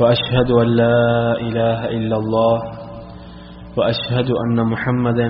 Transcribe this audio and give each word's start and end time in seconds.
وأشهد 0.00 0.50
أن 0.54 0.68
لا 0.76 1.00
إله 1.40 1.80
إلا 1.88 2.16
الله 2.16 2.56
وأشهد 3.76 4.28
أن 4.42 4.58
محمدا 4.64 5.28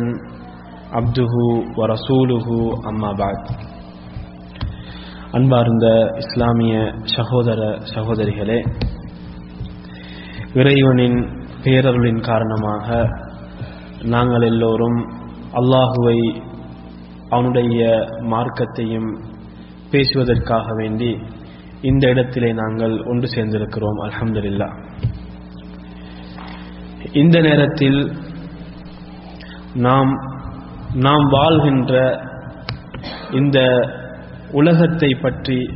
عبده 0.92 1.34
ورسوله 1.78 2.46
أما 2.84 3.10
بعد 3.14 3.42
அன்பார்ந்த 5.36 5.86
இஸ்லாமிய 6.22 6.74
சகோதர 7.14 7.60
சகோதரிகளே 7.92 8.56
இறைவனின் 10.54 11.18
பேரருளின் 11.64 12.20
காரணமாக 12.20 12.86
நாங்கள் 14.06 14.46
எல்லோரும் 14.48 14.98
அல்லாஹுவை 15.52 16.18
அவனுடைய 17.28 17.80
மார்க்கத்தையும் 18.26 19.10
பேசுவதற்காக 19.90 20.66
வேண்டி 20.74 21.10
இந்த 21.81 22.07
இடத்திலே 22.07 22.53
நாங்கள் 22.53 23.03
ஒன்று 23.03 23.27
சேர்ந்திருக்கிறோம் 23.35 23.99
அல்ஹம்துலில்லா. 24.03 24.69
இந்த 27.13 27.41
நேரத்தில் 27.41 28.11
நாம் 29.73 30.11
நாம் 30.93 31.27
வாழ்கின்ற 31.27 32.23
இந்த 33.31 33.87
உலகத்தை 34.51 35.15
பற்றி 35.15 35.69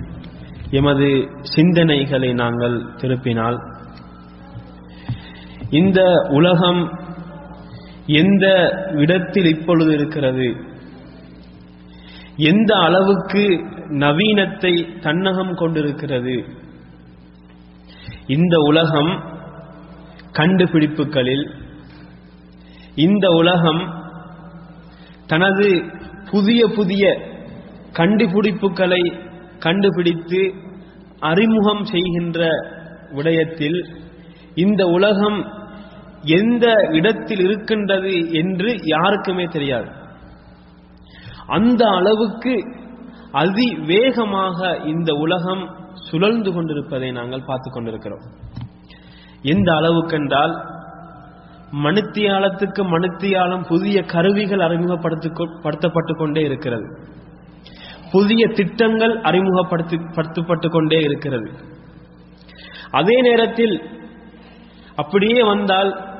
எமது 0.72 1.30
சிந்தனைகளை 1.56 2.34
நாங்கள் 2.34 2.84
திருப்பினால் 2.96 3.58
இந்த 5.70 6.28
உலகம் 6.30 7.00
எந்த 8.06 8.70
இடத்தில் 8.92 9.46
இப்பொழுது 9.46 9.94
இருக்கிறது? 9.94 10.56
எந்த 12.36 12.76
அளவுக்கு 12.76 13.64
நவீனத்தை 13.90 15.00
தன்னகம் 15.02 15.54
கொண்டிருக்கிறது. 15.54 16.46
இந்த 18.28 18.58
உலகம் 18.58 19.24
கண்டுபிடிப்புகளில் 20.32 21.52
இந்த 22.96 23.30
உலகம் 23.30 23.94
தனது 25.28 25.84
புதிய 26.32 26.68
புதிய 26.68 27.20
கண்டுபிடிப்புகளை 27.94 29.20
கண்டுபிடித்து 29.60 30.54
அறிமுகம் 31.20 31.86
செய்கின்ற 31.86 32.50
விடயத்தில் 33.12 33.86
இந்த 34.56 34.86
உலகம் 34.86 35.58
எந்த 36.22 36.90
இடத்தில் 36.92 37.40
இருக்கின்றது 37.40 38.32
என்று 38.32 38.80
யாருக்குமே 38.84 39.44
தெரியாது. 39.44 39.90
அந்த 41.48 41.88
அளவுக்கு 41.88 42.79
அதிவேகமாக 43.32 44.78
இந்த 44.86 45.14
உலகம் 45.14 45.78
சுழல்ந்து 46.12 46.54
கொண்டிருப்பதை 46.54 47.12
நாங்கள் 47.12 47.44
பார்த்து 47.46 47.72
கொண்டிருக்கிறோம். 47.72 48.22
எந்த 49.42 49.72
அளவுக்கென்றால் 49.72 50.64
மணித்தியாலத்துக்கு 51.72 52.84
மணித்தியாலம் 52.84 53.68
புதிய 53.68 54.04
கருவிகள் 54.04 54.60
அறிமுகப்படுத்தப்பட்டு 54.60 56.16
கொண்டே 56.16 56.42
இருக்கிறது. 56.42 57.08
புதிய 58.12 58.48
திட்டங்கள் 58.48 59.22
அறிமுகப்படுத்தப்பட்டு 59.22 60.70
கொண்டே 60.70 61.00
இருக்கிறது. 61.00 61.52
அதே 62.92 63.22
நேரத்தில் 63.22 63.82
அப்படியே 64.96 65.44
வந்தால் 65.44 66.18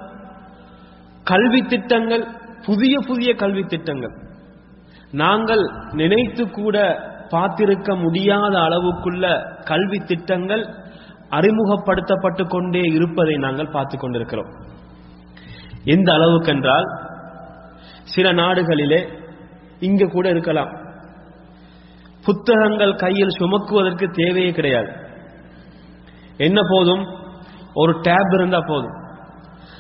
கல்வி 1.24 1.62
திட்டங்கள் 1.62 2.28
புதிய 2.66 3.00
புதிய 3.00 3.34
கல்வி 3.34 3.64
திட்டங்கள் 3.64 4.28
நாங்கள் 5.12 5.70
நினைத்து 5.92 6.50
கூட 6.50 7.00
பார்த்திருக்க 7.30 8.02
முடியாத 8.02 8.58
அளவுக்குள்ள 8.58 9.56
கல்வி 9.64 10.00
திட்டங்கள் 10.00 10.66
அறிமுகப்படுத்தப்பட்டு 11.30 12.48
கொண்டே 12.48 12.80
இருப்பதை 12.80 13.36
நாங்கள் 13.36 13.70
பார்த்து 13.70 13.98
கொண்டிருக்கிறோம். 13.98 14.48
எந்த 15.84 16.12
அளவுக்கென்றால் 16.12 16.84
சில 18.04 18.34
நாடுகளிலே 18.34 19.08
இங்க 19.80 20.06
கூட 20.06 20.30
இருக்கலாம். 20.30 20.70
புத்தகங்கள் 22.26 22.96
கையில் 22.96 23.38
சுமக்குவதற்கு 23.40 24.12
தேவையே 24.12 24.52
கிடையாது. 24.52 24.92
என்ன 26.38 26.62
போதும்? 26.70 27.06
ஒரு 27.74 28.00
டேப் 28.02 28.34
இருந்தா 28.34 28.60
போதும். 28.68 28.94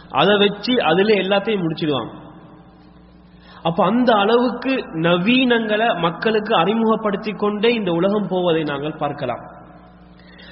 அதை 0.10 0.38
வச்சு 0.38 0.84
அதிலே 0.84 1.22
எல்லாத்தையும் 1.22 1.64
முடிச்சிடுவாங்க. 1.64 2.29
அப்ப 3.64 3.86
அந்த 3.86 4.14
அளவுக்கு 4.14 4.74
நவீனங்களை 4.94 6.00
மக்களுக்கு 6.00 6.56
அறிமுகப்படுத்தி 6.56 7.32
கொண்டே 7.32 7.74
இந்த 7.74 7.92
உலகம் 7.92 8.28
போவதை 8.28 8.64
நாங்கள் 8.64 8.98
பார்க்கலாம். 8.98 9.44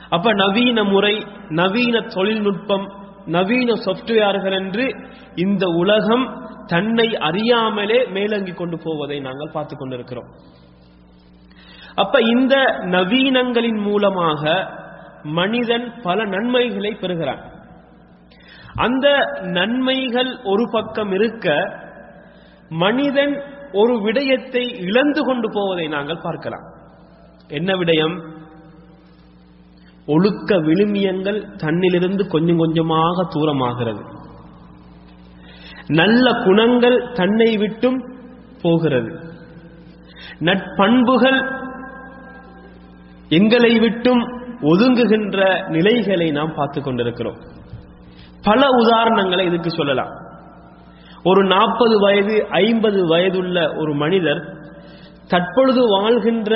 அப்ப 0.10 0.34
நவீன 0.34 0.84
முறை 0.84 1.26
நவீன 1.50 2.00
தொழில்நுட்பம் 2.00 3.06
நவீன 3.26 3.74
சாப்ட்வேர்கள் 3.74 4.52
என்று 4.52 4.96
இந்த 5.36 5.68
உலகம் 5.68 6.56
தன்னை 6.66 7.18
அறியாமலே 7.18 8.06
மேலங்கி 8.06 8.52
கொண்டு 8.52 8.78
போவதை 8.84 9.20
நாங்கள் 9.20 9.52
பார்த்து 9.52 9.78
கொண்டிருக்கிறோம். 9.78 10.30
அப்ப 11.96 12.22
இந்த 12.22 12.56
நவீனங்களின் 12.82 13.82
மூலமாக 13.82 14.72
மனிதன் 15.24 16.02
பல 16.02 16.26
நன்மைகளை 16.26 16.96
பெறுகிறான். 16.96 17.52
அந்த 18.76 19.08
நன்மைகள் 19.42 20.40
ஒரு 20.44 20.70
பக்கம் 20.72 21.12
இருக்க 21.12 21.48
மனிதன் 22.70 23.44
ஒரு 23.72 24.02
விடயத்தை 24.02 24.80
இழந்து 24.80 25.22
கொண்டு 25.24 25.50
போவதை 25.52 25.88
நாங்கள் 25.88 26.22
பார்க்கலாம். 26.22 26.66
என்ன 27.48 27.76
விடயம்? 27.76 28.36
ஒழுக்க 30.06 30.56
விழுமியங்கள் 30.56 31.46
தன்னிலிருந்து 31.58 32.28
கொஞ்சம் 32.28 32.58
கொஞ்சமாக 32.58 33.28
தூரமாகிறது. 33.34 34.02
நல்ல 35.88 36.34
குணங்கள் 36.44 37.12
தன்னை 37.14 37.58
விட்டும் 37.58 38.16
போகிறது. 38.62 39.20
நட்பண்புகள் 40.40 41.66
எங்களை 43.30 43.80
விட்டும் 43.80 44.22
ஒதுங்குகின்ற 44.62 45.68
நிலைகளை 45.68 46.32
நாம் 46.32 46.54
பார்த்து 46.56 46.82
கொண்டிருக்கிறோம். 46.82 47.38
பல 48.44 48.68
உதாரணங்களை 48.68 49.46
இதுக்கு 49.46 49.70
சொல்லலாம். 49.70 50.26
ஒரு 51.28 51.42
நாற்பது 51.44 51.96
வயது 52.00 52.36
ஐம்பது 52.62 53.00
வயதுள்ள 53.08 53.58
ஒரு 53.78 53.94
மனிதர் 53.94 54.42
தற்பொழுது 55.28 55.82
வாழ்கின்ற 55.90 56.52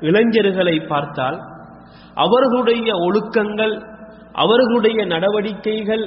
இளைஞர்களை 0.00 0.76
பார்த்தால் 0.88 1.38
அவர்களுடைய 2.14 2.88
ஒழுக்கங்கள் 3.06 3.74
அவர்களுடைய 4.34 5.00
நடவடிக்கைகள் 5.06 6.04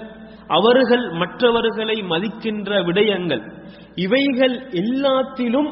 அவர்கள் 0.57 1.05
மற்றவர்களை 1.11 1.97
மதிக்கின்ற 2.09 2.69
விடயங்கள் 2.87 3.43
இவைகள் 3.95 4.55
எல்லாத்திலும் 4.81 5.69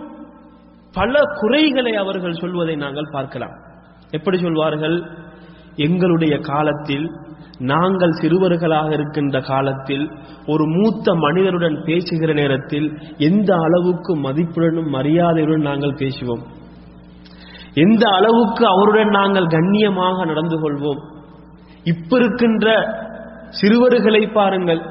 பல 0.94 1.14
குறைகளை 1.40 1.94
அவர்கள் 1.96 2.40
சொல்வதை 2.42 2.76
நாங்கள் 2.76 3.14
பார்க்கலாம். 3.14 3.56
எப்படி 4.12 4.38
சொல்வார்கள்? 4.38 4.98
எங்களுடைய 5.76 6.36
காலத்தில் 6.52 7.08
நாங்கள் 7.60 8.10
சிறுவர்களாக 8.10 8.92
இருக்கின்ற 8.92 9.42
காலத்தில் 9.42 10.12
ஒரு 10.46 10.66
மூத்த 10.66 11.14
மனிதருடன் 11.14 11.84
பேசுகிற 11.86 12.34
நேரத்தில் 12.34 13.00
எந்த 13.18 13.56
அளவுக்கு 13.56 14.18
மதிப்புடனும் 14.18 14.90
மரியாதையுடன் 14.90 15.62
நாங்கள் 15.62 15.92
பேசுவோம்? 15.92 16.42
எந்த 17.74 18.10
அளவுக்கு 18.10 18.66
அவருடன் 18.66 19.10
நாங்கள் 19.10 19.46
கண்ணியமாக 19.46 20.26
நடந்து 20.26 20.60
கொள்வோம்? 20.62 21.02
இப்ப 21.84 22.18
இருக்கின்ற 22.18 22.96
சிறுவர்களை 23.50 24.28
பாருங்கள். 24.28 24.82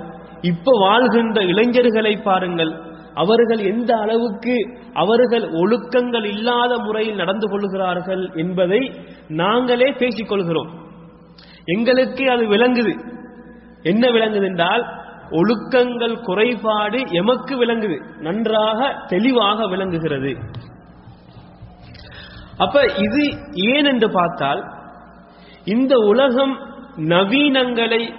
இப்ப 0.41 0.79
வாழ்கின்ற 0.81 1.43
இளைஞர்களை 1.43 2.17
பாருங்கள். 2.17 2.73
அவர்கள் 3.15 3.59
எந்த 3.59 3.97
அளவுக்கு 3.97 4.79
அவர்கள் 4.93 5.43
ஒழுக்கங்கள் 5.43 6.25
இல்லாத 6.25 6.79
முறையில் 6.79 7.17
நடந்து 7.17 7.49
கொள்கிறார்கள் 7.49 8.31
என்பதை 8.35 8.93
நாங்களே 9.29 9.93
பேசிக்கொள்கிறோம் 9.93 10.27
கொள்கிறோம். 10.27 10.84
எங்களுக்கு 11.65 12.31
அது 12.31 12.45
விளங்குது. 12.47 12.95
என்ன 13.83 14.11
விளங்குது 14.11 14.45
என்றால் 14.45 14.85
ஒழுக்கங்கள் 15.31 16.21
குறைபாடு 16.21 16.99
எமக்கு 17.11 17.67
விளங்குது. 17.67 17.97
நன்றாக 18.21 18.95
தெளிவாக 19.07 19.67
விளங்குகிறது. 19.67 20.33
அப்ப 22.57 22.83
இது 22.97 23.23
ஏன் 23.53 23.85
என்று 23.85 24.11
பார்த்தால் 24.11 24.61
இந்த 25.65 25.97
உலகம் 25.97 26.55
நவீனங்களை 26.97 28.15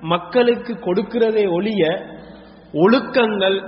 மக்களுக்கு 0.00 0.72
கொடுக்கிறதே 0.74 1.50
ஒழிய 1.50 1.82
ஒழுக்கங்கள் 2.72 3.58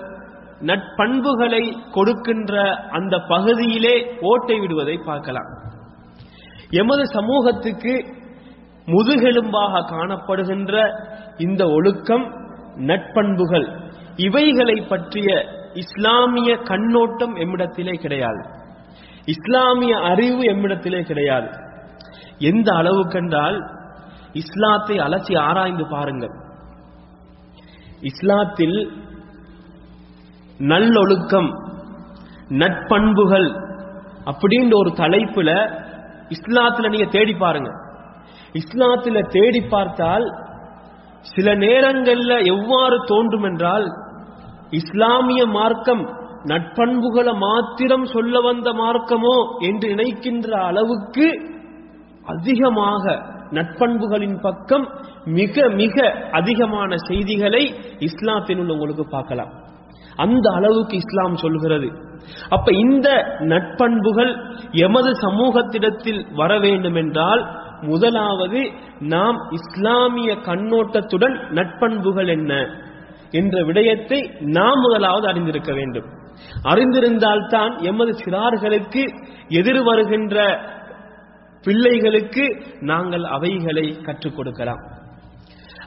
நட்பண்புகளை 0.60 1.62
கொடுக்கின்ற 1.90 2.54
அந்த 2.90 3.18
பகுதியிலே 3.18 3.94
ஓட்டை 4.20 4.60
விடுவதை 4.60 4.96
பார்க்கலாம். 5.04 5.50
எமது 6.70 7.06
சமூகத்துக்கு 7.06 7.94
முதுகெலும்பாக 8.92 9.82
காணப்படுகின்ற 9.90 10.90
இந்த 11.38 11.66
ஒழுக்கம் 11.66 12.26
நட்பண்புகள். 12.76 13.80
இவைகளை 14.16 14.80
பற்றிய 14.80 15.44
இஸ்லாமிய 15.74 16.56
கண்ணோட்டம் 16.56 17.36
எம்மிடத்திலே 17.36 17.94
கிடையாது. 18.00 18.42
இஸ்லாமிய 19.24 19.96
அறிவு 19.96 20.42
எம்மிடத்திலே 20.42 21.02
கிடையாது. 21.02 21.48
எந்த 22.38 22.72
அளவுக்கென்றால் 22.72 23.58
இஸ்லாத்தை 24.32 24.96
அலசி 24.98 25.38
ஆராய்ந்து 25.38 25.86
பாருங்கள். 25.86 26.34
இஸ்லாத்தில் 28.00 28.90
நல்லொழுக்கம் 30.58 31.50
நட்பண்புகள் 32.48 33.48
அப்படின்ற 34.24 34.74
ஒரு 34.74 34.90
தலைப்புல 34.90 35.50
இஸ்லாத்துல 36.28 36.88
நீங்க 36.88 37.06
தேடி 37.10 37.34
பாருங்க. 37.34 37.79
இஸ்லாத்துல 38.54 39.28
தேடி 39.28 39.60
பார்த்தால் 39.60 40.26
சில 41.26 41.54
நேரங்கள்ல 41.54 42.32
எவ்வாறு 42.44 42.96
தோன்றும் 43.04 43.42
என்றால் 43.42 43.86
இஸ்லாமிய 44.70 45.46
மார்க்கம் 45.46 46.02
நட்பண்புகளை 46.44 47.32
மாத்திரம் 47.38 48.04
சொல்ல 48.04 48.40
வந்த 48.40 48.68
மார்க்கமோ 48.72 49.36
என்று 49.60 49.88
நினைக்கின்ற 49.88 50.50
அளவுக்கு 50.60 51.26
அதிகமாக 52.26 53.04
நட்பண்புகளின் 53.50 54.38
பக்கம் 54.40 54.86
மிக 55.24 55.68
மிக 55.68 55.96
அதிகமான 56.30 56.96
செய்திகளை 56.96 57.62
இஸ்லாத்தினுள் 57.98 58.70
உங்களுக்கு 58.70 59.04
பார்க்கலாம். 59.08 59.52
அந்த 60.16 60.50
அளவுக்கு 60.50 60.94
இஸ்லாம் 60.96 61.36
சொல்கிறது. 61.36 61.88
அப்ப 62.48 62.72
இந்த 62.72 63.08
நட்பண்புகள் 63.40 64.32
எமது 64.72 65.10
சமூகத்திடத்தில் 65.26 66.34
வர 66.34 66.58
வேண்டும் 66.58 66.94
என்றால் 66.94 67.42
முதலாவது 67.82 68.60
நாம் 69.00 69.38
இஸ்லாமிய 69.50 70.30
கண்ணோட்டத்துடன் 70.48 71.36
நட்பண்புகள் 71.50 72.28
என்ன 72.28 72.52
என்ற 73.30 73.64
விடயத்தை 73.64 74.20
நாம் 74.40 74.80
முதலாவது 74.80 75.26
அறிந்திருக்க 75.28 75.72
வேண்டும். 75.72 76.08
அறிந்திருந்தால்தான் 76.62 77.72
எமது 77.80 78.12
சிறார்களுக்கு 78.24 79.02
எதிர் 79.48 79.82
வருகின்ற 79.82 80.36
பிள்ளைகளுக்கு 81.64 82.44
நாங்கள் 82.80 83.24
அவைகளை 83.36 83.86
கற்றுக் 84.02 84.36
கொடுக்கலாம். 84.36 84.82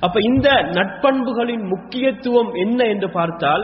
அப்ப 0.01 0.19
இந்த 0.21 0.49
நட்பண்புகளின் 0.77 1.63
முக்கியத்துவம் 1.67 2.51
என்ன 2.55 2.79
என்று 2.85 3.09
பார்த்தால் 3.11 3.63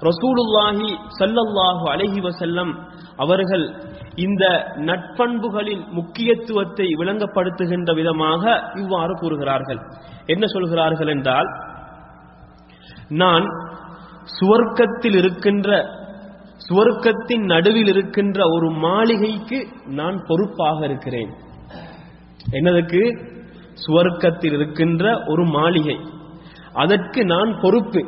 ரசூலுல்லாஹி 0.00 0.88
சல்லல்லாஹு 1.18 1.84
அலஹி 1.94 2.20
வசல்லம் 2.20 2.72
அவர்கள் 3.16 3.66
இந்த 4.16 4.72
நட்பண்புகளின் 4.76 5.88
முக்கியத்துவத்தை 5.90 6.86
விளங்கப்படுத்துகின்ற 6.86 7.94
விதமாக 7.94 8.70
இவ்வாறு 8.74 9.14
கூறுகிறார்கள். 9.14 9.78
என்ன 10.26 10.46
சொல்கிறார்கள் 10.46 11.06
என்றால் 11.06 11.48
நான் 13.08 13.44
சுவர்க்கத்தில் 14.40 15.16
இருக்கின்ற 15.16 15.88
சுவர்க்கத்தின் 16.68 17.44
நடுவில் 17.44 17.86
இருக்கின்ற 17.86 18.48
ஒரு 18.48 18.70
மாளிகைக்கு 18.70 19.68
நான் 19.86 20.24
பொறுப்பாக 20.26 20.84
இருக்கிறேன். 20.84 21.32
என்னதுக்கு? 22.50 23.32
சுவர்க்கத்தில் 23.86 24.52
இருக்கின்ற 24.52 25.24
ஒரு 25.24 25.44
மாளிகை. 25.44 26.00
அதற்கு 26.72 27.24
நான் 27.24 27.60
பொறுப்பு. 27.60 28.06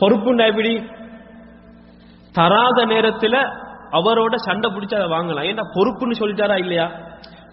பொறுப்புண்டா 0.00 0.46
எப்படி? 0.46 0.82
தராத 2.32 2.84
நேரத்தில் 2.84 3.62
அவரோட 3.98 4.34
சண்டை 4.36 4.68
பிடிச்சி 4.70 4.94
அதை 5.00 5.08
வாங்கலாம். 5.16 5.48
ஏன்னா 5.50 5.64
பொறுப்புன்னு 5.76 6.20
சொல்லிட்டாரா 6.20 6.56
இல்லையா? 6.58 6.86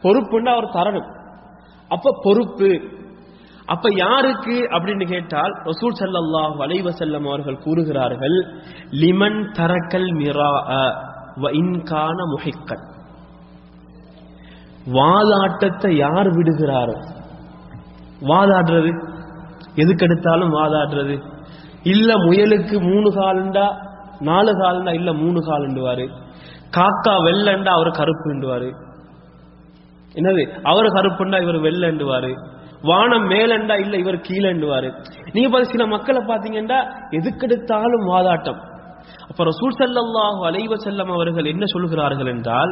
பொறுப்புன்னு 0.04 0.50
அவர் 0.50 0.76
தரணும். 0.78 1.10
அப்ப 1.90 2.14
பொறுப்பு. 2.24 2.70
அப்ப 3.66 3.90
யாருக்கு 3.96 4.56
அப்படின்னு 4.76 5.06
கேட்டால் 5.06 5.54
ரசூல் 5.64 5.98
சல்லல்லாஹு 6.00 6.56
அலைஹி 6.66 6.92
செல்லம் 7.02 7.28
அவர்கள் 7.28 7.58
கூறுகிறார்கள் 7.58 8.38
லிமன் 9.02 9.40
தரக்கல் 9.60 10.10
மிரா 10.20 10.50
வ 11.44 11.52
இன்கான 11.52 12.18
முஹிக்கன். 12.34 12.84
வாதாட்டத்தை 14.98 15.92
யார் 15.96 16.30
விடுகிறாரோ? 16.38 16.98
வாதாடுறது. 18.22 18.92
எதுக்கெடுத்தாலும் 19.76 20.56
வாதாடுறது. 20.58 21.16
இல்ல 21.84 22.16
முயலுக்கு 22.16 22.76
மூணு 22.90 23.10
காலுண்டா 23.20 23.68
நாலு 24.20 24.52
காலண்டா 24.54 24.94
இல்ல 24.94 25.14
மூணு 25.14 25.40
காலண்டுவாரு. 25.40 26.06
காக்கா 26.78 27.14
வெள்ளண்டா 27.28 27.72
அவர் 27.78 27.92
கருப்புண்டுவாரு 28.00 28.70
என்னது? 30.16 30.44
அவர் 30.64 30.88
கருப்புண்டா 30.96 31.38
இவர் 31.42 31.60
வெள்ளண்டுவாரு. 31.66 32.32
வானம் 32.82 33.28
மேலண்டா 33.30 33.76
இல்ல 33.80 33.98
இவர் 33.98 34.26
கீழண்டுவாரு. 34.28 34.90
நீங்க 35.34 35.50
பார்த்து 35.50 35.72
சில 35.72 35.86
மக்களை 35.86 36.22
பாத்தீங்கன்னா 36.22 36.80
எதுக்கெடுத்தாலும் 37.18 38.06
வாதாட்டம். 38.12 38.60
அப்ப 39.30 39.44
ரசூல் 39.44 39.78
ஸல்லல்லாஹு 39.80 40.42
அலைஹி 40.50 40.78
செல்லம் 40.88 41.12
அவர்கள் 41.18 41.46
என்ன 41.46 41.66
சொல்கிறார்கள் 41.66 42.28
என்றால் 42.28 42.72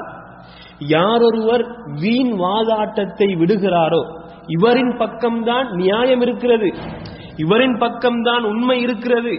யாரொருவர் 0.93 1.63
வீண் 2.01 2.33
வாதாட்டத்தை 2.43 3.29
விடுகிறாரோ 3.41 4.01
இவரின் 4.47 4.93
பக்கம்தான் 5.01 5.67
நியாயம் 5.81 6.21
இருக்கிறது. 6.21 6.69
இவரின் 7.37 7.77
பக்கம்தான் 7.83 8.43
உண்மை 8.51 8.77
இருக்கிறது. 8.81 9.33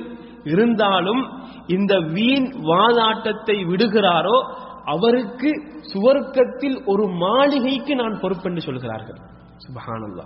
இருந்தாலும் 0.44 1.22
இந்த 1.70 1.98
வீண் 1.98 2.52
வாதாட்டத்தை 2.52 3.64
விடுகிறாரோ 3.64 4.54
அவருக்கு 4.84 5.62
சுவர்க்கத்தில் 5.92 6.82
ஒரு 6.86 7.08
மாளிகைக்கு 7.08 7.94
நான் 7.94 8.20
பொறுப்பென்று 8.20 8.60
சொல்கிறார்கள். 8.60 9.16
சுபஹானல்லா. 9.56 10.24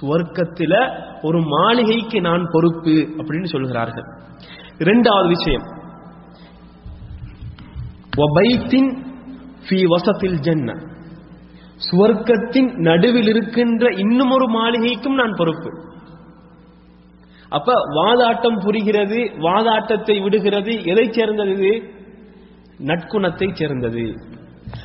சுவர்க்கத்தில 0.00 1.02
ஒரு 1.22 1.40
மாளிகைக்கு 1.40 2.20
நான் 2.20 2.48
பொறுப்பு 2.52 2.90
அப்படின்னு 2.90 3.44
சொல்கிறார்கள். 3.44 4.04
இரண்டாவது 4.78 5.28
விஷயம். 5.28 5.62
வசத்தில் 9.88 10.38
ஜன்ன. 10.38 10.94
சுவர்க்கத்தின் 11.90 12.74
நடுவில் 12.74 13.26
இருக்கின்ற 13.26 13.92
இன்னும் 13.94 14.30
ஒரு 14.30 14.44
மாளிகைக்கும் 14.44 15.14
நான் 15.14 15.34
பொறுப்பு. 15.36 15.85
அப்ப 17.48 17.72
வாதாட்டம் 17.74 18.60
புரிகிறது 18.60 19.16
வாதாட்டத்தை 19.16 20.22
விடுகிறது 20.22 20.84
எதை 20.84 21.12
சேர்ந்தது 21.12 21.50
இது? 21.50 21.90
நற்குணத்தை 22.78 23.54
சேர்ந்தது. 23.54 24.14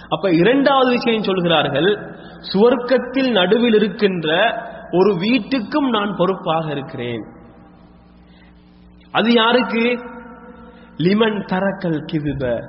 அப்ப 0.09 0.31
இரண்டாவது 0.31 0.91
விஷயம் 0.91 1.23
சொல்கிறார்கள் 1.23 2.17
சுவர்க்கத்தில் 2.53 3.31
நடுவில் 3.31 3.73
இருக்கின்ற 3.73 4.29
ஒரு 4.91 5.13
வீட்டுக்கும் 5.13 5.89
நான் 5.89 6.15
பொறுப்பாக 6.17 6.71
இருக்கிறேன். 6.71 7.23
அது 9.11 9.33
யாருக்கு? 9.33 9.99
லிமன் 10.97 11.45
தரக்கல் 11.45 12.01
கிதுப. 12.05 12.63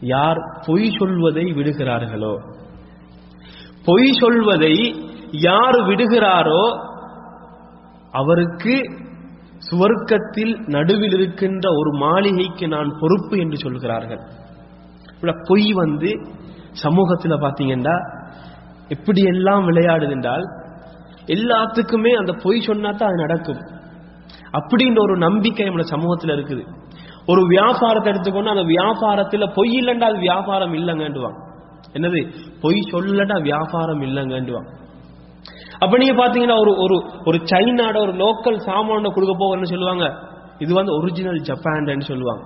யார் 0.00 0.62
பொய் 0.66 0.90
சொல்வதை 0.98 1.44
விடுகிறார்களோ? 1.44 2.38
பொய் 3.84 4.12
சொல்வதை 4.12 5.02
யார் 5.30 5.76
விடுகிறாரோ 5.76 6.85
அவருக்கு 8.20 8.74
சுவர்க்கத்தில் 9.68 10.54
நடுவில் 10.74 11.14
இருக்கின்ற 11.18 11.66
ஒரு 11.80 11.90
மாளிகைக்கு 12.02 12.66
நான் 12.74 12.90
பொறுப்பு 13.00 13.34
என்று 13.44 13.58
சொல்கிறார்கள். 13.64 14.22
பொய் 15.48 15.70
வந்து 15.82 16.10
சமூகத்தில் 16.84 17.42
பார்த்தீங்கன்னா 17.44 17.96
எப்படி 18.94 19.20
எல்லாம் 19.32 19.64
விளையாடுது 19.68 20.14
என்றால் 20.16 20.44
எல்லாத்துக்குமே 21.36 22.12
அந்த 22.20 22.32
பொய் 22.42 22.66
சொன்னா 22.66 22.90
தான் 22.90 23.10
அது 23.10 23.24
நடக்கும். 23.24 23.62
அப்படின்ற 24.58 24.98
ஒரு 25.06 25.14
நம்பிக்கை 25.26 25.64
நம்மளோட 25.66 25.88
சமூகத்தில் 25.94 26.34
இருக்குது. 26.36 26.62
ஒரு 27.32 27.42
வியாபாரத்தை 27.54 28.08
எடுத்துக்கொண்டு 28.12 28.52
அந்த 28.54 28.64
வியாபாரத்தில் 28.74 29.52
பொய் 29.56 29.72
இல்லைண்டா 29.80 30.08
அது 30.12 30.20
வியாபாரம் 30.28 30.74
இல்லைங்கன்றுவான் 30.80 31.38
என்னது? 31.96 32.20
பொய் 32.62 32.78
சொல்லடா 32.92 33.36
வியாபாரம் 33.50 34.02
இல்லைங்கன்றுவான் 34.08 34.68
அப்ப 35.78 35.96
நீங்க 35.96 36.14
பாத்தீங்கன்னா 36.22 36.58
ஒரு 36.60 36.72
ஒரு 36.76 36.96
ஒரு 37.24 37.38
சைனாட 37.44 37.96
ஒரு 38.00 38.12
லோக்கல் 38.12 38.58
சாமான 38.66 39.08
கொடுக்க 39.08 39.34
போகணும்னு 39.38 39.72
சொல்லுவாங்க? 39.74 40.06
இது 40.58 40.74
வந்து 40.74 40.92
ஒரிஜினல் 40.92 41.40
ஜப்பான் 41.40 42.00
சொல்லுவாங்க. 42.00 42.44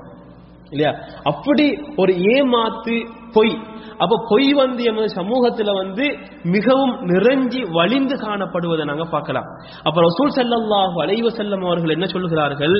இல்லையா? 0.71 0.93
அப்படி 1.23 1.65
ஒரு 1.97 2.13
ஏமாத்து 2.13 2.97
பொய். 3.33 3.55
அப்ப 3.99 4.25
பொய் 4.29 4.53
வந்து 4.53 4.83
எமது 4.85 5.09
சமூகத்துல 5.15 5.75
வந்து 5.75 6.05
மிகவும் 6.43 6.95
நிறைஞ்சி 7.09 7.71
வலிந்து 7.71 8.17
காணப்படுவதை 8.17 8.85
நாங்க 8.85 9.05
பார்க்கலாம். 9.05 9.45
அப்ப 9.83 10.03
ரசூல் 10.03 10.37
செல்லல்லாஹு 10.37 10.97
அலைவ 11.03 11.31
செல்லம் 11.37 11.65
அவர்கள் 11.65 11.91
என்ன 11.91 12.07
சொல்லுகிறார்கள் 12.07 12.77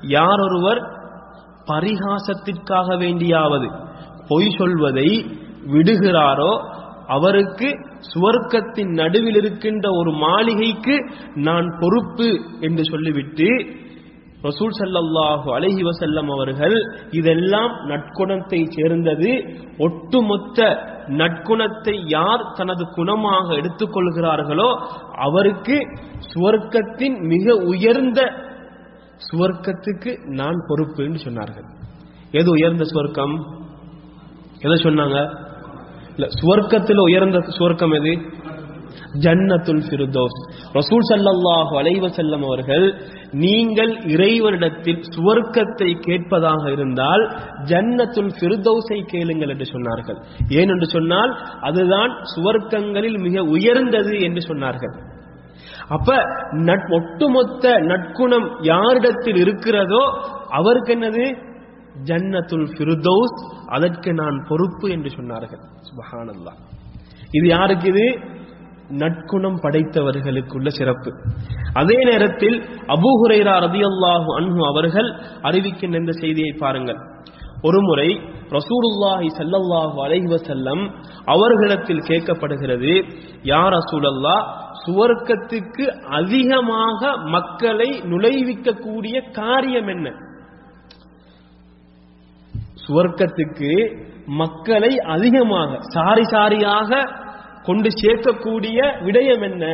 யார் 0.00 0.40
ஒருவர் 0.40 0.80
பரிகாசத்திற்காக 1.66 2.96
வேண்டியாவது 2.96 3.68
பொய் 4.28 4.50
சொல்வதை 4.58 5.08
விடுகிறாரோ 5.66 6.52
அவருக்கு 7.06 7.68
சுவர்க்கத்தின் 8.12 8.92
நடுவில் 9.00 9.36
இருக்கின்ற 9.36 9.86
ஒரு 9.92 10.12
மாளிகைக்கு 10.24 10.96
நான் 11.34 11.68
பொறுப்பு 11.80 12.28
என்று 12.60 12.84
சொல்லிவிட்டு 12.84 13.48
ரசூல் 14.48 14.74
சல்லாஹு 14.78 15.48
அலஹி 15.56 15.82
வசல்லம் 15.82 16.30
அவர்கள் 16.30 16.74
இதெல்லாம் 17.10 17.72
நற்குணத்தை 17.90 18.58
சேர்ந்தது. 18.76 19.30
ஒட்டுமொத்த 19.78 20.66
நற்குணத்தை 21.20 21.94
யார் 22.06 22.44
தனது 22.54 22.84
குணமாக 22.96 23.46
எடுத்துக்கொள்கிறார்களோ 23.60 24.68
அவருக்கு 25.26 25.76
சுவர்க்கத்தின் 26.32 27.16
மிக 27.32 27.56
உயர்ந்த 27.72 28.20
சுவர்க்கத்துக்கு 29.28 30.12
நான் 30.40 30.58
பொறுப்பு 30.68 31.00
என்று 31.04 31.20
சொன்னார்கள். 31.24 31.66
எது 32.32 32.48
உயர்ந்த 32.50 32.84
சுவர்க்கம்? 32.84 33.34
எதை 34.60 34.76
சொன்னாங்க? 34.86 35.18
இல்ல 36.16 36.28
சுவர்க்கத்தில் 36.42 36.98
உயர்ந்த 36.98 37.38
சுவர்க்கம் 37.38 37.94
எது 37.94 38.42
ஜன்னத்துல் 39.20 39.82
சிறுதோஸ் 39.90 40.52
ரசூல் 40.72 41.14
சல்லாஹு 41.14 41.76
அலைவ 41.76 42.08
செல்லம் 42.08 42.44
அவர்கள் 42.44 42.94
நீங்கள் 43.30 44.04
இறைவனிடத்தில் 44.04 45.02
சுவர்க்கத்தை 45.16 46.00
கேட்பதாக 46.00 46.70
இருந்தால் 46.70 47.36
ஜன்னத்துல் 47.64 48.30
ஃபிர்தௌஸை 48.40 49.02
கேளுங்கள் 49.06 49.48
என்று 49.48 49.64
சொன்னார்கள். 49.72 50.22
ஏன் 50.48 50.68
என்று 50.68 50.86
சொன்னால் 50.86 51.38
அதுதான் 51.60 52.10
சுவர்க்கங்களில் 52.36 53.18
மிக 53.18 53.42
உயர்ந்தது 53.42 54.20
என்று 54.20 54.54
சொன்னார்கள். 54.54 54.94
அப்ப 55.88 56.16
நட்- 56.50 56.92
ஒட்டுமொத்த 56.92 57.78
நற்குணம் 57.78 58.56
யாரிடத்தில் 58.60 59.36
இருக்கிறதோ 59.36 60.12
அவருக்கு 60.48 60.94
என்னது 60.94 61.52
ஜன்னத்துல் 62.02 62.68
ஃபிருதோஸ் 62.74 63.66
அதற்கு 63.66 64.12
நான் 64.12 64.46
பொறுப்பு 64.48 64.90
என்று 64.90 65.10
சொன்னார்கள். 65.10 65.60
சுபஹானல்லாஹ். 65.88 66.58
இது 67.32 67.46
யாருக்கு 67.46 67.88
இது? 67.88 68.34
நற்குணம் 68.90 69.58
படைத்தவர்களுக்குள்ள 69.60 70.68
சிறப்பு. 70.68 71.10
அதே 71.74 72.04
நேரத்தில் 72.04 72.62
அபூஹுரைரா 72.86 73.52
ஹுரைரா 73.52 73.54
ரதியல்லாஹு 73.66 74.28
அன்ஹு 74.38 74.66
அவர்கள் 74.66 75.08
அறிவிக்கின்ற 75.42 75.96
இந்த 75.96 76.12
செய்தியை 76.12 76.52
பாருங்கள். 76.52 76.96
ஒருமுறை 77.62 78.20
ரசூலுல்லாஹி 78.50 79.28
சல்லல்லாஹு 79.38 79.96
அலைஹி 80.04 80.26
வஸல்லம் 80.26 80.82
அவர்களிடத்தில் 81.24 81.98
கேட்கப்படுகிறது 81.98 82.92
யா 83.42 83.62
ரசூலல்லாஹ் 83.68 84.44
சுவர்க்கத்துக்கு 84.86 85.86
அதிகமாக 86.04 87.16
மக்களை 87.16 88.02
நுழைவிக்கக்கூடிய 88.04 89.30
காரியம் 89.30 89.86
என்ன? 89.86 90.33
சுவர்க்கத்துக்கு 92.88 94.02
மக்களை 94.26 94.98
அதிகமாக 94.98 95.76
சாரி 95.80 96.22
சாரியாக 96.22 97.22
கொண்டு 97.62 97.88
சேர்க்கக்கூடிய 97.88 98.80
விடயம் 99.04 99.42
என்ன? 99.42 99.66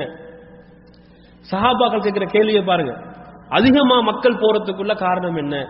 சஹாபாக்கள் 1.50 2.02
கேட்கிற 2.02 2.24
கேள்வியை 2.24 2.62
பாருங்க. 2.62 3.02
அதிகமா 3.48 4.00
மக்கள் 4.00 4.34
போறதுக்குள்ள 4.34 4.96
காரணம் 4.96 5.36
என்ன? 5.36 5.66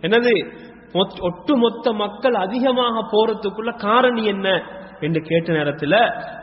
என்னது? 0.01 0.53
மொத்- 0.93 1.21
ஒட்டுமொத்த 1.21 1.93
மக்கள் 1.93 2.33
அதிகமாக 2.33 2.99
போறதுக்குள்ள 3.11 3.77
காரணி 3.77 4.25
என்ன? 4.25 4.63
என்று 4.99 5.21
கேட்ட 5.21 5.51
நேரத்தில் 5.51 5.91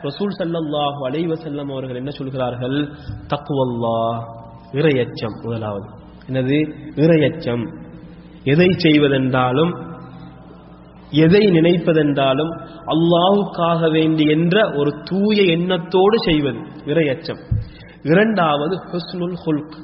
ரசூல் 0.01 0.39
ஸல்லல்லாஹு 0.39 1.07
அலைவசல்லம் 1.09 1.71
அவர்கள் 1.71 1.95
என்ன 1.95 2.09
சொல்கிறார்கள்? 2.09 2.91
தக்குவல்லா 3.29 4.21
இறையச்சம் 4.75 5.35
முதலாவது. 5.43 5.87
என்னது? 6.27 6.57
இறையச்சம் 6.95 7.63
எதை 8.43 8.67
செய்வதென்றாலும் 8.77 9.73
எதை 11.23 11.41
நினைப்பதென்றாலும் 11.47 12.51
அல்லாஹுக்காக 12.93 13.91
வேண்டி 13.91 14.25
என்ற 14.25 14.55
ஒரு 14.73 14.91
தூய 15.03 15.43
எண்ணத்தோடு 15.55 16.17
செய்வது 16.19 16.59
இறையச்சம் 16.85 17.41
இரண்டாவது 18.03 18.75
ஹுஸ்னுல் 18.91 19.37
ஹுல்க். 19.45 19.77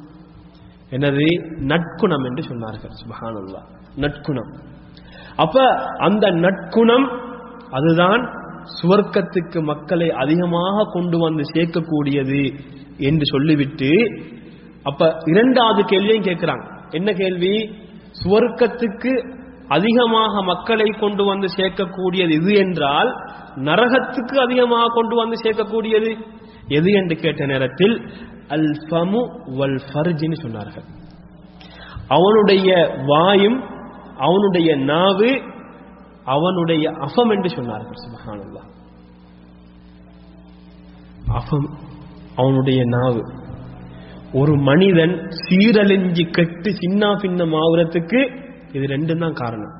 எனது 0.90 1.26
நற்குணம் 1.70 2.24
என்று 2.24 2.42
சொன்னார்கள். 2.42 2.94
சுபஹானுல்லா 3.00 3.62
நற்குணம் 3.96 4.50
அப்ப 5.36 5.64
அந்த 6.06 6.30
நற்குணம் 6.44 7.06
அதுதான் 7.70 8.22
சுவர்க்கத்துக்கு 8.78 9.60
மக்களை 9.62 10.10
அதிகமாக 10.10 10.84
கொண்டு 10.92 11.18
வந்து 11.18 11.42
சேர்க்கக்கூடியது 11.52 12.42
என்று 12.98 13.24
சொல்லிவிட்டு 13.24 13.90
அப்ப 14.82 15.22
இரண்டாவது 15.24 15.84
கேள்வியும் 15.84 16.26
கேட்கிறாங்க. 16.28 16.64
என்ன 16.90 17.12
கேள்வி? 17.12 17.54
சுவர்க்கத்துக்கு 18.22 19.12
அதிகமாக 19.68 20.42
மக்களை 20.42 20.88
கொண்டு 21.02 21.22
வந்து 21.24 21.48
சேர்க்கக்கூடியது 21.56 22.32
இது 22.40 22.52
என்றால் 22.54 23.10
நரகத்துக்கு 23.68 24.36
அதிகமாக 24.46 24.92
கொண்டு 24.94 25.14
வந்து 25.16 25.36
சேர்க்கக்கூடியது 25.44 26.10
எது 26.68 26.90
என்று 26.92 27.16
கேட்ட 27.16 27.46
நேரத்தில் 27.46 27.94
அல் 28.48 28.72
ஃபமு 28.88 29.22
வல் 29.58 29.80
ஃபர்ஜின்னு 29.88 30.38
சொன்னார்கள். 30.42 30.86
அவனுடைய 32.08 32.68
வாயும் 33.06 33.58
அவனுடைய 34.26 34.76
நாவு 34.76 35.30
அவனுடைய 36.34 36.84
அஃபம் 37.06 37.32
என்று 37.34 37.50
சொன்னார்கள் 37.56 38.00
சுபஹானல்லாஹ். 38.04 38.68
அஃபம் 41.38 41.68
அவனுடைய 42.36 42.82
நாவு. 42.96 43.22
ஒரு 44.32 44.56
மனிதன் 44.56 45.28
சீரழிஞ்சு 45.48 46.30
கெட்டு 46.30 46.72
சின்ன 46.72 47.14
பின்னம் 47.14 47.52
ஆகுறதுக்கு 47.52 48.50
இது 48.72 48.86
ரெண்டும் 48.86 49.18
தான் 49.18 49.32
காரணம். 49.32 49.70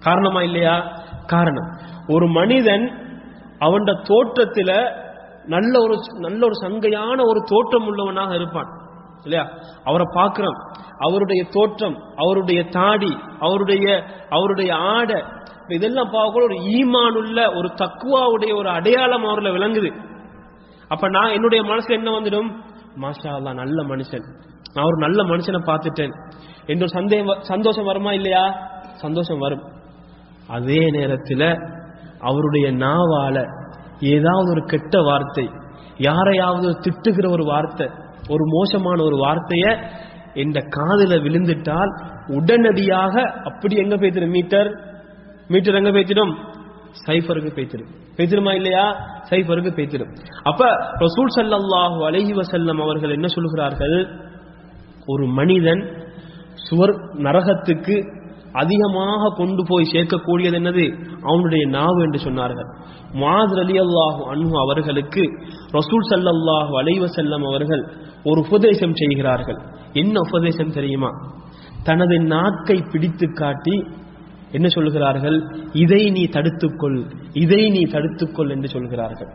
காரணமா 0.00 0.42
இல்லையா? 0.42 1.00
காரணம். 1.26 1.70
ஒரு 2.08 2.26
மனிதன் 2.26 2.92
அவன் 3.58 3.82
தோற்றத்துல 3.82 4.90
நல்ல 5.46 5.80
ஒரு 5.80 5.96
நல்ல 6.18 6.46
ஒரு 6.46 6.68
சங்கையான 6.68 7.26
ஒரு 7.26 7.42
தோற்றம் 7.46 7.86
உள்ளவனாக 7.86 8.34
இருப்பான். 8.34 8.66
இல்லையா? 9.22 9.50
அவரை 9.84 10.06
பார்க்கிறோம். 10.14 10.54
அவருடைய 10.98 11.44
தோற்றம் 11.50 12.02
அவருடைய 12.16 12.64
தாடி 12.64 13.18
அவருடைய 13.38 14.04
அவருடைய 14.28 14.74
ஆடை 14.74 15.22
இதெல்லாம் 15.68 16.12
பார்க்கல 16.12 16.42
ஒரு 16.42 16.54
ஈமானுள்ள 16.54 17.56
ஒரு 17.56 17.68
தக்குவாவுடைய 17.68 18.56
ஒரு 18.56 18.68
அடையாளம் 18.68 19.24
அவர்ல 19.24 19.50
விளங்குது. 19.50 19.92
அப்ப 20.88 21.08
நான் 21.08 21.30
என்னுடைய 21.30 21.64
மனசுல 21.64 21.90
என்ன 21.90 22.10
வந்துடும்? 22.10 22.68
மாஷா 22.96 23.28
அல்லா 23.28 23.54
நல்ல 23.54 23.82
மனுஷன். 23.82 24.24
நான் 24.74 24.84
ஒரு 24.84 24.96
நல்ல 24.96 25.24
மனுஷனை 25.24 25.60
பார்த்துட்டேன். 25.66 26.12
என்ற 26.66 26.80
ஒரு 26.80 26.88
சந்தேகம் 26.88 27.40
சந்தோஷம் 27.40 27.84
வருமா 27.84 28.12
இல்லையா? 28.12 28.70
சந்தோஷம் 28.92 29.38
வரும். 29.38 29.62
அதே 30.46 30.90
நேரத்தில் 30.90 31.58
அவருடைய 32.18 32.72
நாவால 32.72 33.46
ஏதாவது 34.00 34.50
ஒரு 34.50 34.64
கெட்ட 34.64 35.02
வார்த்தை 35.02 35.50
யாரையாவது 35.98 36.70
திட்டுகிற 36.70 37.30
ஒரு 37.30 37.44
வார்த்தை 37.44 37.90
ஒரு 38.28 38.44
மோசமான 38.46 39.02
ஒரு 39.02 39.16
வார்த்தைய 39.16 39.86
இந்த 40.34 40.60
காதுல 40.60 41.14
விழுந்துட்டால் 41.20 42.06
உடனடியாக 42.26 43.22
அப்படி 43.22 43.76
எங்க 43.76 43.96
பேத்திடும் 43.96 44.30
மீட்டர்? 44.30 44.80
மீட்டர் 45.48 45.74
எங்க 45.74 45.90
பேத்திடும்? 45.90 46.34
சைஃபருக்கு 47.06 47.52
பேத்திடும் 47.54 47.88
பெய்திருமா 48.20 48.54
இல்லையா? 48.60 48.86
சைபருக்கு 49.30 49.72
பெய்திரும் 49.80 50.14
அப்ப 50.50 50.70
ரசூல் 51.04 51.34
சல்லாஹூ 51.38 51.98
அலஹி 52.10 52.32
வசல்லம் 52.40 52.80
அவர்கள் 52.86 53.16
என்ன 53.18 53.28
சொல்கிறார்கள் 53.36 53.98
ஒரு 55.12 55.26
மனிதன் 55.40 55.82
சுவர் 56.68 56.94
நரகத்துக்கு 57.26 57.94
அதிகமாக 58.62 59.30
கொண்டு 59.38 59.62
போய் 59.68 59.90
சேர்க்கக்கூடியது 59.92 60.56
என்னது? 60.58 60.84
அவனுடைய 61.22 61.64
நாவு 61.74 62.00
என்று 62.06 62.18
சொன்னார்கள். 62.24 62.68
மாத் 63.22 63.54
அலி 63.64 63.76
அல்லாஹு 63.84 64.22
அன்ஹு 64.32 64.56
அவர்களுக்கு 64.64 65.22
ரசூல் 65.78 66.06
சல்லாஹூ 66.10 66.72
அலைவசல்லம் 66.80 67.44
அவர்கள் 67.50 67.82
ஒரு 68.24 68.40
உபதேசம் 68.46 68.96
செய்கிறார்கள். 69.00 69.60
என்ன 69.92 70.16
உபதேசம் 70.28 70.74
தெரியுமா? 70.78 71.10
தனது 71.84 72.16
நாக்கை 72.34 72.78
பிடித்து 72.92 73.28
காட்டி 73.40 73.76
என்ன 74.52 74.68
சொல்கிறார்கள் 74.68 75.46
இதை 75.72 76.10
நீ 76.10 76.24
தடுத்துக்கொள் 76.24 77.04
இதை 77.32 77.70
நீ 77.70 77.80
தடுத்துக்கொள் 77.80 78.50
என்று 78.50 78.68
சொல்கிறார்கள். 78.68 79.28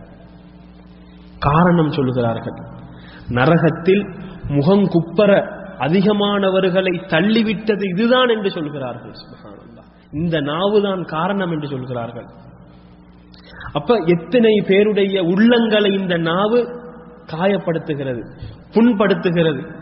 காரணம் 1.40 1.92
சொல்கிறார்கள். 1.92 2.58
நரகத்தில் 3.30 4.04
முகங்குப்பர 4.48 5.54
அதிகமானவர்களை 5.80 6.94
தள்ளிவிட்டது 7.08 7.84
இதுதான் 7.90 8.30
என்று 8.30 8.52
சொல்கிறார்கள். 8.52 9.14
இந்த 10.12 10.42
நாவுதான் 10.42 11.06
காரணம் 11.06 11.52
என்று 11.52 11.68
சொல்கிறார்கள். 11.68 12.26
அப்ப 13.74 13.96
எத்தனை 13.96 14.64
பேருடைய 14.68 15.24
உள்ளங்களை 15.24 16.00
இந்த 16.00 16.18
நாவு 16.18 16.60
காயப்படுத்துகிறது 17.28 18.22
புண்படுத்துகிறது? 18.72 19.76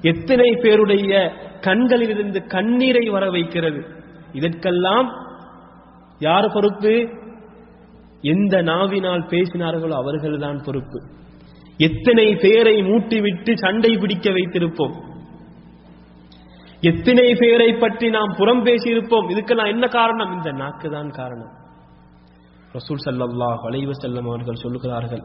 எத்தனை 0.00 0.52
பேருடைய 0.62 1.32
கண்களிலிருந்து 1.60 2.46
கண்ணீரை 2.46 3.08
வர 3.08 3.30
வைக்கிறது? 3.30 3.86
இதற்கெல்லாம் 4.32 5.26
யார் 6.18 6.52
பொறுப்பு? 6.52 7.08
எந்த 8.20 8.62
நாவினால் 8.62 9.26
பேசினார்களோ 9.26 9.90
அவர்கள்தான் 9.90 10.62
பொறுப்பு. 10.64 11.02
எத்தனை 11.76 12.34
பேரை 12.34 12.82
மூட்டிவிட்டு 12.82 13.54
சண்டை 13.54 13.96
பிடிக்க 13.96 14.30
வைத்திருப்போம்? 14.30 14.94
எத்தனை 16.80 17.34
பேரை 17.34 17.72
பற்றி 17.72 18.10
நாம் 18.10 18.34
புறம் 18.36 18.64
பேசியிருப்போம்? 18.64 19.28
இதுக்கெல்லாம் 19.30 19.68
என்ன 19.68 19.86
காரணம்? 19.86 20.32
இந்த 20.32 20.52
நாக்கு 20.52 20.90
தான் 20.90 21.10
காரணம். 21.10 21.56
ரசூல் 22.72 23.06
ஸல்லல்லாஹு 23.06 23.62
வளைவு 23.62 23.90
செல்லம் 24.02 24.26
அவர்கள் 24.26 24.62
சொல்லுகிறார்கள் 24.62 25.22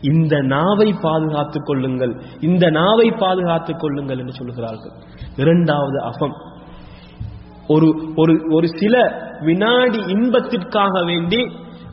இந்த 0.00 0.40
நாவை 0.40 0.94
பாதுகாத்துக் 1.02 1.64
கொள்ளுங்கள் 1.64 2.22
இந்த 2.40 2.70
நாவை 2.70 3.10
பாதுகாத்துக் 3.10 3.78
கொள்ளுங்கள் 3.78 4.18
என்று 4.18 4.32
சொல்லுகிறார்கள். 4.32 4.92
இரண்டாவது 5.36 6.02
அகம். 6.02 6.54
ஒரு 7.68 8.12
ஒரு 8.16 8.40
ஒரு 8.48 8.66
சில 8.66 8.96
வினாடி 9.40 9.98
இன்பத்திற்காக 10.06 11.04
வேண்டி 11.04 11.40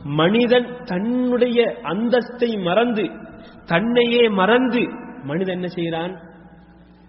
மனிதன் 0.04 0.76
தன்னுடைய 0.84 1.76
அந்தஸ்தை 1.82 2.62
மறந்து 2.62 3.10
தன்னையே 3.66 4.28
மறந்து 4.28 4.82
மனிதன் 5.24 5.54
என்ன 5.54 5.66
செய்யறான் 5.74 6.12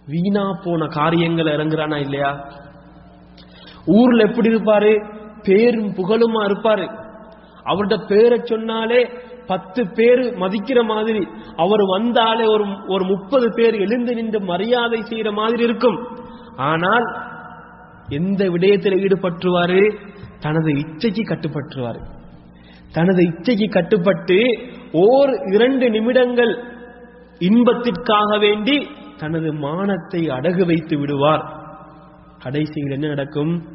வீணா 0.08 0.60
போன 0.64 0.86
காரியங்கள் 0.86 1.46
இறங்குறானா 1.46 1.96
இல்லையா? 1.96 2.50
ஊர்ல 3.86 4.24
எப்படி 4.24 4.50
இருப்பாரு? 4.50 4.94
பேரும் 5.44 5.96
புகழுமா 5.96 6.42
இருப்பாரு? 6.46 6.88
அவரோட 7.66 8.08
பேரை 8.08 8.42
சொன்னாலே 8.44 9.10
பத்து 9.46 9.88
பேர் 9.94 10.20
மதிக்கிற 10.20 10.86
மாதிரி 10.86 11.28
அவர் 11.56 11.84
வந்தாலே 11.86 12.46
ஒரு 12.46 12.66
ஒரு 12.88 13.04
முப்பது 13.04 13.48
பேர் 13.56 13.74
எழுந்து 13.74 14.16
நின்று 14.16 14.40
மரியாதை 14.42 15.00
செய்யற 15.00 15.34
மாதிரி 15.34 15.64
இருக்கும். 15.64 16.08
ஆனால் 16.56 17.35
எந்த 18.10 18.50
விடயத்தில் 18.50 19.00
ஈடுபற்றுவாரு 19.00 19.96
தனது 20.40 20.72
இச்சைக்கு 20.72 21.24
கட்டுப்பட்டுவாரு. 21.26 22.02
தனது 22.92 23.24
இச்சைக்கு 23.24 23.70
கட்டுப்பட்டு 23.70 24.58
ஓர் 24.92 25.30
இரண்டு 25.54 25.90
நிமிடங்கள் 25.90 26.60
இன்பத்திற்காக 27.40 28.38
வேண்டி 28.40 28.88
தனது 29.18 29.54
மானத்தை 29.54 30.28
அடகு 30.28 30.66
வைத்து 30.66 30.98
விடுவார். 30.98 31.44
கடைசியில் 32.40 32.92
என்ன 32.92 33.08
நடக்கும்? 33.08 33.68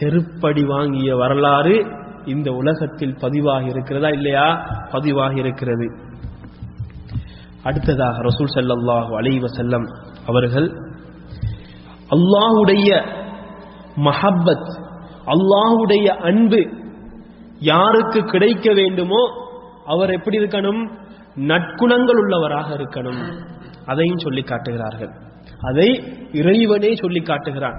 செருப்படி 0.00 0.66
வாங்கிய 0.66 1.16
வரலாறு 1.16 1.86
இந்த 2.24 2.50
உலகத்தில் 2.52 3.16
பதிவாகி 3.20 3.66
இருக்கிறதா 3.66 4.08
இல்லையா? 4.08 4.66
பதிவாகி 4.90 5.38
இருக்கிறது. 5.38 5.86
அடுத்ததாக 7.62 8.18
ரசூல் 8.22 8.54
ஸல்லல்லாஹு 8.54 9.16
அலைஹி 9.16 9.40
செல்லம் 9.40 9.86
அவர்கள் 10.26 10.74
அல்லாஹ்வுடைய 12.10 13.22
மஹப்பத் 13.96 14.82
அல்லாஹ்வுடைய 15.26 16.06
அன்பு 16.08 16.68
யாருக்கு 17.60 18.24
கிடைக்க 18.24 18.72
வேண்டுமோ 18.72 19.48
அவர் 19.86 20.10
எப்படி 20.10 20.38
இருக்கணும்? 20.38 20.90
நற்குணங்கள் 21.34 22.18
உள்ளவராக 22.18 22.76
இருக்கணும். 22.76 23.46
அதையும் 23.86 24.18
சொல்லி 24.18 24.42
காட்டுகிறார்கள். 24.42 25.10
அதை 25.60 26.04
இறைவனே 26.32 26.94
சொல்லி 26.94 27.20
காட்டுகிறான். 27.20 27.78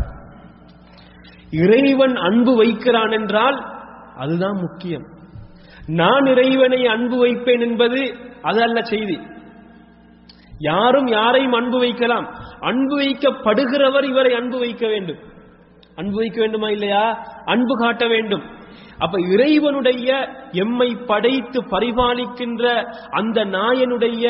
இறைவன் 1.52 2.16
அன்பு 2.16 2.56
வைக்கிறான் 2.56 3.12
என்றால் 3.12 3.66
அதுதான் 4.16 4.58
முக்கியம். 4.58 5.04
நான் 5.86 6.26
இறைவனை 6.26 6.88
அன்பு 6.88 7.18
வைப்பேன் 7.18 7.62
என்பது 7.62 8.16
அது 8.42 8.62
அல்ல 8.62 8.82
செய்தி. 8.82 9.20
யாரும் 10.58 11.08
யாரையும் 11.08 11.52
அன்பு 11.52 11.80
வைக்கலாம். 11.80 12.26
அன்பு 12.60 13.00
வைக்கப்படுகிறவர் 13.00 14.04
இவரை 14.04 14.34
அன்பு 14.34 14.60
வைக்க 14.60 14.88
வேண்டும். 14.88 15.34
அன்பு 15.96 16.16
வைக்க 16.16 16.40
வேண்டுமா 16.40 16.70
இல்லையா? 16.70 17.04
அன்பு 17.46 17.76
காட்ட 17.78 18.08
வேண்டும். 18.08 18.44
அப்ப 18.98 19.22
இறைவனுடைய 19.22 20.10
எம்மை 20.52 20.96
படைத்து 21.08 21.62
பரிபாலிக்கின்ற 21.64 22.64
அந்த 23.10 23.46
நாயனுடைய 23.46 24.26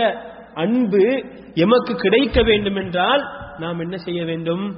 அன்பு 0.54 1.24
எமக்கு 1.54 1.96
கிடைக்க 1.96 2.42
வேண்டும் 2.44 2.76
என்றால் 2.76 3.24
நாம் 3.58 3.80
என்ன 3.80 3.98
செய்ய 3.98 4.26
வேண்டும்? 4.26 4.76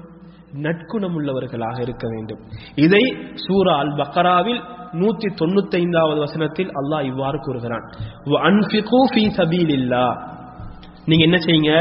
நட்குணம் 0.51 1.15
உள்ளவர்களாக 1.17 1.81
இருக்க 1.81 2.07
வேண்டும். 2.07 2.39
இதை 2.75 3.03
சூரா 3.33 3.77
அல் 3.77 3.93
பக்கராவில் 3.93 4.61
நூத்தி 4.93 5.27
தொண்ணூத்தி 5.39 5.75
ஐந்தாவது 5.75 6.19
வசனத்தில் 6.19 6.69
அல்லாஹ் 6.69 7.03
இவ்வாறு 7.03 7.39
கூறுகிறான். 7.39 7.85
நீங்க 11.05 11.23
என்ன 11.23 11.37
செய்யுங்க? 11.37 11.73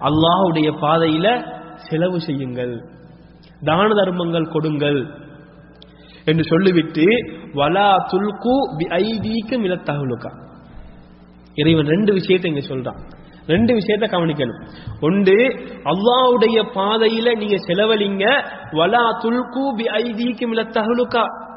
அல்லாஹ்வுடைய 0.00 0.68
பாதையில 0.84 1.26
செலவு 1.76 2.20
செய்யுங்கள். 2.20 2.74
தான 3.64 3.94
தர்மங்கள் 3.94 4.48
கொடுங்கள் 4.48 5.14
என்று 6.24 6.44
சொல்லிவிட்டு 6.44 7.04
வலா 7.52 7.96
துல்கு 8.10 8.54
பி 8.78 8.84
ஐதீக்கு 8.84 10.32
இறைவன் 11.54 11.86
ரெண்டு 11.86 12.12
விஷயத்தை 12.12 12.54
இங்க 12.54 12.66
சொல்றான். 12.68 13.00
ரெண்டு 13.46 13.74
விஷயத்தை 13.74 14.08
கவனிக்கணும். 14.08 14.66
ஒன்று 15.00 15.36
அல்லாவுடைய 15.84 16.58
பாதையில 16.74 17.36
நீங்க 17.36 17.56
செலவழிங்க. 17.66 18.24
வலா 18.72 19.04
துல்கு 19.22 19.76
பி 19.76 19.84
ஐதீக்கு 19.84 20.46
மில 20.52 20.64
தகலுக்கா 20.78 21.48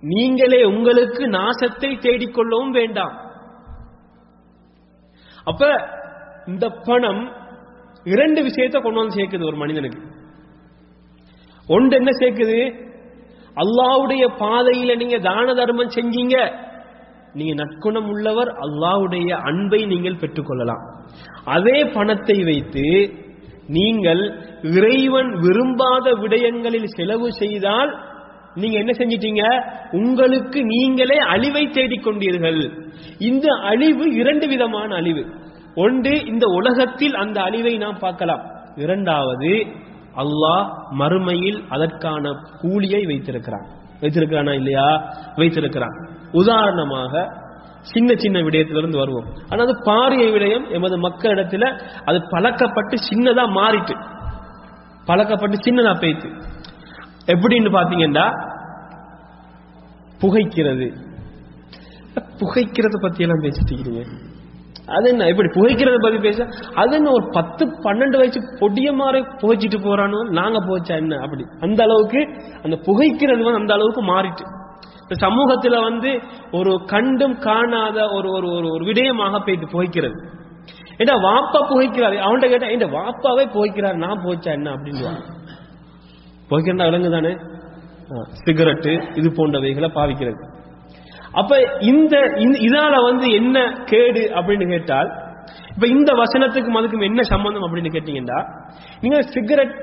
நீங்களே 0.00 0.64
உங்களுக்கு 0.64 1.26
நாசத்தை 1.26 1.90
தேடிக்கொள்ளவும் 1.98 2.70
வேண்டாம். 2.70 3.14
அப்ப 5.44 5.88
இந்த 6.46 6.68
பணம் 6.68 7.32
இரண்டு 8.04 8.42
விஷயத்தை 8.42 8.80
கொண்டு 8.80 8.98
வந்து 8.98 9.16
சேர்க்குது 9.16 9.44
ஒரு 9.44 9.56
மனிதனுக்கு. 9.56 10.05
ஒன்று 11.68 11.96
என்ன 11.96 12.10
சேர்க்குது? 12.10 12.58
அல்லாஹ்வுடைய 13.56 14.24
பாதையில 14.38 14.96
நீங்க 14.96 15.18
தான 15.18 15.54
தர்மம் 15.54 15.94
செஞ்சீங்க. 15.94 16.36
நீங்க 17.32 17.54
நற்குணம் 17.54 18.08
உள்ளவர் 18.08 18.50
அல்லாவுடைய 18.64 19.28
அன்பை 19.28 19.86
நீங்கள் 19.86 20.20
பெற்றுக்கொள்ளலாம். 20.20 20.82
அதே 21.44 21.78
பணத்தை 21.84 22.44
வைத்து 22.44 22.86
நீங்கள் 23.66 24.22
இறைவன் 24.62 25.30
விரும்பாத 25.38 26.12
விடயங்களில் 26.12 26.84
செலவு 26.84 27.32
செய்தால் 27.32 27.90
நீங்க 28.54 28.76
என்ன 28.78 28.92
செஞ்சிட்டீங்க? 28.92 29.42
உங்களுக்கு 29.90 30.64
நீங்களே 30.64 31.16
அழிவை 31.16 31.64
தேடிக்கொண்டீர்கள் 31.66 32.60
இந்த 33.18 33.46
அழிவு 33.62 34.14
இரண்டு 34.14 34.48
விதமான 34.48 34.94
அழிவு. 34.94 35.24
ஒன்று 35.74 36.24
இந்த 36.26 36.46
உலகத்தில் 36.46 37.14
அந்த 37.14 37.40
அழிவை 37.40 37.76
நாம் 37.76 37.98
பார்க்கலாம். 37.98 38.44
இரண்டாவது 38.76 39.66
அல்லாஹ் 40.16 40.68
மறுமையில் 40.98 41.66
அதற்கான 41.68 42.32
கூலியை 42.60 43.06
வைத்திருக்கிறான். 43.06 43.66
வைத்திருக்கிறானா 44.00 44.52
இல்லையா? 44.54 45.14
வைத்திருக்கிறான். 45.36 46.08
உதாரணமாக 46.32 47.44
சின்ன 47.80 48.14
சின்ன 48.16 48.40
விடயத்திலிருந்து 48.40 48.96
வருவோம். 48.96 49.26
ஆனா 49.50 49.62
அது 49.62 49.74
பாரிய 49.84 50.24
விடயம் 50.32 50.70
எமது 50.70 50.96
மக்களிடத்துல 51.00 51.64
அது 52.04 52.22
பழக்கப்பட்டு 52.30 52.96
சின்னதா 53.08 53.44
மாறிட்டு 53.58 53.94
பழக்கப்பட்டு 55.06 55.56
சின்னதா 55.56 56.00
போயிட்டு. 56.00 56.28
எப்படின்னு 57.26 57.70
பாத்தீங்கன்னா 57.78 58.26
புகைக்கிறது. 60.20 60.86
புகைக்கிறத 62.40 62.96
பத்தி 63.02 63.22
எல்லாம் 63.22 63.42
பேசிட்டு 63.42 63.72
இருக்கீங்க 63.72 64.25
அது 64.88 65.08
என்ன 65.08 65.28
இப்படி 65.28 65.48
புகைக்கிறத 65.60 65.96
பத்தி 66.02 66.18
பேச? 66.18 66.46
அது 66.74 66.96
என்ன 66.96 67.10
ஒரு 67.10 67.28
பத்து 67.32 67.66
பன்னெண்டு 67.66 68.16
வயசு 68.16 68.40
பொடிய 68.58 68.92
மாதிரி 68.92 69.24
புகைச்சிட்டு 69.24 69.78
போறானோ 69.78 70.28
நாங்க 70.30 70.58
போச்சா 70.58 70.94
என்ன? 70.96 71.16
அப்படி. 71.16 71.44
அந்த 71.60 71.82
அளவுக்கு 71.82 72.20
அந்த 72.62 72.76
புகைக்கிறது 72.76 73.42
வந்து 73.42 73.54
அந்த 73.54 73.74
அளவுக்கு 73.74 74.02
மாறிட்டு. 74.02 74.44
இந்த 75.00 75.26
சமூகத்துல 75.26 75.82
வந்து 75.82 76.20
ஒரு 76.52 76.84
கண்டும் 76.86 77.38
காணாத 77.38 78.08
ஒரு 78.08 78.30
ஒரு 78.30 78.50
ஒரு 78.50 78.70
ஒரு 78.70 78.84
விடயமாக 78.84 79.44
போயிட்டு 79.44 79.66
புகைக்கிறது. 79.66 80.18
ஏன்னா 80.98 81.14
வாப்பா 81.20 81.60
புகைக்கிறாரு? 81.70 82.16
அவன்கிட்ட 82.16 82.48
கேட்டா 82.48 82.68
இந்த 82.68 82.86
வாப்பாவே 82.86 83.44
புகைக்கிறாரு? 83.54 83.94
நான் 83.94 84.22
போச்சா 84.24 84.44
என்ன? 84.44 84.70
அப்படின்னு 84.70 85.12
புகைக்கிறா 86.50 86.84
விலங்கு 86.84 87.10
தானே 87.10 87.36
சிகரெட்டு 88.46 89.16
இது 89.16 89.28
போன்றவைகளை 89.30 89.88
பாவிக்கிறது. 89.88 90.55
அப்ப 91.36 91.76
இந்த 91.80 92.32
இந்த- 92.36 92.58
இதால 92.58 93.02
வந்து 93.02 93.30
என்ன 93.30 93.82
கேடு 93.84 94.20
அப்படின்னு 94.20 94.68
கேட்டால் 94.68 95.24
இப்ப 95.74 95.86
இந்த 95.86 96.12
வசனத்துக்கும் 96.12 96.78
அதுக்கும் 96.78 97.02
என்ன 97.02 97.22
சம்பந்தம் 97.22 97.62
அப்படின்னு 97.62 97.88
கேட்டீங்கன்னா 97.88 98.68
நீங்க 99.00 99.22
சிகரெட் 99.22 99.74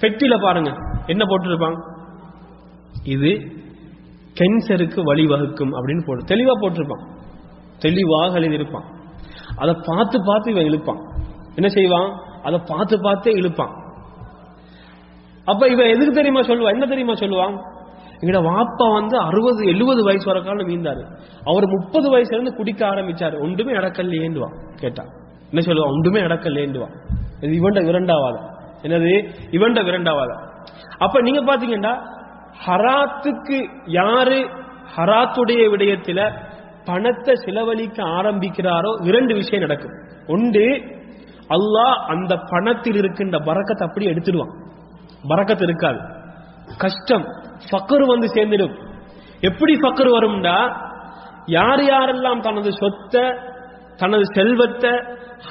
பெட்டியில 0.00 0.40
பாருங்க. 0.42 0.72
என்ன 1.06 1.24
போட்டிருப்பாங்க? 1.24 1.76
இது 3.04 3.28
கேன்சருக்கு 4.40 5.00
வழிவகுக்கும் 5.02 5.72
அப்படின்னு 5.72 6.06
போட்டு 6.06 6.34
தெளிவா 6.34 6.60
போட்டிருப்பான். 6.60 7.06
தெளிவாக 7.78 8.38
எழுதியிருப்பான். 8.38 8.84
அதை 9.56 9.76
பார்த்து 9.86 10.18
பார்த்து 10.24 10.50
இவன் 10.50 10.64
இழுப்பான். 10.64 11.02
என்ன 11.54 11.68
செய்வான்? 11.68 12.20
அதை 12.42 12.60
பார்த்து 12.66 13.00
பார்த்தே 13.00 13.32
இழுப்பான். 13.32 13.82
அப்ப 15.44 15.68
இவன் 15.68 15.86
எதுக்கு 15.86 16.10
தெரியுமா 16.10 16.40
சொல்லுவான் 16.40 16.72
என்ன 16.72 16.86
தெரியுமா 16.86 17.12
சொல்லுவான்? 17.12 17.71
எங்கட 18.22 18.38
வாப்பா 18.48 18.92
வந்து 18.92 19.18
அறுபது 19.18 19.66
எழுபது 19.66 20.04
வயசு 20.04 20.26
வர 20.26 20.40
காலம் 20.40 20.68
மீந்தாரு 20.68 21.02
அவர் 21.44 21.66
முப்பது 21.66 22.06
வயசுல 22.16 22.32
இருந்து 22.32 22.54
குடிக்க 22.54 22.86
ஆரம்பிச்சாரு. 22.86 23.40
ஒன்றுமே 23.40 23.72
நடக்கலையேண்டுவா 23.72 24.48
கேட்டா. 24.74 25.04
என்ன 25.50 25.72
சொல்லுவா? 25.72 25.86
ஒன்றுமே 25.86 26.20
நடக்கலையேண்டுவா 26.20 26.88
இது 27.40 27.54
இவண்ட 27.60 27.80
விரண்டாவாதம் 27.80 28.48
என்னது? 28.82 29.28
இவண்ட 29.50 29.82
விரண்டாவாதம் 29.82 30.42
அப்ப 30.98 31.20
நீங்க 31.20 31.40
பாத்தீங்கன்னா 31.40 31.92
ஹராத்துக்கு 32.66 33.68
யாரு 33.86 34.48
ஹராத்துடைய 34.96 35.62
விடயத்துல 35.74 36.50
பணத்தை 36.84 37.34
செலவழிக்க 37.34 38.02
ஆரம்பிக்கிறாரோ 38.02 39.06
இரண்டு 39.06 39.34
விஷயம் 39.34 39.60
நடக்கும். 39.60 39.96
ஒன்று 40.26 40.66
அல்லாஹ் 41.48 41.96
அந்த 42.06 42.36
பணத்தில் 42.50 42.94
இருக்கின்ற 42.94 43.38
பறக்கத்தை 43.38 43.88
அப்படி 43.88 44.06
எடுத்துடுவான். 44.06 44.52
பறக்கத்து 45.28 45.62
இருக்காது. 45.62 46.00
கஷ்டம். 46.78 47.24
ஃபக்கர் 47.70 48.06
வந்து 48.06 48.26
சேர்ந்துடும். 48.26 48.74
எப்படி 49.40 49.74
ஃபக்கர் 49.74 50.08
வரும்டா? 50.08 50.90
யார் 51.46 51.80
யாரெல்லாம் 51.80 52.40
தனது 52.40 52.72
சொத்தை 52.72 53.34
தனது 53.96 54.24
செல்வத்தை 54.24 54.90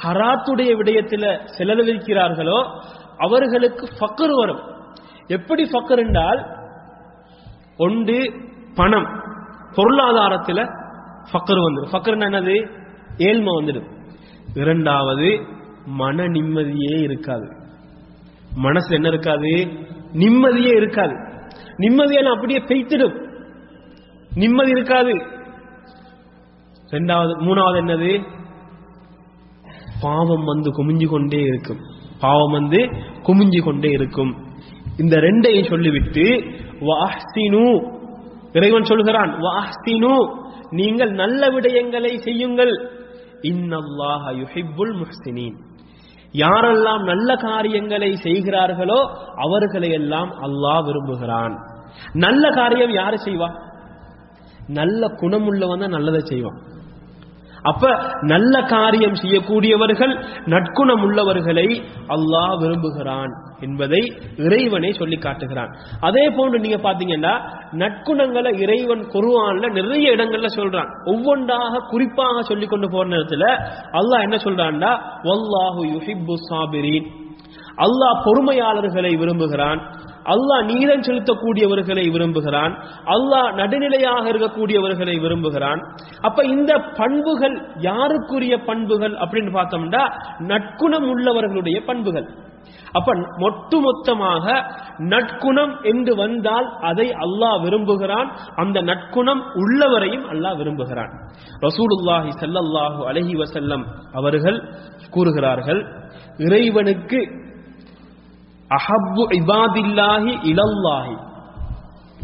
ஹராத்துடைய 0.03 0.75
விடயத்தில் 0.75 1.39
செலவழிக்கிறார்களோ 1.57 2.81
அவர்களுக்கு 3.17 3.87
ஃபக்கர் 3.99 4.35
வரும். 4.35 4.61
எப்படி 5.27 5.63
ஃபக்கர் 5.63 5.97
என்றால் 5.97 6.45
ஒன்று 7.77 8.33
பணம் 8.75 9.23
பொருளாதாரத்தில் 9.75 10.69
ஃபக்கர் 11.31 11.59
வந்துடும். 11.61 11.91
ஃபக்கர் 11.91 12.17
என்னது? 12.17 12.71
ஏழ்மை 13.17 13.53
வந்துடும். 13.53 13.89
இரண்டாவது 14.53 15.41
மன 15.85 16.27
நிம்மதியே 16.27 16.99
இருக்காது. 16.99 17.55
மனசு 18.55 18.95
என்ன 18.95 19.07
இருக்காது? 19.07 19.67
நிம்மதியே 20.13 20.75
இருக்காது. 20.75 21.30
நிம்மதியெல்லாம் 21.81 22.35
அப்படியே 22.35 22.59
பெய்த்திடும். 22.59 23.15
நிம்மதி 24.35 24.69
இருக்காது. 24.69 25.13
ரெண்டாவது 26.91 27.33
மூணாவது 27.41 27.77
என்னது? 27.81 28.27
பாவம் 30.01 30.43
வந்து 30.43 30.69
குமிஞ்சு 30.69 31.07
கொண்டே 31.07 31.41
இருக்கும். 31.41 31.79
பாவம் 32.19 32.51
வந்து 32.51 32.77
குமிஞ்சு 33.23 33.63
கொண்டே 33.63 33.89
இருக்கும். 33.89 34.35
இந்த 34.97 35.17
ரெண்டையும் 35.17 35.69
சொல்லிவிட்டு 35.69 36.23
வாஹ்சினு. 36.79 37.99
இறைவன் 38.53 38.83
சொல்கிறான் 38.83 39.39
வாஹ்சினு. 39.41 40.39
நீங்கள் 40.69 41.11
நல்ல 41.11 41.49
விடயங்களை 41.49 42.17
செய்யுங்கள். 42.17 42.73
இன்னல்லாஹ 43.41 44.23
யுஹிப்புல் 44.35 45.03
முஹ்சினீன். 45.03 45.57
யாரெல்லாம் 46.33 47.03
நல்ல 47.03 47.35
காரியங்களை 47.35 48.15
செய்கிறார்களோ 48.15 48.99
அவர்களை 49.35 49.89
எல்லாம் 49.89 50.31
அல்லாஹ் 50.31 50.85
விரும்புகிறான். 50.85 51.70
நல்ல 52.13 52.49
காரியம் 52.49 52.93
யாரு 53.01 53.17
செய்வா? 53.27 53.49
நல்ல 54.67 55.07
குணமுள்ளவன் 55.21 55.79
தான் 55.79 55.97
நல்லதை 55.97 56.19
செய்வான். 56.19 56.59
அப்ப 57.69 57.89
நல்ல 58.21 58.61
காரியம் 58.61 59.17
செய்யக்கூடியவர்கள் 59.21 60.13
நற்குணம் 60.45 61.03
உள்ளவர்களை 61.07 61.65
அல்லாஹ் 62.15 62.55
விரும்புகிறான் 62.61 63.33
என்பதை 63.59 63.99
இறைவனை 64.35 64.91
சொல்லி 64.91 65.17
காட்டுகிறான். 65.17 65.71
அதே 65.99 66.29
போன்று 66.29 66.59
நீங்க 66.59 66.79
பாத்தீங்கன்னா 66.87 67.33
நற்குணங்களை 67.71 68.51
இறைவன் 68.63 69.03
குருவான்ல 69.13 69.69
நிறைய 69.69 70.15
இடங்கள்ல 70.15 70.49
சொல்றான். 70.57 70.89
ஒவ்வொன்றாக 71.05 71.83
குறிப்பாக 71.91 72.41
சொல்லி 72.41 72.67
கொண்டு 72.67 72.89
போற 72.89 73.07
நேரத்துல 73.07 73.45
அல்லாஹ் 74.01 74.25
என்ன 74.27 74.39
சொல்றான்டா 74.47 74.91
வல்லாஹு 75.29 75.81
யுஹிப்பு 75.93 76.35
சாபிரின். 76.49 77.20
அல்லாஹ் 77.85 78.21
பொறுமையாளர்களை 78.25 79.11
விரும்புகிறான். 79.21 79.79
அல்லாஹ் 80.33 80.63
நீரம் 80.71 81.05
செலுத்தக்கூடியவர்களை 81.07 82.05
விரும்புகிறான். 82.15 82.73
அல்லாஹ் 83.15 83.49
நடுநிலையாக 83.59 84.23
இருக்கக்கூடியவர்களை 84.33 85.15
விரும்புகிறான். 85.23 85.81
அப்ப 86.27 86.39
இந்த 86.55 86.71
பண்புகள் 86.99 87.55
யாருக்குரிய 87.89 88.53
பண்புகள் 88.69 89.15
அப்படின்னு 89.23 89.51
பார்த்தோம்னா 89.57 90.03
நற்குணம் 90.51 91.07
உள்ளவர்களுடைய 91.13 91.77
பண்புகள். 91.89 92.29
அப்ப 92.97 93.09
ஒட்டுமொத்தமாக 93.47 94.45
நற்குணம் 95.13 95.73
என்று 95.91 96.13
வந்தால் 96.23 96.67
அதை 96.89 97.07
அல்லாஹ் 97.25 97.57
விரும்புகிறான். 97.65 98.27
அந்த 98.61 98.77
நற்குணம் 98.89 99.41
உள்ளவரையும் 99.61 100.25
அல்லாஹ் 100.33 100.57
விரும்புகிறான். 100.61 101.11
ரசூலுல்லாஹி 101.67 102.31
ஸல்லல்லாஹு 102.41 103.01
அலஹி 103.11 103.33
வசல்லம் 103.41 103.83
அவர்கள் 104.19 104.59
கூறுகிறார்கள் 105.15 105.81
இறைவனுக்கு 106.47 107.19
அஹப்பு 108.77 109.23
இபாதில்லாஹி 109.39 110.33
இலல்லாஹி. 110.51 111.15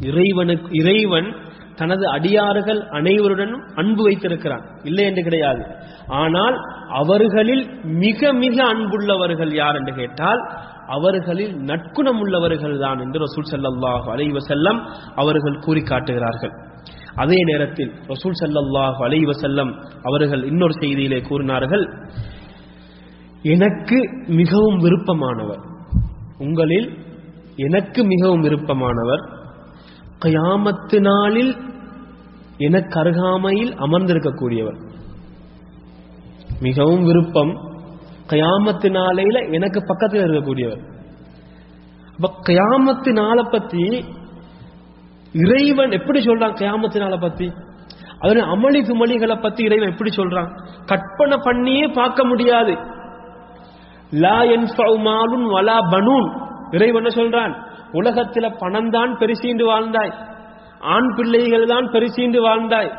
இறைவனுக்கு 0.10 0.70
இறைவன் 0.72 1.30
தனது 1.76 2.06
அடியார்கள் 2.08 2.80
அனைவருடனும் 2.98 3.64
அன்பு 3.76 4.04
வைத்திருக்கிறான். 4.04 4.64
இல்லை 4.84 5.06
என்று 5.06 5.24
கிடையாது. 5.24 5.64
ஆனால் 6.22 6.56
அவர்களில் 7.02 7.64
மிக 7.84 8.34
மிக 8.34 8.58
அன்புள்ளவர்கள் 8.74 9.52
யார் 9.62 9.76
என்று 9.76 9.94
கேட்டால் 9.94 10.42
அவர்களில் 10.88 11.54
நற்குணம் 11.70 12.20
உள்ளவர்கள் 12.20 12.78
தான் 12.78 13.00
என்று 13.00 13.20
ரசூல் 13.26 13.50
சல்லாஹு 13.54 14.08
அலைஹி 14.14 14.42
செல்லம் 14.52 14.80
அவர்கள் 15.16 15.62
கூறி 15.66 15.82
காட்டுகிறார்கள் 15.82 16.54
அதே 17.16 17.40
நேரத்தில் 17.44 17.92
ரசூல் 18.08 18.38
சல்லாஹு 18.42 19.00
அலைஹி 19.08 19.36
செல்லம் 19.46 19.72
அவர்கள் 20.04 20.44
இன்னொரு 20.52 20.76
செய்தியிலே 20.84 21.20
கூறினார்கள் 21.22 21.86
எனக்கு 23.56 23.98
மிகவும் 24.40 24.78
விருப்பமானவர். 24.78 25.64
உங்களில் 26.38 26.97
எனக்கு 27.56 28.04
மிகவும் 28.04 28.41
விருப்பமானவர் 28.41 29.23
கயாமத்து 30.26 31.00
நாளில் 31.00 31.56
எனக்கு 32.58 33.00
அருகாமையில் 33.00 33.73
அமர்ந்திருக்கக்கூடியவர். 33.76 34.78
மிகவும் 36.60 37.04
விருப்பம் 37.04 37.54
கயாமத்து 38.30 38.89
நாளையில 38.89 39.54
எனக்கு 39.54 39.80
பக்கத்தில் 39.86 40.21
இருக்கக்கூடியவர். 40.21 40.82
அப்ப 42.15 42.54
கயாமத்து 42.54 43.12
நாளை 43.12 43.43
பத்தி 43.52 44.06
இறைவன் 45.34 45.91
எப்படி 45.91 46.19
சொல்றான் 46.19 46.58
கயாமத்து 46.62 47.00
நாளை 47.00 47.17
பத்தி? 47.17 47.52
அதனை 48.19 48.43
அமளி 48.43 48.80
துமளிகளை 48.82 49.41
பத்தி 49.41 49.63
இறைவன் 49.63 49.89
எப்படி 49.89 50.10
சொல்றான்? 50.10 50.50
கற்பனை 50.86 51.38
பண்ணியே 51.38 51.88
பார்க்க 51.88 52.26
முடியாது. 52.26 52.78
லா 54.12 54.41
என்ஃபவு 54.41 54.98
மாலுன் 54.98 55.48
வலா 55.56 55.78
பனூன். 55.91 56.46
இறைவன் 56.72 57.04
சொல்றான்? 57.04 57.54
உலகத்தில 57.93 58.56
பணம் 58.60 58.89
தான் 58.89 59.17
பெருசீண்டு 59.17 59.63
வாழ்ந்தாய். 59.63 60.13
ஆண் 60.80 61.15
பிள்ளைகள் 61.15 61.65
தான் 61.65 61.86
பெருசீண்டு 61.86 62.39
வாழ்ந்தாய். 62.39 62.91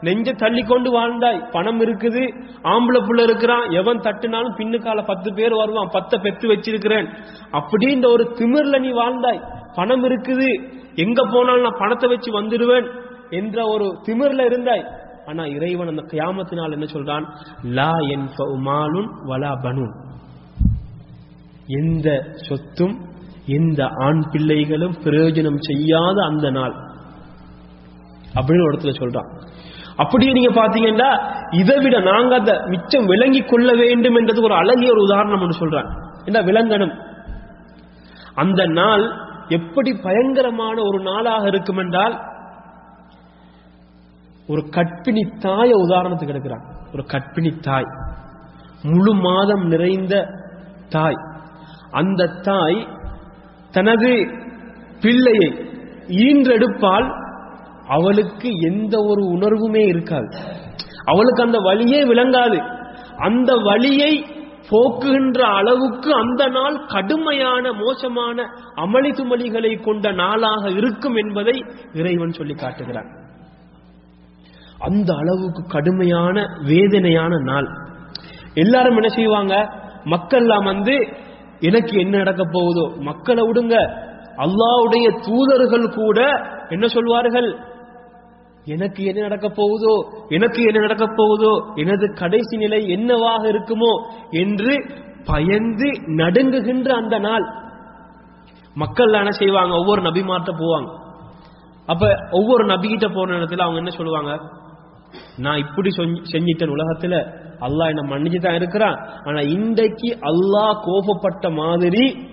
நெஞ்ச 0.00 0.32
தள்ளி 0.32 0.62
கொண்டு 0.62 0.90
வாழ்ந்தாய். 0.90 1.50
பணம் 1.50 1.80
இருக்குது 1.80 2.22
ஆம்பளை 2.62 3.00
புள்ள 3.00 3.22
இருக்கிறான். 3.22 3.70
எவன் 3.70 3.98
தட்டுனாலும் 3.98 4.56
பின்னுக்கால 4.56 5.02
பத்து 5.06 5.34
பேர் 5.34 5.54
வருவான். 5.54 5.88
பத்தை 5.92 6.18
பெத்து 6.22 6.48
வச்சிருக்கிறேன். 6.48 7.08
அப்படின்ற 7.52 8.06
ஒரு 8.06 8.34
திமிர்ல 8.38 8.80
நீ 8.80 8.90
வாழ்ந்தாய். 8.92 9.42
பணம் 9.74 10.04
இருக்குது 10.04 10.70
எங்க 10.94 11.24
போனாலும் 11.32 11.62
நான் 11.62 11.78
பணத்தை 11.78 12.08
வச்சு 12.08 12.42
வந்துடுவேன் 12.42 12.90
என்ற 13.30 13.66
ஒரு 13.66 13.98
திமிர்ல 14.06 14.44
இருந்தாய். 14.44 14.86
ஆனா 15.26 15.44
இறைவன் 15.44 15.88
அந்த 15.88 16.02
கியாமத்தினால் 16.12 16.72
என்ன 16.72 16.86
சொல்றான்? 16.92 17.26
லா 17.62 17.92
என் 17.98 18.28
மாலுன் 18.64 19.08
வலா 19.24 19.52
பனூன். 19.62 20.02
எந்த 21.66 22.26
சொத்தும் 22.34 23.12
எந்த 23.46 23.88
ஆண் 23.98 24.22
பிள்ளைகளும் 24.30 24.92
பிரயோஜனம் 24.92 25.60
செய்யாத 25.60 26.24
அந்த 26.24 26.50
நாள். 26.50 26.74
அப்படின்னு 28.34 28.66
ஒரு 28.66 28.78
இடத்துல 28.78 28.90
சொல்றான். 28.90 29.46
அப்படியே 29.96 30.32
நீங்க 30.32 30.62
பாத்தீங்கன்னா 30.62 31.34
இதை 31.54 31.78
விட 31.78 32.00
நாங்க 32.00 32.34
அதை 32.34 32.58
மிச்சம் 32.66 33.06
விளங்கி 33.06 33.40
கொள்ள 33.40 33.74
வேண்டும் 33.74 34.14
என்றது 34.14 34.42
ஒரு 34.42 34.54
அழகிய 34.54 34.90
ஒரு 34.90 35.02
உதாரணம் 35.02 35.50
சொல்றான். 35.50 35.90
என்ன 36.24 36.42
விளங்கணும் 36.42 37.02
அந்த 38.34 38.66
நாள் 38.66 39.12
எப்படி 39.48 39.94
பயங்கரமான 39.94 40.82
ஒரு 40.82 41.00
நாளாக 41.00 41.46
இருக்கும் 41.46 41.76
என்றால் 41.76 42.20
ஒரு 44.48 44.68
கற்பிணி 44.70 45.38
தாய 45.40 45.76
உதாரணத்துக்கு 45.76 46.32
எடுக்கிறான். 46.32 46.64
ஒரு 46.92 47.04
கற்பிணி 47.06 47.60
தாய். 47.60 47.84
முழு 48.82 49.14
மாதம் 49.14 49.66
நிறைந்த 49.66 50.26
தாய். 50.88 51.14
அந்த 51.94 52.26
தாய் 52.26 52.88
தனது 53.70 54.10
பிள்ளையை 55.00 55.50
ஈன்றெடுப்பால் 56.08 57.08
அவளுக்கு 57.88 58.50
எந்த 58.60 58.98
ஒரு 58.98 59.22
உணர்வுமே 59.24 59.86
இருக்காது. 59.86 60.38
அவளுக்கு 61.04 61.42
அந்த 61.42 61.58
வழியே 61.58 62.04
விளங்காது. 62.04 62.58
அந்த 63.16 63.54
வழியை 63.54 64.26
போக்குகின்ற 64.70 65.40
அளவுக்கு 65.40 66.14
அந்த 66.14 66.46
நாள் 66.48 66.86
கடுமையான 66.86 67.72
மோசமான 67.72 68.42
அமளி 68.76 69.10
துமளிகளை 69.10 69.82
கொண்ட 69.82 70.12
நாளாக 70.12 70.70
இருக்கும் 70.70 71.14
என்பதை 71.14 71.64
இறைவன் 71.92 72.32
சொல்லி 72.32 72.54
காட்டுகிறான். 72.54 73.10
அந்த 74.78 75.14
அளவுக்கு 75.14 75.62
கடுமையான 75.68 76.46
வேதனையான 76.62 77.38
நாள். 77.38 77.68
எல்லாரும் 78.54 78.96
என்ன 78.96 79.08
செய்வாங்க? 79.08 79.54
மக்கள்லாம் 80.04 80.64
வந்து 80.64 81.08
எனக்கு 81.60 82.00
என்ன 82.00 82.16
நடக்க 82.16 82.44
போகுதோ 82.44 82.92
மக்களை 83.00 83.44
விடுங்க. 83.44 83.76
அல்லாவுடைய 84.36 85.06
தூதர்கள் 85.26 85.88
கூட 85.88 86.46
என்ன 86.68 86.86
சொல்வார்கள்? 86.86 87.58
எனக்கு 88.64 89.04
என்ன 89.04 89.20
நடக்க 89.20 89.48
போகுதோ 89.48 90.24
எனக்கு 90.28 90.62
என்ன 90.62 90.80
நடக்க 90.80 91.06
போகுதோ 91.06 91.72
எனது 91.74 92.12
கடைசி 92.14 92.56
நிலை 92.56 92.88
என்னவாக 92.88 93.48
இருக்குமோ 93.48 93.92
என்று 94.30 95.02
பயந்து 95.24 95.90
நடுங்குகின்ற 96.06 96.88
அந்த 96.90 97.18
நாள். 97.18 97.44
மக்கள் 98.74 99.12
என்ன 99.12 99.30
செய்வாங்க? 99.30 99.74
ஒவ்வொரு 99.74 100.02
நபி 100.02 100.22
மாற்ற 100.22 100.52
போவாங்க. 100.52 101.02
அப்ப 101.86 102.16
ஒவ்வொரு 102.30 102.64
நபிகிட்ட 102.64 103.14
போன 103.14 103.34
இடத்துல 103.34 103.56
அவங்க 103.56 103.76
என்ன 103.76 103.90
சொல்லுவாங்க? 103.90 104.40
நான் 105.36 105.56
இப்படி 105.56 105.88
செஞ்சிட்டேன் 106.32 106.74
உலகத்துல. 106.76 107.42
அல்லாஹ் 107.64 107.88
என்ன 107.88 108.14
மன்னிச்சு 108.14 108.40
தான் 108.40 108.54
இருக்கிறான். 108.54 109.08
ஆனா 109.24 109.40
இன்றைக்கு 109.40 110.18
அல்லாஹ் 110.20 110.76
கோபப்பட்ட 110.86 111.52
மாதிரி 111.52 112.32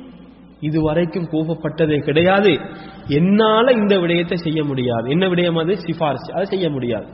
இதுவரைக்கும் 0.59 1.29
கோபப்பட்டதே 1.31 1.99
கிடையாது. 1.99 2.59
என்னால 3.07 3.71
இந்த 3.71 3.99
விடயத்தை 3.99 4.37
செய்ய 4.37 4.63
முடியாது. 4.63 5.09
என்ன 5.09 5.27
விடயம் 5.27 5.59
அது? 5.59 5.77
சிபாரிசு. 5.77 6.33
அதை 6.33 6.45
செய்ய 6.45 6.69
முடியாது. 6.69 7.05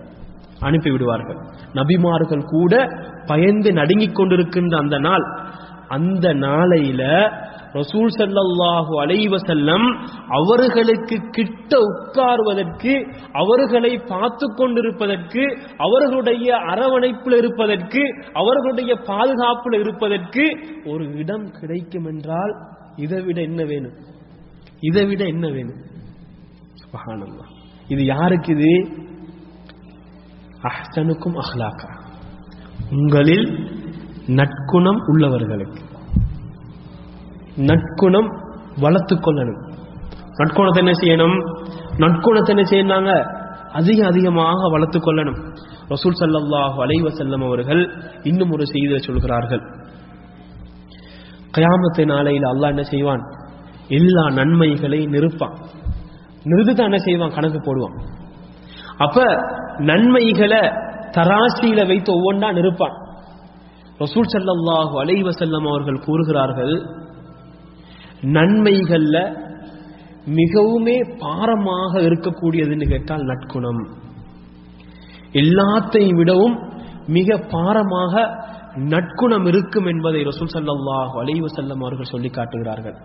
அனுப்பி 0.60 0.92
விடுவார்கள். 0.92 1.38
நபிமார்கள் 1.74 2.44
கூட 2.44 2.88
பயந்து 3.26 3.74
நடுங்கிக் 3.74 4.20
கொண்டிருக்கின்ற 4.20 4.76
அந்த 4.76 4.98
நாள். 4.98 5.50
அந்த 5.88 6.34
நாளையில 6.34 7.32
ரசூல் 7.74 8.10
ஸல்லல்லாஹு 8.18 8.94
அலைவசல்லம் 9.02 9.88
அவர்களுக்கு 10.28 11.30
கிட்ட 11.30 11.78
உட்கார்வதற்கு 11.78 13.12
அவர்களை 13.32 13.98
பார்த்து 13.98 14.54
கொண்டிருப்பதற்கு 14.54 15.58
அவர்களுடைய 15.78 16.56
அரவணைப்பில் 16.56 17.36
இருப்பதற்கு 17.36 18.00
அவர்களுடைய 18.34 18.96
பாதுகாப்பில் 18.96 19.80
இருப்பதற்கு 19.80 20.46
ஒரு 20.86 21.18
இடம் 21.18 21.52
கிடைக்கும் 21.52 22.06
என்றால் 22.06 22.54
இதை 22.96 23.22
விட 23.22 23.42
என்ன 23.42 23.64
வேணும்? 23.64 23.94
இதை 24.80 25.06
விட 25.06 25.26
என்ன 25.26 25.48
வேணும்? 25.48 25.82
இது 27.88 28.06
யாருக்கு 28.06 28.52
இது? 28.52 29.04
அஹ்சனுக்கும் 30.62 31.38
அஹ்லாக்கா. 31.38 31.90
உங்களில் 32.92 33.76
நற்குணம் 34.28 35.00
உள்ளவர்களுக்கு. 35.08 35.87
நற்குணம் 37.58 38.30
வளர்த்து 38.80 39.16
கொள்ளணும். 39.16 39.60
நற்குணத்தை 40.38 40.78
என்ன 40.78 40.92
செய்யணும்? 40.92 41.38
நற்குணத்தை 41.98 42.48
என்ன 42.48 42.64
செய்யறாங்க? 42.64 43.36
அதிக 43.72 44.06
அதிகமாக 44.06 44.70
வளர்த்துக் 44.70 45.08
கொள்ளணும். 45.08 45.54
ரசூல் 45.90 46.18
ஸல்லல்லாஹு 46.20 46.82
அலைவசல்லம் 46.82 47.44
அவர்கள் 47.46 48.00
இன்னும் 48.24 48.52
ஒரு 48.52 48.66
செய்தியை 48.66 48.98
சொல்கிறார்கள். 48.98 49.62
கயாமத்தை 51.58 52.06
நாளையில் 52.06 52.44
அல்லாஹ் 52.44 52.70
என்ன 52.70 52.84
செய்வான்? 52.84 53.22
எல்லா 53.88 54.30
நன்மைகளை 54.30 55.06
நிறுப்பான் 55.06 55.56
நிறுத்து 56.46 56.84
என்ன 56.84 56.98
செய்வான்? 56.98 57.30
கணக்கு 57.30 57.60
போடுவான். 57.60 57.96
அப்ப 58.98 59.44
நன்மைகளை 59.78 60.62
தராசியில 61.12 61.88
வைத்து 61.88 62.12
ஒவ்வொன்றா 62.14 62.54
நிறுப்பான் 62.54 62.96
ரசூல் 64.00 64.32
ஸல்லல்லாஹு 64.34 64.94
அலைவசல்லம் 65.02 65.68
அவர்கள் 65.68 66.00
கூறுகிறார்கள் 66.00 67.07
நன்மைகள்ல 68.36 69.18
மிகவுமே 70.40 70.98
பாரமாக 71.24 72.02
இருக்கக்கூடியதுன்னு 72.02 72.88
கேட்டால் 72.94 73.28
நற்குணம் 73.32 73.82
எல்லாத்தையும் 75.42 76.20
விடவும் 76.22 76.56
மிக 77.18 77.38
பாரமாக 77.54 78.14
நற்குணம் 78.94 79.46
இருக்கும் 79.52 79.88
என்பதை 79.92 80.20
ரசூல் 80.30 80.52
ஸல்லல்லாஹு 80.56 81.16
அலைஹி 81.22 81.42
செல்லம் 81.58 81.84
அவர்கள் 81.86 82.12
சொல்லி 82.14 82.30
காட்டுகிறார்கள். 82.30 82.98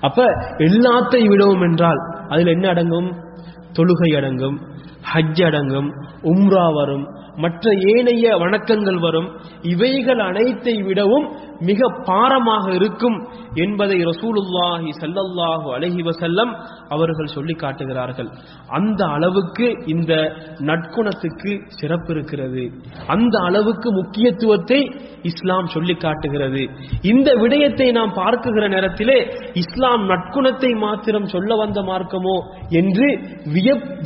அப்ப 0.00 0.24
எல்லாத்தையும் 0.58 1.32
விடவும் 1.34 1.64
என்றால் 1.68 2.00
அதில் 2.28 2.52
என்ன 2.54 2.66
அடங்கும்? 2.74 3.08
தொழுகை 3.76 4.10
அடங்கும் 4.20 4.56
ஹஜ் 5.12 5.42
அடங்கும் 5.48 5.88
உம்ரா 6.32 6.66
வரும் 6.78 7.04
மற்ற 7.44 7.72
ஏனைய 7.92 8.36
வணக்கங்கள் 8.42 9.00
வரும். 9.06 9.28
இவைகள் 9.72 10.20
அனைத்தை 10.28 10.74
விடவும் 10.88 11.26
மிக 11.68 11.88
பாரமாக 12.08 12.64
இருக்கும் 12.78 13.18
என்பதை 13.64 13.98
ரசூலுல்லாஹி 14.10 14.90
சல்லல்லாஹு 15.00 15.68
அலஹி 15.76 16.02
வசல்லம் 16.08 16.52
அவர்கள் 16.88 17.34
சொல்லி 17.34 17.54
காட்டுகிறார்கள். 17.54 18.30
அந்த 18.78 19.00
அளவுக்கு 19.16 19.66
இந்த 19.94 20.12
நற்குணத்துக்கு 20.70 21.52
சிறப்பு 21.78 22.10
இருக்கிறது. 22.14 22.64
அந்த 23.14 23.34
அளவுக்கு 23.48 23.88
முக்கியத்துவத்தை 23.92 24.80
இஸ்லாம் 25.30 25.68
சொல்லி 25.74 25.94
காட்டுகிறது. 25.96 26.62
இந்த 27.02 27.28
விடயத்தை 27.42 27.88
நாம் 27.98 28.12
பார்க்குகிற 28.20 28.64
நேரத்திலே 28.68 29.18
இஸ்லாம் 29.62 30.04
நற்குணத்தை 30.12 30.70
மாத்திரம் 30.84 31.28
சொல்ல 31.34 31.56
வந்த 31.56 31.80
மார்க்கமோ 31.90 32.36
என்று 32.80 33.08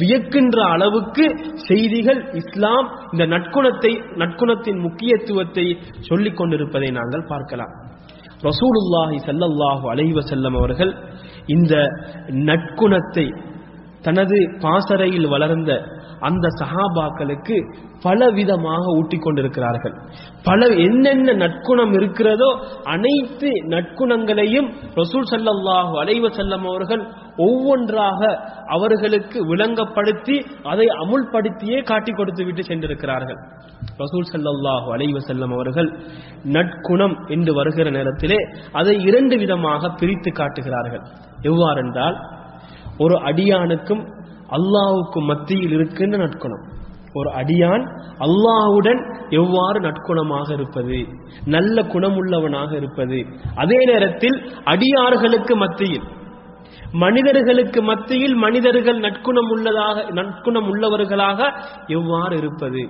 வியக்கின்ற 0.01 0.59
அளவுக்கு 0.75 1.27
செய்திகள் 1.69 2.21
இஸ்லாம் 2.43 2.87
இந்த 3.13 3.25
நற்குணத்தை 3.35 3.93
நற்குணத்தின் 4.23 4.81
முக்கியத்துவத்தை 4.87 5.67
சொல்லிக் 6.09 6.39
கொண்டிருப்பதை 6.39 6.91
நாங்கள் 6.99 7.29
பார்க்கலாம். 7.41 7.73
ரசூலுல்லாஹி 8.49 9.17
சல்லல்லாஹு 9.27 9.85
அலைஹி 9.93 10.13
வஸல்லம் 10.19 10.55
அவர்கள் 10.57 10.93
இந்த 11.47 11.75
நற்குணத்தை 12.49 13.27
தனது 14.03 14.39
பாசறையில் 14.65 15.29
வளர்ந்த 15.29 15.71
அந்த 16.29 16.47
சஹாபாக்களுக்கு 16.61 17.57
பலவிதமாக 18.03 18.85
ஊட்டிக் 18.99 19.25
கொண்டிருக்கிறார்கள் 19.25 19.95
பல 20.43 20.67
என்னென்ன 20.85 21.33
நற்குணம் 21.33 21.93
இருக்கிறதோ 21.93 22.49
அனைத்து 22.95 23.51
நற்குணங்களையும் 23.73 24.69
ரசூல் 24.95 25.27
சல்லாஹு 25.33 25.95
அலைவ 26.03 26.31
செல்லம் 26.39 26.65
அவர்கள் 26.71 27.03
ஒவ்வொன்றாக 27.37 28.21
அவர்களுக்கு 28.67 29.39
விளங்கப்படுத்தி 29.47 30.37
அதை 30.63 30.87
அமுல்படுத்தியே 31.03 31.79
காட்டிக் 31.83 32.17
கொடுத்து 32.17 32.45
விட்டு 32.45 32.63
சென்றிருக்கிறார்கள். 32.63 33.39
ரசூல் 34.03 34.29
சல்லாஹு 34.33 34.89
அலைவ 34.97 35.23
செல்லம் 35.29 35.55
அவர்கள் 35.59 35.91
நற்குணம் 36.57 37.17
என்று 37.29 37.55
வருகிற 37.55 37.91
நேரத்திலே 37.91 38.41
அதை 38.73 38.97
இரண்டு 39.03 39.37
விதமாக 39.39 39.93
பிரித்து 40.01 40.33
காட்டுகிறார்கள். 40.33 41.05
எவ்வாறென்றால் 41.43 42.19
ஒரு 42.99 43.17
அடியானுக்கும் 43.31 44.03
அல்லாவுக்கும் 44.59 45.29
மத்தியில் 45.33 45.73
இருக்கின்ற 45.73 46.17
நற்குணம். 46.17 46.65
ஒரு 47.19 47.31
அடியான் 47.41 47.85
அல்லாஹ்வுடன் 48.27 49.01
எவ்வாறு 49.41 49.79
நற்குணமாக 49.81 50.49
இருப்பது 50.53 50.99
நல்ல 51.55 51.83
குணமுள்ளவனாக 51.93 52.71
இருப்பது. 52.77 53.19
அதே 53.55 53.79
நேரத்தில் 53.85 54.37
அடியார்களுக்கு 54.65 55.57
மத்தியில் 55.57 56.07
மனிதர்களுக்கு 57.05 57.81
மத்தியில் 57.83 58.37
மனிதர்கள் 58.45 58.99
நற்குணம் 59.07 59.51
உள்ளதாக 59.55 60.05
நற்குணம் 60.19 60.69
உள்ளவர்களாக 60.73 61.41
எவ்வாறு 61.99 62.35
இருப்பது 62.37 62.83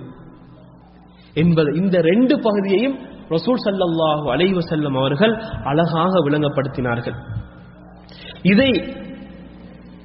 என்பது 1.33 1.69
இந்த 1.81 1.97
ரெண்டு 2.01 2.35
பகுதியையும் 2.39 2.95
ரசூல் 3.35 3.61
சல்லாஹூ 3.65 4.25
அலைவசல்லம் 4.35 4.97
அவர்கள் 5.01 5.33
அழகாக 5.71 6.13
விளங்கப்படுத்தினார்கள். 6.25 7.17
இதை 8.41 8.71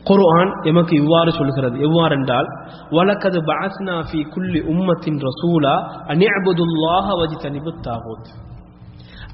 குர்ஆன் 0.09 0.51
எமக்கு 0.63 0.95
இவ்வாறு 0.97 1.31
சொல்கிறது. 1.33 1.77
எவ்வாறென்றால் 1.79 2.49
வலக்கது 2.91 3.39
பாஸ்னா 3.51 3.97
ஃபி 4.09 4.21
குல்லி 4.35 4.61
உம்மத்தின் 4.73 5.19
ரசூலா 5.29 5.75
அனிஅபுதுல்லாஹ 6.13 7.07
வஜி 7.21 7.37
தனிபு 7.45 7.73
தாகூத் 7.87 8.31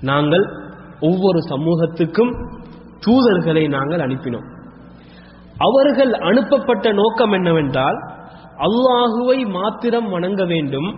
நாங்கள் 0.01 0.45
ஒவ்வொரு 1.01 1.41
சமூகத்துக்கும் 1.43 2.33
தூதர்களை 3.07 3.69
நாங்கள் 3.69 4.01
அனுப்பினோம். 4.01 4.49
அவர்கள் 5.59 6.13
அனுப்பப்பட்ட 6.13 6.93
நோக்கம் 6.93 7.33
என்னவென்றால் 7.33 7.99
அல்லாஹுவை 8.67 9.39
மாத்திரம் 9.51 10.09
வணங்க 10.09 10.43
வேண்டும். 10.45 10.89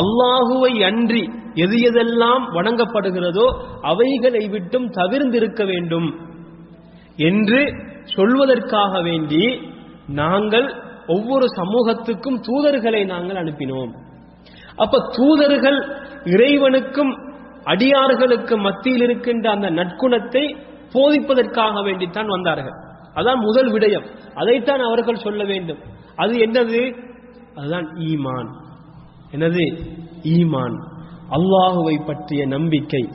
அல்லாஹுவை 0.00 0.72
அன்றி 0.82 1.24
எது 1.54 1.76
எதெல்லாம் 1.88 2.44
வணங்கப்படுகிறதோ 2.56 3.46
அவைகளை 3.82 4.48
விட்டும் 4.48 4.88
தவிர்ந்திருக்க 4.90 5.64
வேண்டும். 5.64 6.08
என்று 7.16 7.60
சொல்வதற்காக 8.04 9.02
வேண்டி 9.02 9.60
நாங்கள் 10.08 10.74
ஒவ்வொரு 11.06 11.46
சமூகத்துக்கும் 11.56 12.40
தூதர்களை 12.40 13.04
நாங்கள் 13.04 13.44
அனுப்பினோம். 13.44 13.94
அப்ப 14.76 15.08
தூதர்கள் 15.10 15.96
இறைவனுக்கும் 16.24 17.30
அடியார்களுக்கு 17.64 18.58
மத்தியில் 18.58 19.00
இருக்கின்ற 19.00 19.50
அந்த 19.50 19.70
நற்குணத்தை 19.70 20.56
போதிப்பதற்காக 20.92 21.80
வேண்டித்தான் 21.80 22.26
வந்தார்கள். 22.26 22.72
அதான் 23.14 23.40
முதல் 23.40 23.72
விடயம். 23.72 24.06
அதைத்தான் 24.34 24.80
அவர்கள் 24.80 25.14
சொல்ல 25.14 25.44
வேண்டும். 25.44 25.78
அது 26.16 26.32
என்னது? 26.32 26.96
அதுதான் 27.54 27.86
ஈமான். 27.94 28.48
என்னது? 29.30 29.80
ஈமான். 30.22 30.82
அல்லாஹுவை 31.30 32.06
பற்றிய 32.06 32.46
நம்பிக்கை. 32.46 33.08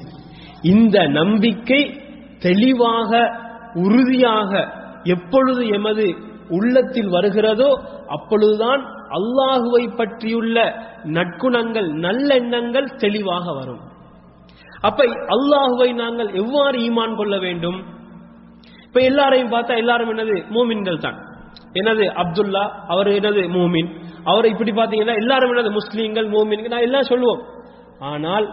இந்த 0.62 1.08
நம்பிக்கை 1.08 2.02
தெளிவாக 2.40 3.32
உறுதியாக 3.74 4.76
எப்பொழுது 5.04 5.68
எமது 5.68 6.16
உள்ளத்தில் 6.50 7.10
வருகிறதோ 7.10 7.84
அப்பொழுதுதான் 8.08 8.82
அல்லாஹுவை 9.10 9.96
பற்றியுள்ள 9.96 10.86
நற்குணங்கள் 11.04 11.90
நல்லெண்ணங்கள் 11.92 12.98
தெளிவாக 12.98 13.54
வரும். 13.54 13.80
அப்ப 14.82 15.06
அல்லாஹுவை 15.06 15.94
நாங்கள் 15.94 16.34
எவ்வாறு 16.34 16.78
ஈமான் 16.78 17.16
கொள்ள 17.16 17.38
வேண்டும்? 17.38 17.86
இப்ப 18.84 19.02
எல்லாரையும் 19.02 19.52
பார்த்தா 19.52 19.78
எல்லாரும் 19.78 20.10
என்னது? 20.10 20.44
மூமின்கள் 20.50 20.98
தான். 20.98 21.18
எனது 21.74 22.06
அப்துல்லா 22.06 22.70
அவர் 22.88 23.08
எனது 23.08 23.42
மூமின். 23.50 23.90
அவரை 24.24 24.50
இப்படி 24.52 24.72
பாத்தீங்கன்னா 24.72 25.16
எல்லாரும் 25.16 25.52
எனது 25.52 25.72
முஸ்லீம்கள் 25.72 26.30
மூமின்கள் 26.30 26.70
நான் 26.70 26.88
எல்லாம் 26.88 27.04
சொல்லுவோம். 27.04 27.42
ஆனால் 28.00 28.48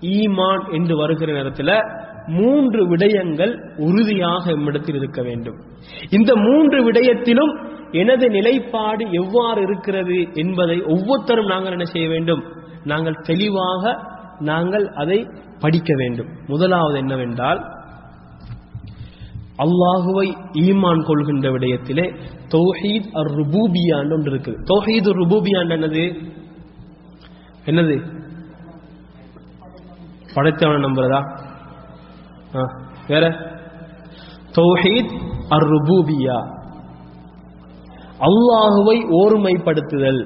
ஈமான் 0.00 0.72
என்று 0.72 0.96
வருகிற 0.96 1.32
நேரத்தில் 1.32 1.80
மூன்று 2.26 2.96
விடயங்கள் 2.96 3.76
உறுதியாக 3.76 4.50
எம்மிடத்தில் 4.50 4.94
இருக்க 4.94 5.22
வேண்டும். 5.22 5.56
இந்த 6.10 6.36
மூன்று 6.36 6.92
விடயத்திலும் 6.92 7.64
எனது 7.90 8.30
நிலைப்பாடு 8.30 9.10
எவ்வாறு 9.10 9.62
இருக்கிறது 9.62 10.28
என்பதை 10.32 10.82
ஒவ்வொருத்தரும் 10.82 11.46
நாங்கள் 11.46 11.72
என்ன 11.72 11.84
செய்ய 11.84 12.08
வேண்டும்? 12.08 12.44
நாங்கள் 12.84 13.16
தெளிவாக 13.22 13.98
நாங்கள் 14.38 14.88
அதை 14.88 15.26
படிக்க 15.60 15.94
வேண்டும். 15.96 16.26
முதலாவது 16.46 16.98
என்னவென்றால் 16.98 17.72
அல்லாஹுவை 19.58 20.36
ஈமான் 20.52 21.04
கொள்கின்ற 21.04 21.50
விடயத்திலே 21.50 22.14
தௌஹீத் 22.48 23.08
அர் 23.12 23.32
ருபூபியான் 23.34 24.12
ஒன்று 24.12 24.32
இருக்குது. 24.32 24.56
தௌஹீத் 24.64 25.14
ருபூபியான் 25.14 25.72
என்னது? 25.72 26.20
என்னது? 27.66 28.22
படைத்தவனை 30.34 30.88
நம்புறதா? 30.88 31.43
வேற 33.08 33.24
தௌஹீத் 34.58 35.12
அர் 35.52 35.66
ருபூபியா 35.70 36.38
அல்லாஹுவை 38.20 38.96
ஓர்மைப்படுத்துதல் 39.18 40.22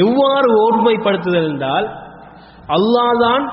எவ்வாறு 0.00 0.48
ஓர்மைப்படுத்துதல் 0.60 1.48
என்றால் 1.50 1.86
அல்லாதான் 2.68 3.44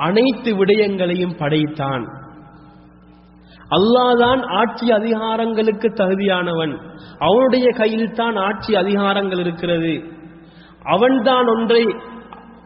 அனைத்து 0.00 0.50
விடயங்களையும் 0.54 1.38
படைத்தான் 1.38 2.04
அல்லாதான் 3.70 4.40
ஆட்சி 4.52 4.86
அதிகாரங்களுக்கு 4.90 5.88
தகுதியானவன் 5.92 6.72
அவனுடைய 7.20 7.66
கையில் 7.72 8.14
தான் 8.14 8.36
ஆட்சி 8.38 8.72
அதிகாரங்கள் 8.74 9.40
இருக்கிறது 9.40 9.92
அவன்தான் 10.86 11.48
ஒன்றை 11.48 11.82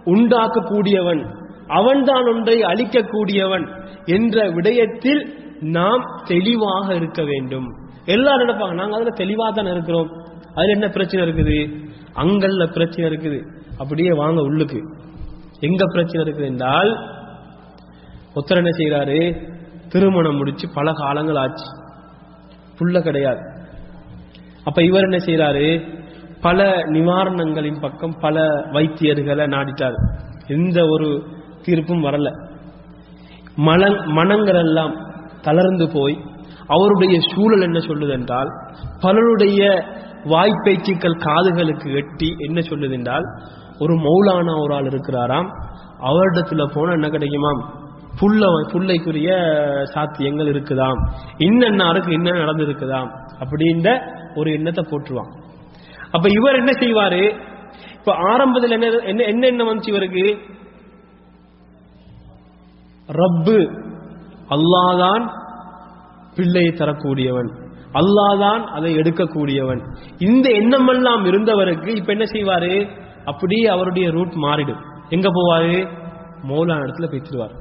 உண்டாக்கக்கூடியவன் 0.07 1.23
அவன்தான் 1.69 2.27
ஒன்றை 2.27 2.61
அழிக்கக்கூடியவன் 2.61 3.67
என்ற 4.05 4.51
விடயத்தில் 4.51 5.45
நாம் 5.61 6.23
தெளிவாக 6.25 6.95
இருக்க 6.95 7.23
வேண்டும். 7.23 7.67
எல்லாரும் 8.05 8.49
நினைப்பாங்க 8.49 8.75
நாங்க 8.75 8.95
அதுல 8.95 9.11
தெளிவாக 9.11 9.53
தானே 9.53 9.71
இருக்கிறோம். 9.71 10.11
அதுல 10.55 10.73
என்ன 10.73 10.89
பிரச்சனை 10.89 11.29
இருக்குது? 11.29 11.75
அங்கல்ல 12.15 12.73
பிரச்சனை 12.73 13.11
இருக்குது. 13.11 13.43
அப்படியே 13.79 14.13
வாங்க 14.13 14.41
உள்ளுக்கு. 14.41 14.81
எங்க 15.61 15.85
பிரச்சனை 15.87 16.33
இருக்குது 16.33 16.45
என்றால் 16.45 16.99
ஒத்தர் 18.35 18.57
என்ன 18.57 18.71
செய்யறாரு 18.71 19.49
திருமணம் 19.89 20.37
முடிச்சு 20.37 20.69
பல 20.75 20.93
காலங்கள் 20.93 21.37
ஆச்சு. 21.37 21.65
புள்ள 22.79 23.03
கிடையாது. 23.03 23.41
அப்ப 24.65 24.83
இவர் 24.83 25.03
என்ன 25.03 25.17
செய்யறாரு 25.17 25.95
பல 26.41 26.77
நிவாரணங்களின் 26.77 27.81
பக்கம் 27.81 28.17
பல 28.21 28.47
வைத்தியர்களை 28.73 29.47
நாடிட்டார். 29.47 29.95
எந்த 30.47 30.87
ஒரு 30.87 31.27
தீர்ப்பும் 31.67 32.05
வரல. 32.05 32.29
மலங் 33.67 34.07
மனங்கள் 34.13 34.57
எல்லாம் 34.57 34.95
தளர்ந்து 35.43 35.87
போய் 35.93 36.17
அவருடைய 36.67 37.21
சூழல் 37.35 37.61
என்ன 37.61 37.79
சொல்லுதென்றால் 37.79 38.51
பலருடைய 39.01 39.63
வாய்ப்பேச்சுக்கள் 40.25 41.23
காதுகளுக்கு 41.27 41.89
எட்டி 41.93 42.35
என்ன 42.39 42.61
சொல்லுதென்றால் 42.61 43.27
ஒரு 43.79 43.95
மௌலானா 43.95 44.55
ஒரு 44.63 44.75
ஆள் 44.75 44.85
இருக்கிறாராம் 44.85 45.49
அவரிடத்துல 46.01 46.65
போனா 46.75 46.93
என்ன 46.93 47.09
கிடைக்குமாம் 47.09 47.61
புல்ல 48.21 48.47
புல்லைக்குரிய 48.73 49.31
சாத்தியங்கள் 49.95 50.51
இருக்குதாம். 50.53 51.01
இன்னன்னாருக்கு 51.39 52.13
என்ன 52.13 52.31
நடந்திருக்குதாம் 52.31 53.11
அப்படின்ற 53.41 53.89
ஒரு 54.35 54.51
எண்ணத்தை 54.53 54.85
போட்டுருவான் 54.91 55.33
அப்ப 56.11 56.29
இவர் 56.31 56.55
என்ன 56.55 56.73
செய்வாரு? 56.73 57.23
இப்ப 57.99 58.13
ஆரம்பத்தில் 58.33 58.71
என்ன 58.71 58.87
என்ன 59.25 59.47
என்ன 59.47 59.65
வந்துச்சு 59.65 59.89
இவருக்கு? 59.89 60.25
ரப்பு 63.09 63.85
அல்லாதான் 64.49 65.31
பிள்ளையை 66.35 66.73
தரக்கூடியவன். 66.73 67.65
அல்லாதான் 67.93 68.65
அதை 68.65 68.95
எடுக்கக்கூடியவன். 68.97 69.81
இந்த 70.19 70.51
எண்ணமெல்லாம் 70.51 71.25
இருந்தவருக்கு 71.25 71.87
இப்ப 71.87 72.13
என்ன 72.13 72.25
செய்வாரு? 72.25 72.89
அப்படியே 73.25 73.67
அவருடைய 73.67 74.11
ரூட் 74.11 74.33
மாறிடும். 74.33 74.83
எங்க 75.09 75.29
போவாரு? 75.29 75.89
மௌலான 76.43 76.83
இடத்துல 76.83 77.07
பேசிடுவார் 77.11 77.55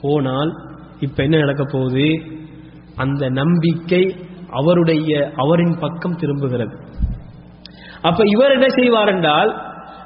போனால் 0.00 0.52
இப்ப 1.00 1.22
என்ன 1.22 1.36
நடக்க 1.36 1.64
போகுது? 1.64 2.22
அந்த 2.96 3.28
நம்பிக்கை 3.28 4.16
அவருடைய 4.50 5.32
அவரின் 5.36 5.78
பக்கம் 5.78 6.16
திரும்புகிறது. 6.16 6.78
அப்ப 8.02 8.22
இவர் 8.26 8.50
என்ன 8.50 8.66
செய்வார் 8.68 9.08
என்றால் 9.08 9.62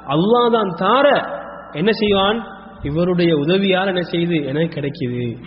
அல்லாதான் 0.07 0.75
தார 0.75 1.29
என்ன 1.71 1.91
செய்வான்? 1.91 2.56
இவருடைய 2.83 3.37
உதவியால் 3.37 3.87
என்ன 3.87 4.01
செய்து? 4.01 4.45
எனக்கு 4.45 4.79
கிடைக்குது. 4.79 5.37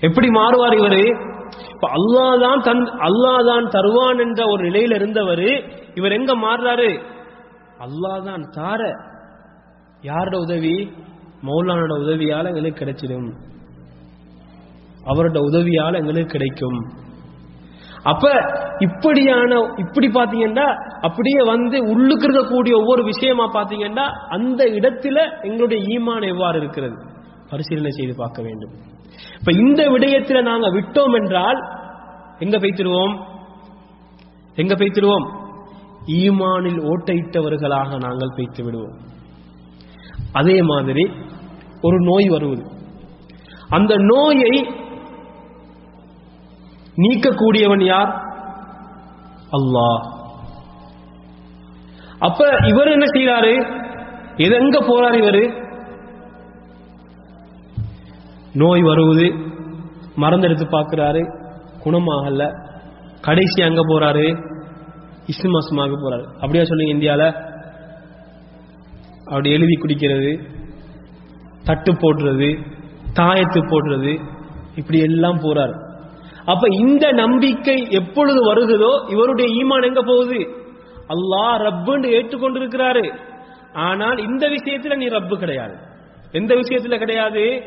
எப்படி 0.00 0.28
மாறுவார் 0.28 0.72
இவரு? 0.72 1.32
இப்ப 1.72 1.88
அல்லாதான் 1.88 2.62
தன் 2.62 2.84
அல்லாதான் 2.84 3.68
தருவான் 3.68 4.18
என்ற 4.18 4.46
ஒரு 4.46 4.68
நிலையில 4.68 4.94
இருந்தவர். 4.94 5.44
இவர் 5.94 6.12
எங்க 6.12 6.36
மாறுறாரு? 6.36 7.02
அல்லாதான் 7.78 8.44
தார. 8.50 8.92
யாரோட 10.00 10.38
உதவி? 10.38 10.92
மௌலானோட 11.46 11.92
உதவியால 11.92 12.44
எங்களுக்கு 12.44 12.84
கிடைச்சிடும். 12.84 13.32
அவரோட 15.04 15.38
உதவியால 15.38 15.94
எங்களுக்கு 15.94 16.38
கிடைக்கும். 16.38 17.02
அப்ப 18.04 18.30
இப்படியான 18.78 19.52
இப்படி 19.76 20.06
பாத்தீங்கன்னா 20.06 20.66
அப்படியே 21.00 21.42
வந்து 21.44 21.78
உள்ளுக்கு 21.80 22.26
இருக்கக்கூடிய 22.26 22.74
ஒவ்வொரு 22.74 23.04
விஷயமா 23.04 23.44
பாத்தீங்கன்னா 23.52 24.06
அந்த 24.28 24.64
இடத்துல 24.64 25.42
எங்களுடைய 25.42 25.82
ஈமான் 25.86 26.28
எவ்வாறு 26.28 26.58
இருக்கிறது? 26.58 26.96
பரிசீலனை 27.50 27.90
செய்து 27.90 28.14
பார்க்க 28.16 28.42
வேண்டும். 28.42 28.74
இப்ப 29.38 29.52
இந்த 29.52 29.82
விடயத்துல 29.88 30.42
நாங்க 30.42 30.68
விட்டோம் 30.68 31.14
என்றால் 31.22 31.60
எங்க 32.38 32.56
பெய்திருவோம் 32.58 33.14
எங்க 34.54 34.74
பெய்திருவோம் 34.74 35.26
ஈமானில் 36.06 36.80
ஓட்டையிட்டவர்களாக 36.84 38.00
நாங்கள் 38.00 38.34
பெய்த்து 38.36 38.64
விடுவோம். 38.64 38.96
அதே 40.32 40.62
மாதிரி 40.62 41.04
ஒரு 41.82 41.98
நோய் 42.00 42.28
வருவது. 42.28 42.64
அந்த 43.68 43.94
நோயை 43.98 44.83
நீக்கக்கூடியவன் 46.96 47.80
யார்? 47.80 48.10
அல்லாஹ். 49.52 50.00
அப்ப 52.18 52.44
இவர் 52.66 52.88
என்ன 52.88 53.04
செய்யறாரு 53.04 53.54
இது 54.36 54.54
எங்க 54.54 54.78
போறாரு 54.80 55.16
இவரு? 55.18 55.64
நோய் 58.54 58.82
வருவது 58.82 59.26
மறந்தெடுத்து 60.16 60.64
பார்க்கிறாரு 60.64 61.22
குணமாகல 61.84 62.42
கடைசி 63.20 63.62
அங்க 63.62 63.80
போறாரு 63.80 64.26
இஸ்மாசமாக 65.28 65.96
போறாரு. 66.04 66.24
அப்படியா 66.40 66.64
சொல்லுங்க 66.64 66.92
இந்தியால? 66.92 67.24
அப்படி 69.26 69.50
எழுதி 69.50 69.74
குடிக்கிறது 69.74 70.32
தட்டு 71.64 71.92
போடுறது 71.92 72.48
தாயத்து 73.14 73.60
போடுறது 73.60 74.12
இப்படி 74.76 74.98
எல்லாம் 74.98 75.38
போறாரு. 75.38 75.83
அப்ப 76.44 76.68
இந்த 76.70 77.12
நம்பிக்கை 77.12 77.86
எப்பொழுது 77.90 78.44
வருகிறதோ 78.44 79.04
இவருடைய 79.08 79.64
ஈமான் 79.64 79.84
எங்க 79.84 80.02
போகுது? 80.02 80.38
அல்லாஹ் 81.08 81.56
ரப்புன்னு 81.66 82.08
ஏற்றுக்கொண்டிருக்கிறாரு. 82.18 83.14
ஆனால் 83.72 84.18
இந்த 84.18 84.48
விஷயத்துல 84.48 84.96
நீ 84.96 85.06
ரப்பு 85.06 85.36
கிடையாது. 85.38 85.76
எந்த 86.32 86.54
விஷயத்துல 86.54 86.98
கிடையாது? 86.98 87.62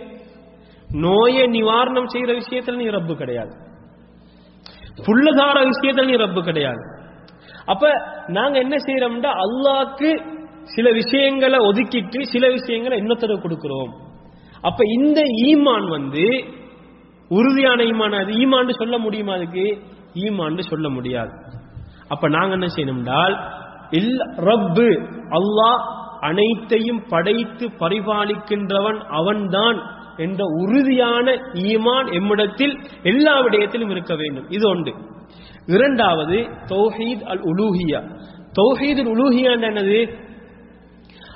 நோயை 0.92 1.48
நிவாரணம் 1.48 2.12
செய்யற 2.14 2.42
விஷயத்துல 2.42 2.76
நீ 2.76 2.88
ரப்பு 2.88 3.16
கிடையாது. 3.16 3.54
புள்ளதார 5.06 5.70
விஷயத்துல 5.70 6.06
நீ 6.06 6.14
ரப்பு 6.14 6.44
கிடையாது. 6.44 6.84
அப்ப 7.66 7.92
நாங்க 8.28 8.60
என்ன 8.60 8.76
செய்யறோம்னா 8.76 9.32
அல்லாக்கு 9.46 10.26
சில 10.64 10.92
விஷயங்களை 10.92 11.60
ஒதுக்கிட்டு 11.60 12.22
சில 12.22 12.50
விஷயங்களை 12.50 13.00
இன்னொருத்தர 13.00 13.36
கொடுக்கிறோம். 13.38 13.92
அப்ப 14.62 14.84
இந்த 14.88 15.22
ஈமான் 15.22 15.90
வந்து 15.90 16.46
உறுதியான 17.30 17.84
ஈமான் 17.84 18.22
அது. 18.22 18.32
ஈமான்னு 18.34 18.70
சொல்ல 18.70 18.98
முடியுமா 18.98 19.34
அதுக்கு? 19.34 19.82
ஈமான்னு 20.14 20.60
சொல்ல 20.60 20.90
முடியாது. 20.90 21.32
அப்ப 22.08 22.30
நாங்க 22.30 22.54
என்ன 22.54 22.68
செய்யணும்னால் 22.76 23.38
இல்ல 23.90 24.26
ரப்பு 24.26 25.08
அல்லாஹ் 25.30 25.96
அனைத்தையும் 26.20 27.04
படைத்து 27.10 27.68
பரிபாலிக்கின்றவன் 27.68 29.00
அவன்தான் 29.08 29.96
என்ற 30.18 30.44
உறுதியான 30.46 31.32
ஈமான் 31.54 32.12
எம்மிடத்தில் 32.12 32.86
எல்லா 33.04 33.40
விடயத்திலும் 33.40 33.90
இருக்க 33.90 34.16
வேண்டும். 34.16 34.50
இது 34.50 34.70
ஒன்று. 34.70 34.94
இரண்டாவது 35.66 36.38
தௌஹீத் 36.66 37.24
அல் 37.24 37.42
உலூஹியா. 37.42 38.18
தௌஹீத் 38.62 39.00
அல் 39.00 39.12
உலூஹியா 39.16 39.52
என்னது? 39.58 40.18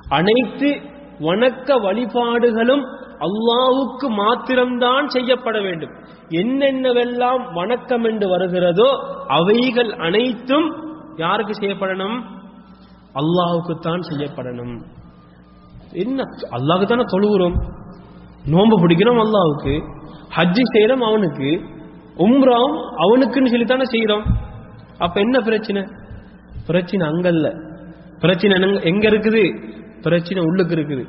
அனைத்து 0.10 0.82
வணக்க 1.20 1.82
வழிபாடுகளும் 1.82 2.86
அல்லாவுக்கு 3.22 4.10
மாத்திரம்தான் 4.10 5.08
செய்யப்பட 5.08 5.62
வேண்டும். 5.62 5.90
என்னென்னவெல்லாம் 6.30 7.54
வணக்கம் 7.54 8.04
என்று 8.04 8.30
வருகிறதோ 8.30 8.90
அவைகள் 9.28 9.94
அனைத்தும் 9.94 10.76
யாருக்கு 11.16 11.54
செய்யப்படணும்? 11.54 12.22
அல்லாவுக்குத்தான் 13.14 14.00
செய்யப்படணும். 14.10 14.82
என்ன? 15.92 16.24
அல்லாஹுக்கு 16.52 16.88
தானே 16.88 17.02
தொழுகிறோம். 17.02 17.62
நோன்பு 18.46 18.88
பிடிக்கிறோம் 18.88 19.28
அல்லாவுக்கு 19.28 19.84
ஹஜ்ஜி 20.36 20.62
செய்யறோம் 20.74 21.06
அவனுக்கு. 21.06 21.62
உம்ராவும் 22.18 22.84
அவனுக்குன்னு 22.98 23.46
சொல்லி 23.46 23.66
தானே 23.66 23.84
செய்யறோம் 23.84 24.26
அப்ப 24.98 25.20
என்ன 25.20 25.40
பிரச்சனை? 25.40 25.84
பிரச்சனை 26.66 27.08
அங்கல்ல 27.08 27.70
பிரச்சனை 28.20 28.84
எங்க- 28.84 29.10
இருக்குது? 29.10 29.68
பிரச்சனை 30.02 30.44
உள்ளுக்கு 30.44 30.76
இருக்குது. 30.76 31.08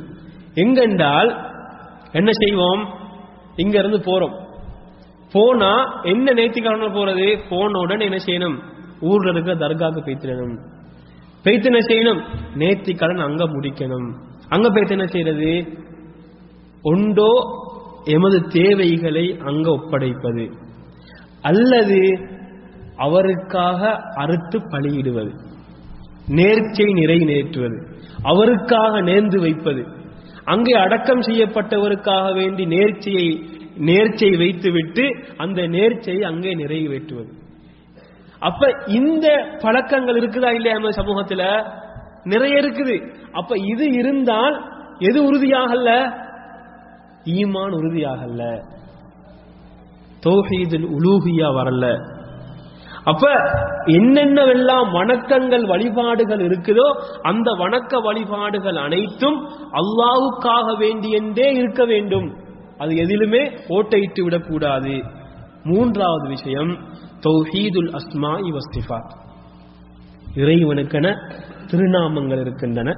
எங்கென்றால் 0.55 1.51
என்ன 2.13 2.31
செய்வோம்? 2.33 2.89
இங்க 3.57 3.79
இருந்து 3.79 3.99
போறோம். 3.99 4.47
போனா 5.33 6.01
என்ன 6.03 6.33
நேர்த்திக்கடனை 6.33 6.91
போறது? 6.91 7.39
போன 7.49 7.79
உடனே 7.79 8.05
என்ன 8.05 8.17
செய்யணும்? 8.27 8.59
ஊர்ல 9.01 9.31
இருக்கிற 9.31 9.69
தர்காக்கு 9.69 10.01
பெய்த்திடணும் 10.01 10.71
பெய்த்து 11.43 11.71
என்ன 11.71 11.79
செய்யணும்? 11.79 12.23
நேர்த்தி 12.55 12.97
கடன் 12.97 13.19
அங்க 13.19 13.45
முடிக்கணும். 13.45 14.13
அங்க 14.49 14.71
பெய்த்து 14.71 14.93
என்ன 14.93 15.07
செய்யறது? 15.07 15.79
ஒன்றோ 16.83 17.29
எமது 18.05 18.43
தேவைகளை 18.49 19.39
அங்க 19.45 19.71
ஒப்படைப்பது. 19.71 20.53
அல்லது 21.41 22.29
அவருக்காக 22.97 23.97
அறுத்து 24.15 24.59
பலியிடுவது. 24.59 25.33
நேர்ச்சை 26.27 26.93
நிறை 26.93 27.19
நேற்றுவது. 27.19 27.87
அவருக்காக 28.23 29.01
நேர்ந்து 29.01 29.41
வைப்பது. 29.41 29.87
அங்கே 30.45 30.72
அடக்கம் 30.72 31.20
செய்யப்பட்டவருக்காக 31.20 32.34
வேண்டி 32.34 32.66
நேர்ச்சியை 32.66 33.45
நேர்ச்சை 33.78 34.36
வைத்துவிட்டு 34.36 35.24
அந்த 35.36 35.62
நேர்ச்சையை 35.62 36.20
அங்கே 36.20 36.55
நிறைவேற்றுவது. 36.55 37.32
அப்ப 38.38 38.74
இந்த 38.86 39.26
பழக்கங்கள் 39.61 40.20
இருக்குதா 40.20 40.51
இல்லையா 40.53 40.78
நம்ம 40.78 40.88
சமூகத்துல? 40.88 41.64
நிறைய 42.24 42.61
இருக்குது. 42.61 43.12
அப்ப 43.32 43.59
இது 43.59 43.93
இருந்தால் 43.93 44.64
எது 44.99 45.32
உறுதியாகல 45.32 46.12
ஈமான் 47.24 47.74
உறுதியாகல 47.74 48.62
தோஹீதில் 50.20 50.84
உலூகியா 50.84 51.55
வரல. 51.55 52.12
அப்ப 53.05 53.28
என்னென்னவெல்லாம் 53.86 54.88
வணக்கங்கள் 54.98 55.64
வழிபாடுகள் 55.66 56.38
இருக்குதோ 56.38 56.86
அந்த 57.22 57.50
வணக்க 57.53 58.03
வழிபாடுகள் 58.03 58.76
அனைத்தும் 58.76 59.38
அல்லாவுக்காக 59.72 60.76
வேண்டியென்றே 60.78 61.48
இருக்க 61.53 61.84
வேண்டும். 61.84 62.28
அது 62.78 62.94
எதிலுமே 62.94 63.42
ஓட்டையிட்டு 63.68 64.22
விடக்கூடாது. 64.22 64.94
மூன்றாவது 65.64 66.28
விஷயம் 66.28 66.72
தௌஹீதுல் 67.20 67.90
அஸ்மா 67.98 68.32
வஸ்திஃபாத் 68.57 69.12
இறைவனுக்கென 70.34 71.09
திருநாமங்கள் 71.70 72.40
இருக்கின்றன. 72.40 72.90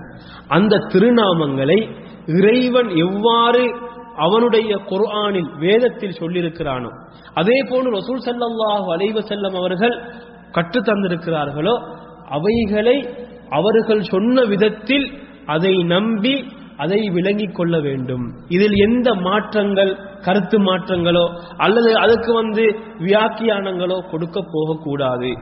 அந்த 0.48 0.76
திருநாமங்களை 0.76 1.78
இறைவன் 2.26 2.88
எவ்வாறு 2.88 3.64
அவனுடைய 4.16 4.76
குர்ஆனில் 4.76 5.50
வேதத்தில் 5.58 6.18
சொல்லியிருக்கிறானோ 6.20 6.90
அதே 7.34 7.64
போன்று 7.70 7.90
ரசூல் 7.90 8.24
சல்லாஹு 8.26 8.88
அலைஹி 8.94 9.22
செல்லம் 9.28 9.56
அவர்கள் 9.56 9.96
கற்றுத் 10.52 10.88
தந்திருக்கிறார்களோ 10.88 11.74
அவைகளை 12.28 12.96
அவர்கள் 13.50 14.02
சொன்ன 14.02 14.44
விதத்தில் 14.44 15.06
அதை 15.46 15.82
நம்பி 15.82 16.44
அதை 16.76 17.08
விளங்கிக் 17.08 17.54
கொள்ள 17.54 17.80
வேண்டும். 17.80 18.22
இதில் 18.48 18.72
எந்த 18.72 19.14
மாற்றங்கள் 19.14 19.92
கருத்து 20.20 20.58
மாற்றங்களோ 20.58 21.24
அல்லது 21.56 21.98
அதுக்கு 21.98 22.32
வந்து 22.32 22.64
வியாக்கியானங்களோ 22.98 23.98
கொடுக்க 24.10 24.44
போகக்கூடாது. 24.52 25.32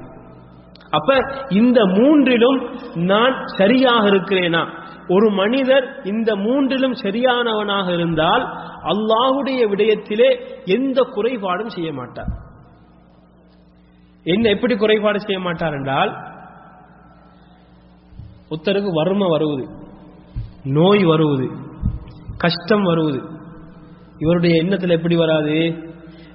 அப்ப 0.90 1.16
இந்த 1.48 1.84
மூன்றிலும் 1.84 2.58
நான் 2.94 3.46
சரியாக 3.46 4.08
இருக்கிறேனா? 4.08 4.62
ஒரு 5.08 5.30
மனிதர் 5.30 6.00
இந்த 6.04 6.36
மூன்றிலும் 6.36 6.96
சரியானவனாக 7.02 7.92
இருந்தால் 7.92 8.44
அல்லாஹுடைய 8.84 9.60
விடயத்திலே 9.68 10.30
எந்த 10.64 11.00
குறைபாடும் 11.14 11.74
செய்ய 11.76 11.92
மாட்டார். 11.92 12.32
என்ன 14.24 14.48
எப்படி 14.48 14.74
குறைபாடு 14.76 15.20
செய்ய 15.20 15.40
மாட்டார் 15.40 15.74
என்றால் 15.74 16.12
ஒருத்தருக்கு 18.50 18.90
வறுமை 18.92 19.28
வருவது 19.28 19.64
நோய் 20.64 21.04
வருவது 21.04 21.46
கஷ்டம் 22.36 22.82
வருவது 22.82 23.20
இவருடைய 24.18 24.54
எண்ணத்தில் 24.62 24.90
எப்படி 24.90 25.16
வராது? 25.16 25.56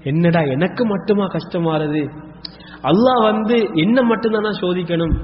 என்னடா 0.04 0.42
எனக்கு 0.42 0.86
மட்டுமா 0.86 1.26
கஷ்டம் 1.28 1.64
மாறுது 1.64 2.02
அல்லாஹ் 2.84 3.22
வந்து 3.22 3.70
என்ன 3.74 4.02
மட்டும்தானா 4.02 4.52
சோதிக்கணும்? 4.62 5.16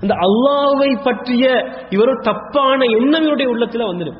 அந்த 0.00 0.14
அல்லாவை 0.26 0.90
பற்றிய 1.02 1.44
இவரு 1.90 2.12
தப்பான 2.22 2.84
எண்ணம் 2.98 3.22
இவருடைய 3.22 3.48
உள்ளத்துல 3.54 3.86
வந்துடும். 3.90 4.18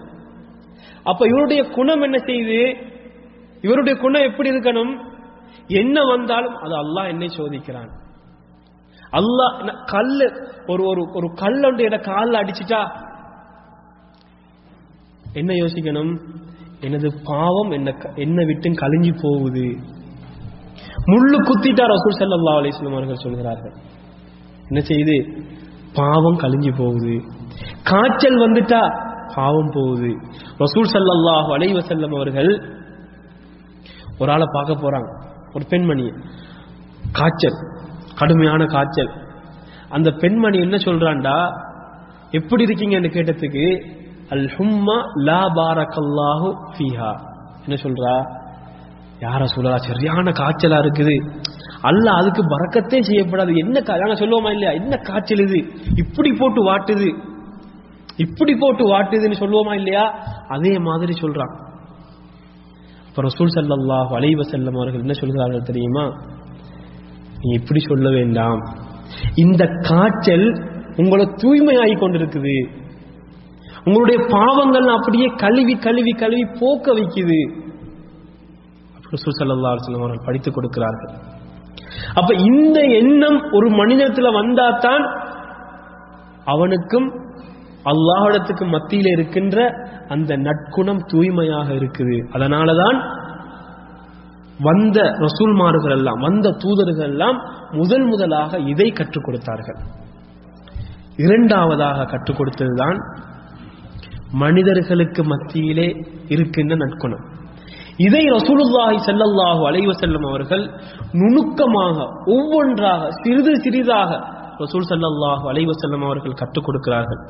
அப்ப 1.03 1.27
இவருடைய 1.27 1.63
குணம் 1.77 2.03
என்ன 2.03 2.19
செய்யுது 2.19 2.61
இவருடைய 3.63 3.95
குணம் 3.99 4.27
எப்படி 4.29 4.51
இருக்கணும்? 4.51 4.93
என்ன 5.81 6.05
வந்தாலும் 6.05 6.57
அது 6.57 6.75
அல்லாஹ் 6.83 7.09
என்னை 7.09 7.29
சோதிக்கிறான். 7.37 7.91
அல்லாஹ் 9.13 9.85
கல்லு 9.85 10.27
ஒரு 10.67 10.83
ஒரு 10.85 11.03
ஒரு 11.13 11.29
கல்லொண்டு 11.43 11.83
என 11.83 11.99
காலில் 11.99 12.41
அடிச்சுட்டா 12.43 12.81
என்ன 15.33 15.53
யோசிக்கணும்? 15.53 16.13
எனது 16.81 17.09
பாவம்? 17.25 17.71
என்ன 17.71 17.89
என்ன 18.15 18.45
விட்டு 18.45 18.69
கழிஞ்சு 18.83 19.13
போகுது. 19.23 19.67
முள்ளு 21.11 21.39
குத்திட்டா 21.49 21.85
ரசூல் 21.95 22.19
ஸல்லல்லாஹு 22.21 22.59
அலைஹி 22.61 22.73
வஸல்லம் 22.75 22.97
அவர்கள் 22.99 23.25
சொல்கிறார்கள். 23.25 23.75
என்ன 24.69 24.81
செய்யுது 24.81 25.17
பாவம் 25.95 26.39
கழிஞ்சு 26.39 26.79
போகுது. 26.79 27.23
காய்ச்சல் 27.83 28.39
வந்துட்டா 28.39 29.07
பாவம் 29.35 29.71
போகுது. 29.75 30.09
ரசூல் 30.59 30.93
சல்லாஹ் 30.93 31.53
அலைவ 31.53 31.79
வஸல்லம் 31.79 32.15
அவர்கள் 32.15 32.77
ஒரு 34.19 34.33
ஆளை 34.33 34.47
பார்க்க 34.53 34.75
போறாங்க. 34.75 35.25
ஒரு 35.55 35.65
பெண்மணி. 35.69 36.13
காய்ச்சல். 37.13 37.57
கடுமையான 38.15 38.65
காய்ச்சல். 38.65 39.11
அந்த 39.89 40.11
பெண்மணி 40.11 40.59
என்ன 40.59 40.77
சொல்றான்டா? 40.77 41.67
எப்படி 42.31 42.65
இருக்கீங்கன்னு 42.65 43.11
கேட்டதுக்கு 43.11 43.97
அல் 44.29 44.47
ஹும்மா 44.47 45.03
லா 45.15 45.45
பாரக்கல்லாஹு 45.45 46.55
ஃபீஹா. 46.79 47.21
என்ன 47.67 47.83
சொல்றா? 47.83 48.38
யார 49.21 49.47
சூழலா 49.57 49.77
சரியான 49.77 50.31
காய்ச்சலா 50.31 50.79
இருக்குது. 50.81 51.31
அல்ல 51.81 52.11
அதுக்கு 52.11 52.43
பறக்கத்தே 52.43 53.01
செய்யப்படாது. 53.01 53.57
என்ன 53.57 53.81
நாங்க 53.87 54.15
சொல்லுவோமா 54.15 54.51
இல்லையா? 54.51 54.71
என்ன 54.71 54.97
காய்ச்சல் 54.97 55.39
இது? 55.39 55.67
இப்படி 55.95 56.33
போட்டு 56.33 56.65
வாட்டுது. 56.65 57.15
இப்படி 58.17 58.55
போட்டு 58.55 58.95
வாட்டுதுன்னு 58.95 59.33
சொல்லுவோமா 59.33 59.75
இல்லையா? 59.75 60.11
அதே 60.49 60.79
மாதிரி 60.79 61.13
சொல்றான். 61.21 61.55
அப்ப 63.09 63.23
ரசூல் 63.23 63.57
சல்லாஹ் 63.57 64.17
அலைவ 64.19 64.41
செல்லம் 64.51 64.75
அவர்கள் 64.75 65.01
என்ன 65.01 65.13
சொல்கிறார்கள் 65.13 65.63
தெரியுமா? 65.63 66.05
நீ 67.41 67.55
இப்படி 67.55 67.81
சொல்ல 67.81 68.11
வேண்டாம். 68.11 68.61
இந்த 69.35 69.67
காய்ச்சல் 69.81 70.63
உங்களை 70.97 71.25
தூய்மையாகி 71.25 71.97
கொண்டிருக்குது. 71.97 72.69
உங்களுடைய 73.85 74.25
பாவங்கள் 74.29 74.89
அப்படியே 74.89 75.27
கழுவி 75.27 75.75
கழுவி 75.75 76.11
கழுவி 76.11 76.45
போக்க 76.61 76.95
வைக்குது. 76.95 77.67
அப்ப 79.11 79.99
அவர்கள் 79.99 80.25
படித்துக் 80.25 80.55
கொடுக்கிறார்கள். 80.55 81.15
அப்ப 82.15 82.35
இந்த 82.35 82.81
எண்ணம் 82.81 83.53
ஒரு 83.53 83.71
மனிதத்துல 83.71 84.33
வந்தாதான் 84.33 85.05
அவனுக்கும் 86.45 87.09
அல்லாஹ்விடத்துக்கு 87.85 88.65
மத்தியில 88.67 89.11
இருக்கின்ற 89.11 89.73
அந்த 90.09 90.37
நற்குணம் 90.37 90.99
தூய்மையாக 91.07 91.73
இருக்குது. 91.73 92.17
அதனாலதான் 92.33 92.99
வந்த 94.61 95.03
ரசூல்மார்கள் 95.03 95.91
எல்லாம் 95.91 96.19
வந்த 96.19 96.51
தூதர்கள் 96.51 97.09
எல்லாம் 97.09 97.43
முதல் 97.71 98.05
முதலாக 98.05 98.59
இதை 98.59 98.91
கற்றுக் 98.91 99.25
கொடுத்தார்கள். 99.25 99.77
இரண்டாவதாக 101.17 102.05
கற்றுக் 102.05 102.41
கொடுத்ததுதான் 102.41 102.97
மனிதர்களுக்கு 104.33 105.25
மத்தியிலே 105.25 105.97
இருக்கின்ற 106.29 106.77
நற்குணம். 106.77 107.25
இதை 107.99 108.25
ரசூலுல்லாஹி 108.25 108.99
செல்லல்லாஹு 109.07 109.61
அலைஹி 109.71 109.91
வஸல்லம் 109.91 110.29
அவர்கள் 110.29 110.71
நுணுக்கமாக 111.13 112.09
ஒவ்வொன்றாக 112.27 113.09
சிறிது 113.11 113.57
சிறிதாக 113.57 114.15
ரசூல் 114.59 114.87
ஸல்லல்லாஹு 114.89 115.53
அலைஹி 115.53 115.71
வஸல்லம் 115.71 116.05
அவர்கள் 116.05 116.33
கற்றுக் 116.33 116.65
கொடுக்கிறார்கள். 116.65 117.27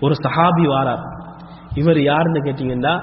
ஒரு 0.00 0.14
சஹாபி 0.22 0.66
வாரார். 0.66 1.02
இவர் 1.74 2.00
யாருன்னு 2.00 2.42
கேட்டீங்கன்னா 2.42 3.00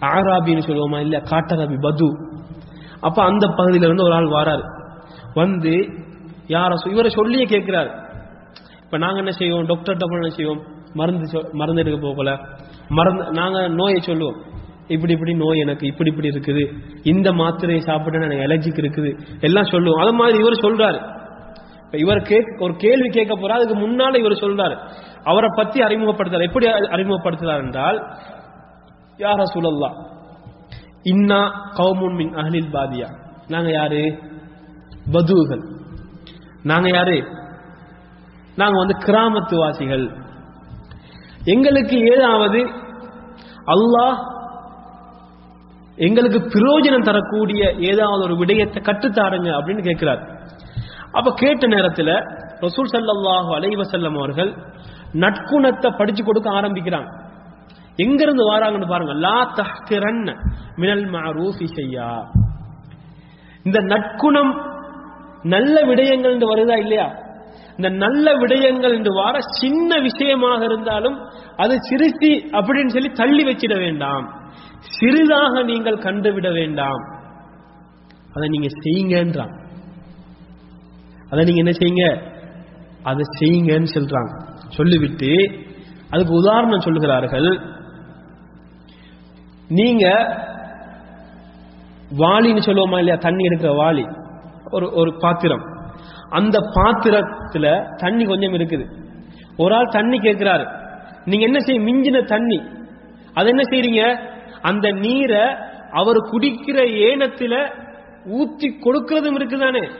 ஆராபின்னு 0.00 0.62
சொல்லுவோமா 0.66 1.00
இல்ல 1.00 1.18
காட்டரபி 1.18 1.80
பது. 1.80 2.16
அப்ப 3.00 3.22
அந்த 3.22 3.46
பகுதியில 3.46 3.84
இருந்து 3.84 4.04
ஒரு 4.04 4.14
ஆள் 4.14 4.26
வாராரு. 4.26 4.62
வந்து 5.34 5.88
யார 6.46 6.90
இவரை 6.90 7.10
சொல்லியே 7.10 7.44
கேட்கிறாரு. 7.44 8.04
இப்ப 8.84 8.98
நாங்க 8.98 9.16
என்ன 9.16 9.30
செய்வோம்? 9.30 9.66
டாக்டர்கிட்ட 9.66 10.12
என்ன 10.12 10.28
செய்வோம்? 10.28 10.62
மருந்து 10.94 11.38
சொ- 11.38 11.52
மருந்து 11.52 11.80
எடுக்க 11.80 12.06
போகல. 12.06 12.38
மருந்து 12.88 13.30
நாங்க 13.30 13.68
நோயை 13.68 14.00
சொல்லுவோம். 14.00 14.54
இப்படி 14.88 15.12
இப்படி 15.12 15.34
நோய் 15.34 15.58
எனக்கு 15.58 15.86
இப்படி 15.86 16.10
இப்படி 16.10 16.28
இருக்குது. 16.28 16.76
இந்த 17.02 17.32
மாத்திரையை 17.32 17.78
சாப்பிட்டா 17.78 18.20
எனக்கு 18.20 18.46
அலர்ஜிக்கு 18.46 18.74
இருக்குது. 18.74 19.40
எல்லாம் 19.40 19.64
சொல்லுவோம் 19.64 20.02
அது 20.02 20.12
மாதிரி 20.12 20.38
இவர் 20.38 20.52
சொல்றாரு. 20.52 21.24
இப்ப 21.84 21.98
இவர் 21.98 22.44
ஒரு 22.58 22.76
கேள்வி 22.76 23.08
கேட்க 23.08 23.34
போறா. 23.34 23.48
அதுக்கு 23.48 23.88
முன்னால 23.88 24.18
இவர் 24.18 24.32
சொல்றாரு. 24.32 24.76
அவரை 25.24 25.50
பத்தி 25.54 25.80
அறிமுகப்படுத்துறாரு. 25.80 26.42
எப்படி 26.42 26.66
அறி- 26.66 26.90
அறிமுகப்படுத்துறார் 26.90 27.64
என்றால் 27.64 28.16
யார 29.16 29.42
சூழல்லா 29.54 30.06
இன்னா 31.02 31.70
கௌமுன் 31.76 32.14
மின் 32.14 32.34
அஹ்லில் 32.34 32.72
பாதியா. 32.72 33.08
நாங்க 33.48 33.70
யாரு? 33.70 34.18
பதுகள் 35.12 35.64
நாங்க 36.62 36.88
யாரு? 36.88 37.24
நாங்க 38.56 38.78
வந்து 38.78 38.98
கிராமத்து 38.98 39.54
வாசிகள் 39.54 40.10
எங்களுக்கு 41.44 41.98
ஏதாவது 41.98 42.58
அல்லாஹ் 43.66 44.34
எங்களுக்கு 45.98 46.38
பிரயோஜனம் 46.54 47.06
தரக்கூடிய 47.08 47.62
ஏதாவது 47.90 48.22
ஒரு 48.24 48.34
விடயத்தை 48.36 48.80
கற்றுத்தாருங்க 48.82 49.48
அப்படின்னு 49.58 49.82
கேட்கிறார். 49.82 50.22
அப்ப 51.18 51.34
கேட்ட 51.34 51.66
நேரத்துல 51.66 52.10
ரசூல் 52.64 52.90
சல்லாஹு 52.92 53.50
அலைவசல்லம் 53.58 54.18
அவர்கள் 54.20 54.50
நட்குணத்தை 55.24 55.90
படிச்சு 55.98 56.22
கொடுக்க 56.24 56.50
ஆரம்பிக்கிறாங்க. 56.50 57.08
எங்கிருந்து 57.96 58.42
வாராங்கன்னு 58.50 58.88
பாருங்க. 58.92 59.14
லா 59.26 59.38
தஹ்கிரன் 59.60 60.24
மினல் 60.80 61.06
மாரூஃபி 61.14 61.66
செய்யா 61.78 62.08
இந்த 63.64 63.78
நற்குணம் 63.92 64.52
நல்ல 65.54 65.76
விடயங்கள் 65.84 66.34
என்று 66.34 66.48
வருதா 66.52 66.76
இல்லையா? 66.84 67.06
இந்த 67.76 67.88
நல்ல 67.88 68.26
விடயங்கள் 68.42 68.94
என்று 68.98 69.12
வார 69.14 69.36
சின்ன 69.60 69.98
விஷயமாக 69.98 70.64
இருந்தாலும் 70.64 71.16
அது 71.56 71.74
சிரிச்சி 71.88 72.30
அப்படின்னு 72.58 72.94
சொல்லி 72.96 73.10
தள்ளி 73.22 73.44
வச்சிட 73.44 73.74
வேண்டாம். 73.78 74.26
சிறிதாக 74.78 75.62
நீங்கள் 75.62 75.98
கண்டுவிட 75.98 76.52
வேண்டாம். 76.52 77.14
அதை 78.34 78.48
நீங்க 78.48 78.66
செய்யுங்கன்றான். 78.84 79.64
அதை 81.30 81.44
நீங்க 81.44 81.70
என்ன 81.70 81.70
செய்யுங்க? 81.70 82.34
அதை 83.02 83.24
செய்யுங்கன்னு 83.40 83.86
சொல்றாங்க. 83.94 84.42
சொல்லிவிட்டு 84.68 85.50
அதுக்கு 86.10 86.34
உதாரணம் 86.34 86.78
சொல்லுகிறார்கள். 86.78 87.74
நீங்க 89.68 90.08
வாளின்னு 92.18 92.62
சொல்லுவோமா 92.66 92.98
இல்லையா? 92.98 93.14
தண்ணி 93.14 93.48
எடுக்கிற 93.48 93.74
வாளி. 93.74 94.24
ஒரு 94.70 94.92
ஒரு 94.92 95.16
பாத்திரம். 95.16 95.62
அந்த 96.30 96.58
பாத்திரத்துல 96.58 97.96
தண்ணி 97.96 98.24
கொஞ்சம் 98.24 98.52
இருக்குது. 98.52 98.90
ஒரு 99.56 99.74
ஆள் 99.74 99.88
தண்ணி 99.88 100.18
கேட்கிறாரு. 100.18 100.84
நீங்க 101.24 101.44
என்ன 101.44 101.60
செய்ய 101.60 101.80
மிஞ்சின 101.80 102.24
தண்ணி. 102.24 102.62
அதை 103.34 103.52
என்ன 103.52 103.62
செய்யறீங்க 103.62 104.34
அந்த 104.66 104.90
நீரை 104.90 105.44
அவர் 105.90 106.16
குடிக்கிற 106.16 106.78
ஏனத்துல 107.06 107.54
ஊத்தி 108.26 108.68
கொடுக்கிறதும் 108.84 109.36
இருக்குதானே? 109.36 109.90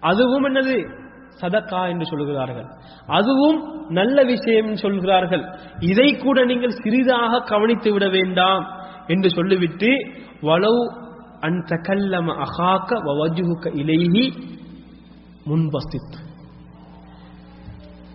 அதுவும் 0.00 0.44
என்னது? 0.44 1.00
சதக்கா 1.40 1.88
என்று 1.88 2.06
சொல்கிறார்கள். 2.06 2.66
அதுவும் 3.06 3.88
நல்ல 3.88 4.22
விஷயம் 4.22 4.64
என்று 4.64 4.78
சொல்கிறார்கள். 4.78 5.44
இதை 5.80 6.16
கூட 6.16 6.44
நீங்கள் 6.44 6.78
சிறிதாக 6.82 7.40
கவனித்து 7.40 7.92
விட 7.92 8.08
வேண்டாம் 8.08 8.64
என்று 9.06 9.30
சொல்லிவிட்டு 9.30 9.90
வலவு 10.42 10.82
அன் 11.40 11.64
தகல்லம 11.68 12.28
அகாக்க 12.36 12.90
வவஜுக 13.04 13.64
இலையி 13.74 14.26
முன்பசித் 15.46 16.14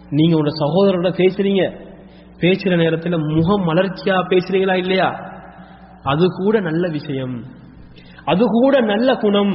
நீங்க 0.10 0.36
உங்க 0.36 0.52
சகோதரோட 0.64 1.10
பேசுறீங்க. 1.14 1.64
பேசுற 2.38 2.74
நேரத்துல 2.84 3.36
முகம் 3.36 3.68
மலர்ச்சியா 3.68 4.18
பேசுறீங்களா 4.30 4.76
இல்லையா? 4.76 5.27
அது 6.08 6.26
கூட 6.28 6.60
நல்ல 6.60 6.90
விஷயம். 6.90 7.36
அது 8.26 8.44
கூட 8.46 8.80
நல்ல 8.82 9.16
குணம். 9.16 9.54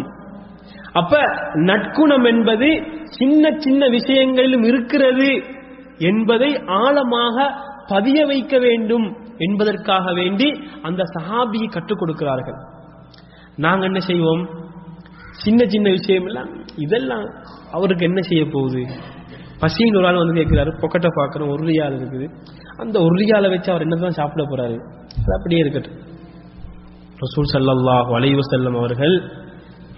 அப்ப 0.92 1.18
நற்குணம் 1.54 2.24
என்பது 2.24 2.68
சின்ன 3.04 3.52
சின்ன 3.58 3.88
விஷயங்களிலும் 3.88 4.62
இருக்கிறது 4.62 5.30
என்பதை 5.98 6.50
ஆழமாக 6.66 7.50
பதிய 7.88 8.26
வைக்க 8.26 8.58
வேண்டும் 8.58 9.06
என்பதற்காக 9.38 10.12
வேண்டி 10.12 10.48
அந்த 10.82 11.02
சஹாபியை 11.14 11.68
கற்றுக் 11.70 11.98
கொடுக்கிறார்கள். 11.98 12.58
நாங்க 13.56 13.84
என்ன 13.84 14.00
செய்வோம்? 14.00 14.44
சின்ன 15.44 15.64
சின்ன 15.66 15.90
விஷயம் 15.90 16.26
எல்லாம் 16.26 16.50
இதெல்லாம் 16.76 17.24
அவருக்கு 17.72 18.04
என்ன 18.04 18.20
செய்ய 18.20 18.44
போகுது? 18.52 18.82
பசின்னு 19.60 19.96
ஒரு 19.96 20.06
ஆள் 20.06 20.22
வந்து 20.22 20.40
கேட்கிறாரு 20.40 20.70
பொக்கெட்டை 20.82 21.10
பார்க்குறோம் 21.16 21.52
ஒரு 21.54 21.64
ரியால் 21.64 21.96
இருக்குது. 21.96 22.26
அந்த 22.76 22.96
ஒரு 23.00 23.14
ரியாலை 23.14 23.48
வச்சு 23.48 23.70
அவர் 23.70 23.82
என்னதான் 23.82 24.18
சாப்பிட 24.20 24.42
போறாரு? 24.48 24.78
அது 25.22 25.32
அப்படியே 25.36 25.60
இருக்கட்டும். 25.60 26.10
ரசூல் 27.24 27.48
ஸல்லல்லாஹு 27.54 28.10
அலைஹி 28.18 28.36
அவர்கள் 28.82 29.14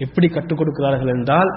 எப்படி 0.05 0.27
கற்றுக் 0.27 0.59
கொடுக்கிறார்கள் 0.59 1.11
என்றால் 1.15 1.51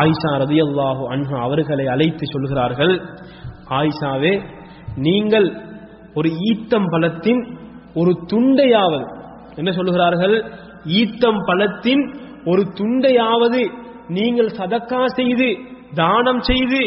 ஆயிஷா 0.00 0.32
ரதி 0.42 0.58
அல்லாஹு 0.66 1.02
அன்ஹா 1.14 1.36
அவர்களை 1.46 1.86
அழைத்து 1.94 2.24
சொல்கிறார்கள் 2.34 2.94
ஆயிஷாவே 3.78 4.32
நீங்கள் 5.06 5.48
ஒரு 6.18 6.28
ஈத்தம் 6.50 6.88
பழத்தின் 6.94 7.42
ஒரு 8.00 8.12
துண்டையாவது 8.32 9.06
என்ன 9.60 9.70
சொல்லுகிறார்கள்? 9.78 10.36
ஈத்தம் 11.00 11.40
பழத்தின் 11.48 12.02
ஒரு 12.50 12.62
துண்டையாவது 12.78 13.62
நீங்கள் 14.18 14.50
சதக்கா 14.58 15.02
செய்து 15.18 15.48
தானம் 16.00 16.42
செய்து 16.50 16.80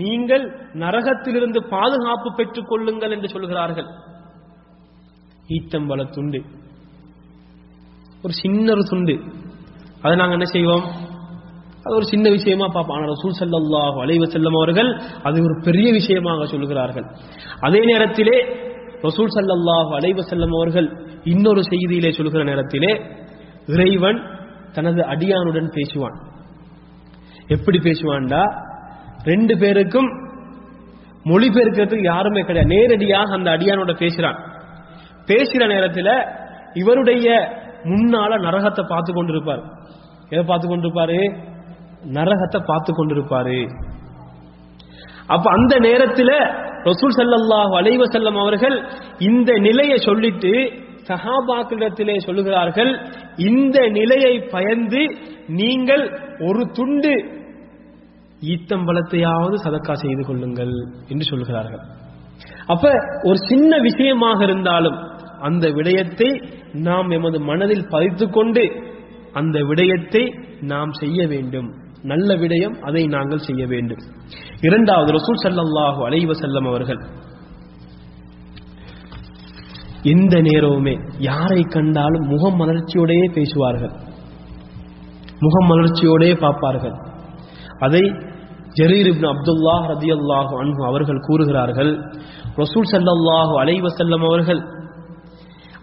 நீங்கள் 0.00 0.44
நரகத்திலிருந்து 0.82 1.60
பாதுகாப்பு 1.74 2.28
பெற்றுக் 2.38 2.68
கொள்ளுங்கள் 2.70 3.14
என்று 3.16 3.28
சொல்கிறார்கள். 3.34 3.88
ஈத்தம்பழ 5.56 6.00
துண்டு 6.16 6.40
ஒரு 8.24 8.32
சின்ன 8.32 8.72
ஒரு 8.72 8.84
துண்டு. 8.88 9.14
அதை 10.02 10.16
நாங்க 10.16 10.32
என்ன 10.32 10.44
செய்வோம்? 10.44 10.84
அது 11.84 11.94
ஒரு 11.94 12.04
சின்ன 12.04 12.30
விஷயமா 12.30 12.66
பார்ப்போம். 12.66 12.96
ஆனால் 12.96 13.10
ரசூல் 13.14 13.34
ஸல்லல்லாஹு 13.40 13.98
அலைஹி 14.04 14.28
செல்லம் 14.36 14.56
அவர்கள் 14.56 15.00
அது 15.22 15.42
ஒரு 15.42 15.60
பெரிய 15.64 15.92
விஷயமாக 15.92 16.46
சொல்கிறார்கள். 16.46 17.06
அதே 17.60 17.80
நேரத்திலே 17.84 18.36
ரசூல் 19.02 19.32
ஸல்லல்லாஹு 19.34 19.90
அலைஹி 19.98 20.22
செல்லம் 20.30 20.54
அவர்கள் 20.56 20.88
இன்னொரு 21.24 21.62
செய்தியிலே 21.62 22.10
சொல்கிற 22.10 22.44
நேரத்திலே 22.44 22.92
இறைவன் 23.66 24.20
தனது 24.72 25.02
அடியானுடன் 25.02 25.68
பேசுவான். 25.78 26.16
எப்படி 27.48 27.78
பேசுவான்டா? 27.78 28.42
ரெண்டு 29.22 29.58
பேருக்கும் 29.58 30.08
மொழிபெயர்க்கிறதுக்கு 31.24 32.02
யாருமே 32.02 32.40
கிடையாது. 32.40 32.74
நேரடியாக 32.74 33.32
அந்த 33.32 33.50
அடியானோட 33.50 33.92
பேசுறான். 34.04 34.38
பேசுகிற 35.26 35.66
நேரத்தில் 35.66 36.14
இவருடைய 36.74 37.28
முன்னால 37.84 38.38
நரகத்தை 38.38 38.82
பார்த்து 38.88 39.12
கொண்டிருப்பார். 39.12 39.62
எதை 40.28 40.44
பார்த்து 40.44 40.68
கொண்டிருப்பாரு? 40.68 41.18
நரகத்தை 42.18 42.60
பார்த்து 42.66 42.92
கொண்டிருப்பாரு. 42.92 43.58
அப்ப 45.26 45.46
அந்த 45.50 45.74
நேரத்துல 45.78 46.30
ரசூல் 46.88 47.14
சல்லாஹ் 47.18 47.70
வளைவ 47.74 48.06
செல்லம் 48.14 48.40
அவர்கள் 48.40 48.76
இந்த 49.28 49.52
நிலையை 49.58 49.98
சொல்லிட்டு 49.98 50.52
சஹாபாக்களிடத்திலே 51.08 52.16
சொல்லுகிறார்கள் 52.26 52.92
இந்த 53.50 53.78
நிலையை 53.88 54.34
பயந்து 54.54 55.02
நீங்கள் 55.60 56.04
ஒரு 56.48 56.62
துண்டு 56.72 57.14
ஈத்தம்பலத்தையாவது 58.54 59.56
சதக்கா 59.64 59.94
செய்து 60.04 60.22
கொள்ளுங்கள் 60.26 60.74
என்று 61.08 61.24
சொல்லுகிறார்கள். 61.30 61.82
அப்ப 62.66 62.90
ஒரு 63.22 63.38
சின்ன 63.50 63.78
விஷயமாக 63.78 64.38
இருந்தாலும் 64.44 64.98
அந்த 65.48 65.64
விடயத்தை 65.76 66.28
நாம் 66.88 67.10
எமது 67.16 67.38
மனதில் 67.50 67.88
பதித்துக் 67.94 68.34
கொண்டு 68.36 68.64
அந்த 69.40 69.56
விடயத்தை 69.68 70.22
நாம் 70.72 70.92
செய்ய 71.02 71.20
வேண்டும். 71.32 71.68
நல்ல 72.10 72.34
விடயம் 72.42 72.76
அதை 72.88 73.02
நாங்கள் 73.14 73.46
செய்ய 73.48 73.62
வேண்டும். 73.72 74.02
இரண்டாவது 74.66 75.10
ரசூல் 75.18 75.42
சல்லாஹு 75.44 76.00
அலைவ 76.08 76.34
செல்லம் 76.42 76.68
அவர்கள் 76.72 77.00
எந்த 80.12 80.34
நேரமுமே 80.48 80.94
யாரை 81.28 81.62
கண்டாலும் 81.74 82.26
முகம் 82.32 82.58
மலர்ச்சியோடையே 82.60 83.26
பேசுவார்கள். 83.38 83.94
முகம் 85.44 85.68
மலர்ச்சியோடையே 85.70 86.34
பார்ப்பார்கள். 86.44 86.96
அதை 87.86 88.04
ஜரீர் 88.78 89.08
இப்னு 89.10 89.28
அப்துல்லா 89.32 89.76
ரதியல்லாஹு 89.94 90.54
அன்பு 90.62 90.82
அவர்கள் 90.90 91.24
கூறுகிறார்கள் 91.28 91.92
ரசூல் 92.62 92.88
சல்லாஹு 92.92 93.54
அலைஹி 93.62 93.82
வஸல்லம் 93.88 94.24
அவர்கள் 94.30 94.60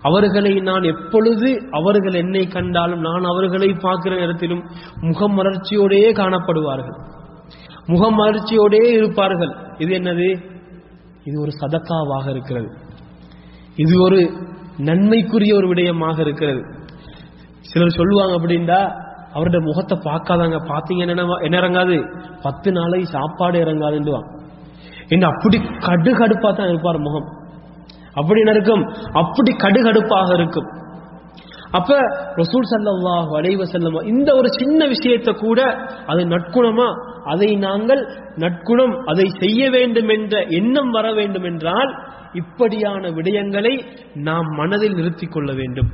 அவர்களை 0.02 0.60
நான் 0.60 0.84
எப்பொழுது 0.84 1.70
அவர்கள் 1.72 2.14
என்னை 2.14 2.48
கண்டாலும் 2.48 3.00
நான் 3.00 3.24
அவர்களை 3.24 3.74
பார்க்கிற 3.74 4.16
நேரத்திலும் 4.16 4.64
முகம் 5.02 5.38
மலர்ச்சியோடே 5.38 6.12
காணப்படுவார்கள். 6.12 6.98
முகம் 7.88 8.20
மலர்ச்சியோடே 8.20 8.82
இருப்பார்கள். 8.92 9.54
இது 9.78 9.92
என்னது? 10.00 10.44
இது 11.24 11.42
ஒரு 11.42 11.52
சதக்காவாக 11.62 12.30
இருக்கிறது. 12.30 12.70
இது 13.76 14.02
ஒரு 14.02 14.20
நன்மைக்குரிய 14.78 15.56
ஒரு 15.56 15.68
விடயமாக 15.68 16.20
இருக்கிறது. 16.20 16.62
சிலர் 17.62 17.98
சொல்லுவாங்க 17.98 18.34
அப்படின்டா 18.40 18.80
அவருடைய 19.34 19.66
முகத்தை 19.66 19.98
பார்க்காதாங்க. 20.06 20.58
பார்த்தீங்க 20.72 21.00
என்ன 21.00 21.38
என்ன 21.42 21.60
இறங்காது? 21.60 21.98
பத்து 22.42 22.72
நாளைக்கு 22.72 23.10
சாப்பாடு 23.12 23.66
இறங்காதுன்னுவான் 23.66 24.28
என்ன 25.08 25.28
அப்படி 25.28 25.58
கடுகடுப்பா 25.58 26.50
தான் 26.54 26.68
இருப்பார் 26.68 27.00
முகம். 27.00 27.41
அப்படி 28.20 28.40
என்ன 28.44 28.54
இருக்கும் 28.58 28.84
அப்படி 29.22 29.52
கடுகடுப்பாக 29.64 30.30
இருக்கும். 30.40 30.70
அப்ப 31.80 31.98
ரசூல் 32.42 32.66
சல்லாஹ் 32.72 33.30
அலைஹி 33.40 33.68
செல்லமா 33.74 34.02
இந்த 34.14 34.30
ஒரு 34.40 34.50
சின்ன 34.60 34.88
விஷயத்தை 34.94 35.34
கூட 35.46 35.60
அது 36.12 36.22
நற்குணமா 36.34 36.88
அதை 37.34 37.50
நாங்கள் 37.68 38.02
நற்குணம் 38.44 38.96
அதை 39.12 39.28
செய்ய 39.44 39.70
வேண்டும் 39.76 40.10
என்ற 40.16 40.44
எண்ணம் 40.60 40.92
வர 40.98 41.08
வேண்டும் 41.20 41.48
என்றால் 41.52 41.92
இப்படியான 42.42 43.04
விடயங்களை 43.18 43.74
நாம் 44.28 44.50
மனதில் 44.60 44.98
நிறுத்திக் 45.00 45.34
கொள்ள 45.34 45.52
வேண்டும். 45.54 45.90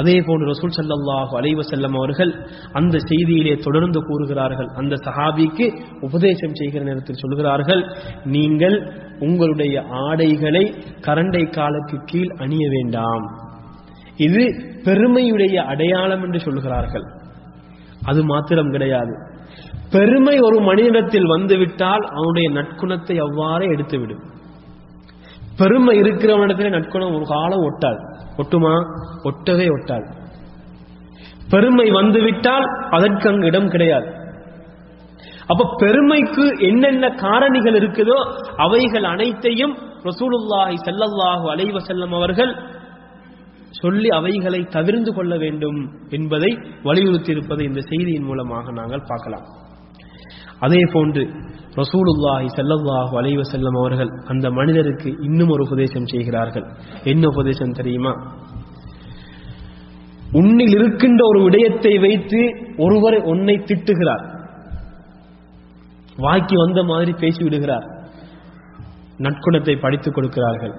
அதே 0.00 0.16
போன்று 0.26 0.44
ரசூல் 0.52 0.76
ஸல்லல்லாஹு 0.76 1.32
அலைஹி 1.38 1.64
செல்லம் 1.70 1.96
அவர்கள் 2.00 2.30
அந்த 2.78 2.96
செய்தியிலே 3.10 3.54
தொடர்ந்து 3.66 4.00
கூறுகிறார்கள். 4.08 4.68
அந்த 4.80 4.94
சஹாபிக்கு 5.06 5.66
உபதேசம் 6.08 6.58
செய்கிற 6.60 6.82
நேரத்தில் 6.90 7.22
சொல்கிறார்கள் 7.22 7.82
நீங்கள் 8.36 8.76
உங்களுடைய 9.22 9.82
ஆடைகளை 9.88 10.74
கரண்டை 11.00 11.50
காலுக்கு 11.50 11.98
கீழ் 12.04 12.36
அணிய 12.38 12.68
வேண்டாம். 12.68 13.26
இது 14.16 14.54
பெருமையுடைய 14.84 15.62
அடையாளம் 15.62 16.22
என்று 16.22 16.40
சொல்கிறார்கள். 16.40 17.04
அது 18.04 18.24
மாத்திரம் 18.24 18.70
கிடையாது. 18.70 19.14
பெருமை 19.90 20.38
ஒரு 20.38 20.60
மனிதனிடத்தில் 20.60 21.26
வந்துவிட்டால் 21.26 22.04
அவனுடைய 22.04 22.50
நற்குணத்தை 22.50 23.18
அவ்வாறே 23.18 23.66
எடுத்துவிடும். 23.66 24.22
பெருமை 25.56 26.00
இருக்கிறவனிடத்திலே 26.02 26.70
நற்குணம் 26.70 27.14
ஒரு 27.14 27.24
காலம் 27.24 27.60
ஒட்டாது. 27.60 28.16
ஒட்டுமா? 28.36 28.82
ஒட்டவே 29.24 29.66
ஒட்டாது. 29.68 30.10
பெருமை 31.50 31.90
வந்துவிட்டால் 31.90 32.64
அதற்கு 32.90 33.28
அங்கு 33.28 33.46
இடம் 33.46 33.68
கிடையாது. 33.68 34.21
அப்ப 35.52 35.68
பெருமைக்கு 35.82 36.44
என்னென்ன 36.68 37.08
காரணிகள் 37.22 37.76
இருக்குதோ 37.80 38.18
அவைகள் 38.64 39.06
அனைத்தையும் 39.14 39.74
ரசூலுல்லாஹி 40.08 40.76
சல்லல்லாஹு 40.86 41.46
அலைவ 41.54 41.80
செல்லம் 41.88 42.14
அவர்கள் 42.18 42.52
சொல்லி 43.82 44.08
அவைகளை 44.18 44.60
தவிர்ந்து 44.76 45.10
கொள்ள 45.16 45.32
வேண்டும் 45.44 45.78
என்பதை 46.16 46.50
வலியுறுத்தி 46.88 47.30
இருப்பதை 47.34 47.64
இந்த 47.70 47.80
செய்தியின் 47.90 48.26
மூலமாக 48.30 48.72
நாங்கள் 48.78 49.08
பார்க்கலாம். 49.10 49.46
அதே 50.66 50.82
போன்று 50.94 51.22
ரசூலுல்லாஹி 51.80 52.48
செல்லல்லாஹு 52.58 53.12
அலைவ 53.20 53.44
செல்லம் 53.52 53.78
அவர்கள் 53.82 54.10
அந்த 54.32 54.46
மனிதருக்கு 54.58 55.10
இன்னும் 55.28 55.52
ஒரு 55.54 55.64
உபதேசம் 55.68 56.10
செய்கிறார்கள். 56.12 56.66
என்ன 57.12 57.24
உபதேசம் 57.34 57.76
தெரியுமா? 57.80 58.12
உன்னில் 60.40 60.74
இருக்கின்ற 60.78 61.22
ஒரு 61.30 61.40
விடயத்தை 61.46 61.94
வைத்து 62.06 62.42
ஒருவர் 62.84 63.18
உன்னை 63.32 63.56
திட்டுகிறார். 63.70 64.24
வாய்க்கு 66.16 66.56
வந்த 66.56 66.82
மாதிரி 66.82 67.12
பேசி 67.12 67.42
விடுகிறார். 67.42 67.86
நற்குணத்தை 69.18 69.80
படித்துக் 69.80 70.14
கொடுக்கிறார்கள். 70.14 70.74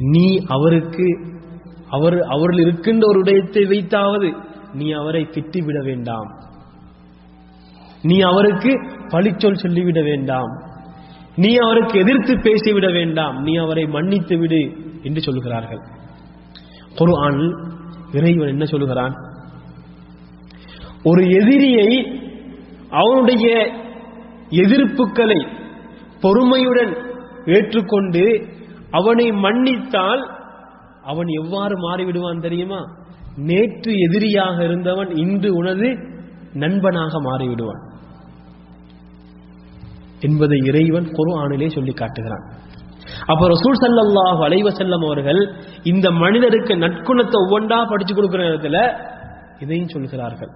நீ 0.00 0.38
அவருக்கு 0.46 1.18
அவர் 1.88 2.20
அவரில் 2.20 2.60
இருக்கின்ற 2.60 3.06
ஒரு 3.08 3.18
உடயத்தை 3.18 3.64
வைத்தாவது 3.64 4.36
நீ 4.72 4.90
அவரை 4.90 5.28
திட்டிவிட 5.30 5.84
வேண்டாம். 5.84 6.38
நீ 8.02 8.20
அவருக்கு 8.20 8.80
பழிச்சொல் 9.08 9.54
சொல்லிவிட 9.54 10.02
வேண்டாம். 10.02 10.62
நீ 11.36 11.56
அவருக்கு 11.56 11.98
எதிர்த்து 11.98 12.34
பேசிவிட 12.34 12.92
வேண்டாம். 12.92 13.42
நீ 13.42 13.56
அவரை 13.56 13.86
மன்னித்து 13.86 14.38
விடு 14.38 14.76
என்று 15.02 15.22
சொல்கிறார்கள். 15.22 15.80
குர்ஆன் 16.94 17.72
இறைவன் 18.12 18.48
என்ன 18.48 18.64
சொல்கிறான்? 18.64 19.14
ஒரு 21.02 21.30
எதிரியை 21.30 22.20
அவனுடைய 22.90 23.72
எதிர்ப்புகளை 24.50 25.40
பொறுமையுடன் 26.20 26.92
ஏற்றுக்கொண்டு 27.56 28.24
அவனை 28.90 29.26
மன்னித்தால் 29.44 30.22
அவன் 31.02 31.26
எவ்வாறு 31.26 31.74
மாறிவிடுவான் 31.88 32.40
தெரியுமா? 32.40 32.80
நேற்று 33.36 33.92
எதிரியாக 34.06 34.56
இருந்தவன் 34.64 35.10
இன்று 35.16 35.50
உனது 35.54 35.88
நண்பனாக 36.52 37.20
மாறிவிடுவான் 37.28 37.82
என்பதை 40.20 40.58
இறைவன் 40.58 41.08
குர்ஆனிலே 41.18 41.68
சொல்லி 41.74 41.92
காட்டுகிறான். 41.92 42.44
அப்ப 43.26 43.48
ரசூல் 43.48 43.78
சல்லாஹ் 43.82 44.40
அலைவ 44.46 44.70
செல்லம் 44.80 45.04
அவர்கள் 45.06 45.40
இந்த 45.82 46.10
மனிதருக்கு 46.10 46.74
நற்குணத்தை 46.76 47.36
ஒவ்வொன்றா 47.44 47.78
படிச்சு 47.90 48.14
கொடுக்கிற 48.14 48.42
நேரத்தில் 48.44 48.80
இதையும் 49.58 49.88
சொல்கிறார்கள். 49.88 50.50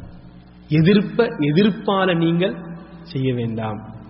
எதிர்ப்ப 0.69 1.25
எதிர்ப்பால 1.51 2.17
நீங்கள் 2.17 2.55
செய்ய 3.03 3.35
வேண்டாம். 3.35 4.01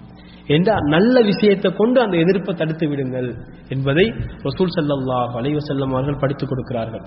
என்ற 0.46 0.74
நல்ல 0.80 1.20
விஷயத்தை 1.20 1.72
கொண்டு 1.72 2.00
அந்த 2.00 2.16
எதிர்ப்பை 2.16 2.54
தடுத்து 2.54 2.88
விடுங்கள் 2.88 3.34
என்பதை 3.68 4.12
ரசூல் 4.42 4.68
செல்லல்லா 4.68 5.36
அலைஹி 5.36 5.58
வஸல்லம் 5.58 5.88
அவர்கள் 5.88 6.16
படித்துக் 6.16 6.48
கொடுக்கிறார்கள். 6.48 7.00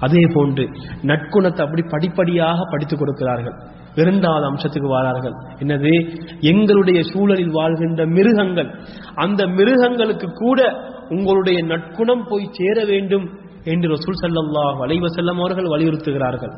அதே 0.00 0.20
போன்று 0.34 0.68
நற்குணத்தை 1.02 1.60
அப்படி 1.60 1.82
படிப்படியாக 1.88 2.62
படித்துக் 2.70 2.98
கொடுக்கிறார்கள். 2.98 3.54
இரண்டாவது 3.94 4.52
அம்சத்துக்கு 4.52 4.86
வாரார்கள். 4.86 5.32
என்னது? 5.58 6.18
எங்களுடைய 6.40 7.02
சூழலில் 7.02 7.50
வாழ்கின்ற 7.50 8.06
மிருகங்கள். 8.06 8.70
அந்த 9.14 9.46
மிருகங்களுக்கு 9.46 10.32
கூட 10.32 10.72
உங்களுடைய 11.08 11.64
நற்குணம் 11.64 12.26
போய் 12.28 12.50
சேர 12.52 12.84
வேண்டும் 12.84 13.30
என்று 13.64 13.88
ரசூல் 13.88 14.20
செல்லல்லா 14.20 14.84
அலைஹி 14.84 15.04
வஸல்லம் 15.04 15.38
அவர்கள் 15.38 15.64
வலியுறுத்துகிறார்கள். 15.64 16.52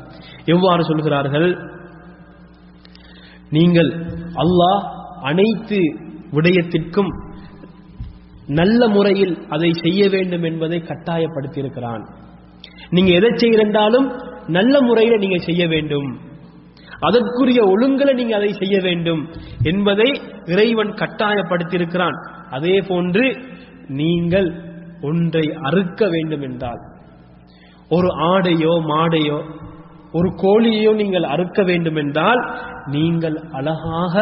எவ்வாறு 0.45 0.83
சொல்கிறார்கள்? 0.83 1.83
நீங்கள் 3.57 3.91
அல்லாஹ் 4.43 4.81
அனைத்து 5.29 5.79
விடயத்திற்கும் 6.35 7.11
நல்ல 8.59 8.87
முறையில் 8.95 9.35
அதை 9.55 9.69
செய்ய 9.83 10.01
வேண்டும் 10.15 10.43
என்பதை 10.49 10.79
கட்டாயப்படுத்தியிருக்கிறான். 10.89 12.03
நீங்க 12.95 13.11
எதை 13.19 13.31
செய்யிருந்தாலும் 13.41 14.07
நல்ல 14.57 14.73
முறையில 14.87 15.15
நீங்க 15.23 15.37
செய்ய 15.47 15.63
வேண்டும். 15.73 16.09
அதற்குரிய 17.07 17.61
ஒழுங்கலை 17.73 18.13
நீங்க 18.19 18.33
அதை 18.39 18.51
செய்ய 18.61 18.75
வேண்டும் 18.87 19.21
என்பதை 19.71 20.09
இறைவன் 20.53 20.91
கட்டாயப்படுத்தியிருக்கிறான். 21.01 22.17
அதே 22.57 22.75
போன்று 22.89 23.25
நீங்கள் 24.01 24.49
ஒன்றை 25.09 25.45
அறுக்க 25.67 26.07
வேண்டும் 26.13 26.43
என்றால் 26.49 26.81
ஒரு 27.95 28.09
ஆடையோ 28.31 28.73
மாடையோ 28.91 29.39
ஒரு 30.17 30.29
கோழியையும் 30.43 30.99
நீங்கள் 31.01 31.31
அறுக்க 31.33 31.59
வேண்டும் 31.69 31.99
என்றால் 32.03 32.41
நீங்கள் 32.95 33.37
அழகாக 33.59 34.13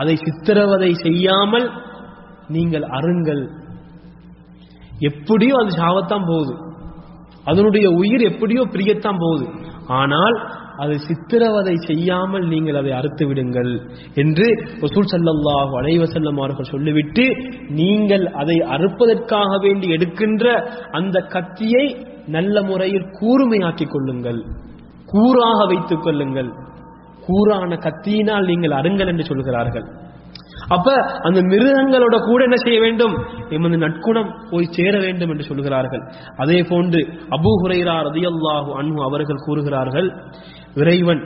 அதை 0.00 0.14
சித்திரவதை 0.26 0.90
செய்யாமல் 1.06 1.66
நீங்கள் 2.56 2.86
அருங்கள் 2.98 3.42
எப்படியோ 5.08 5.54
அது 5.62 5.70
சாவத்தான் 5.82 6.24
போகுது. 6.30 6.54
அதனுடைய 7.44 7.86
உயிர் 8.00 8.24
எப்படியோ 8.30 8.62
பிரியத்தான் 8.74 9.20
போகுது. 9.24 9.46
ஆனால் 10.00 10.36
அது 10.82 10.94
சித்திரவதை 11.06 11.74
செய்யாமல் 11.86 12.44
நீங்கள் 12.52 12.78
அதை 12.80 12.92
அறுத்து 12.98 13.24
விடுங்கள் 13.28 13.72
என்று 14.22 14.46
ரசூல் 14.84 15.08
ஸல்லல்லாஹு 15.12 15.72
அலைஹி 15.80 15.98
அவர்கள் 16.42 16.72
சொல்லிவிட்டு 16.74 17.24
நீங்கள் 17.80 18.24
அதை 18.42 18.56
அறுப்பதற்காக 18.76 19.50
வேண்டி 19.66 19.88
எடுக்கின்ற 19.96 20.44
அந்த 20.90 21.16
கத்தியை 21.34 21.84
நல்ல 22.36 22.62
முறையில் 22.62 23.10
கூர்மையாக்கிக் 23.18 23.92
கொள்ளுங்கள். 23.94 24.40
கூறாக 25.12 25.66
வைத்துக் 25.66 26.02
கொள்ளுங்கள். 26.02 26.50
கூறான 27.26 27.76
கத்தியினால் 27.76 28.46
நீங்கள் 28.46 28.70
அருங்கள் 28.70 29.06
என்று 29.06 29.24
சொல்கிறார்கள். 29.24 29.86
அப்ப 30.68 30.94
அந்த 31.02 31.40
மிருகங்களோட 31.40 32.16
கூட 32.24 32.42
என்ன 32.42 32.56
செய்ய 32.56 32.80
வேண்டும்? 32.80 33.14
எமது 33.48 33.76
நற்குணம் 33.78 34.30
போய் 34.50 34.72
சேர 34.72 34.98
வேண்டும் 34.98 35.30
என்று 35.30 35.44
சொல்கிறார்கள். 35.44 36.02
அதே 36.36 36.58
போன்று 36.62 37.00
அபூ 37.30 37.52
ஹுரைரா 37.62 37.96
ரதியல்லாஹு 38.08 38.70
அன்பு 38.74 39.02
அவர்கள் 39.02 39.44
கூறுகிறார்கள் 39.46 40.08
இறைவன் 40.74 41.22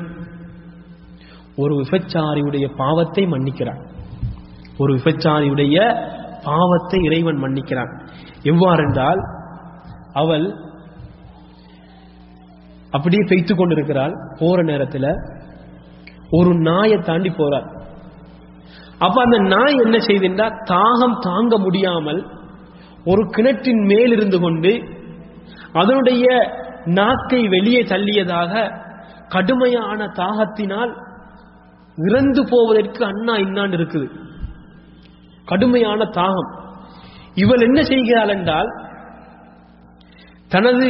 ஒரு 1.56 1.74
விபச்சாரியுடைய 1.74 2.66
பாவத்தை 2.76 3.24
மன்னிக்கிறான். 3.26 3.82
ஒரு 4.78 4.94
விபச்சாரியுடைய 4.94 5.76
பாவத்தை 6.44 7.00
இறைவன் 7.02 7.42
மன்னிக்கிறான். 7.42 7.92
எவ்வாறென்றால் 8.42 9.20
அவள் 10.12 10.46
அப்படியே 12.96 13.22
பெய்த்து 13.28 13.54
கொண்டிருக்கிறாள். 13.54 14.14
போற 14.38 14.58
நேரத்துல 14.62 15.06
ஒரு 16.30 16.50
நாயை 16.68 16.98
தாண்டி 16.98 17.30
போறாள். 17.30 17.66
அப்ப 18.98 19.16
அந்த 19.22 19.38
நாய் 19.54 19.82
என்ன 19.84 19.96
செய்திருந்தா 20.06 20.46
தாகம் 20.72 21.16
தாங்க 21.28 21.54
முடியாமல் 21.58 22.20
ஒரு 23.04 23.22
கிணற்றின் 23.30 23.82
மேல் 23.90 24.12
இருந்து 24.16 24.38
கொண்டு 24.40 24.72
அதனுடைய 25.72 26.26
நாக்கை 26.98 27.40
வெளியே 27.54 27.82
தள்ளியதாக 27.92 28.62
கடுமையான 29.34 30.06
தாகத்தினால் 30.20 30.92
இறந்து 31.98 32.42
போவதற்கு 32.50 33.02
அண்ணா 33.04 33.34
இன்னான் 33.44 33.74
இருக்குது. 33.78 34.06
கடுமையான 35.44 36.00
தாகம். 36.18 36.50
இவள் 37.42 37.64
என்ன 37.66 37.80
செய்கிறாள் 37.82 38.28
என்றால் 38.28 38.70
தனது 40.48 40.88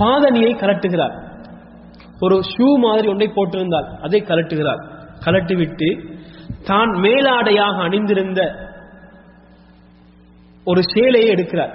பாதணியை 0.00 0.52
கலட்டுகிறார். 0.62 1.14
ஒரு 2.24 2.36
ஷூ 2.52 2.66
மாதிரி 2.84 3.06
ஒன்றை 3.12 3.28
போட்டிருந்தால் 3.34 3.88
அதை 4.00 4.20
கலட்டுகிறார். 4.22 4.82
கலட்டிவிட்டு 5.24 5.88
தான் 6.68 6.92
மேலாடையாக 7.04 7.76
அணிந்திருந்த 7.86 8.40
ஒரு 10.64 10.80
சேலையை 10.92 11.30
எடுக்கிறார். 11.34 11.72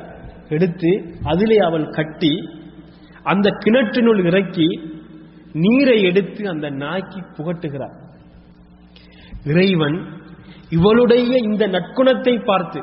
எடுத்து 0.55 0.91
அதிலே 1.23 1.57
அவள் 1.69 1.87
கட்டி 1.97 2.33
அந்த 3.31 3.47
கிணற்றினுள் 3.63 4.21
இறக்கி 4.29 4.67
நீரை 5.63 5.97
எடுத்து 6.09 6.41
அந்த 6.49 6.67
நாய்க்கு 6.81 7.19
புகட்டுகிறார். 7.37 7.95
இறைவன் 9.51 9.97
இவளுடைய 10.77 11.33
இந்த 11.49 11.63
நற்குணத்தை 11.75 12.33
பார்த்து 12.49 12.79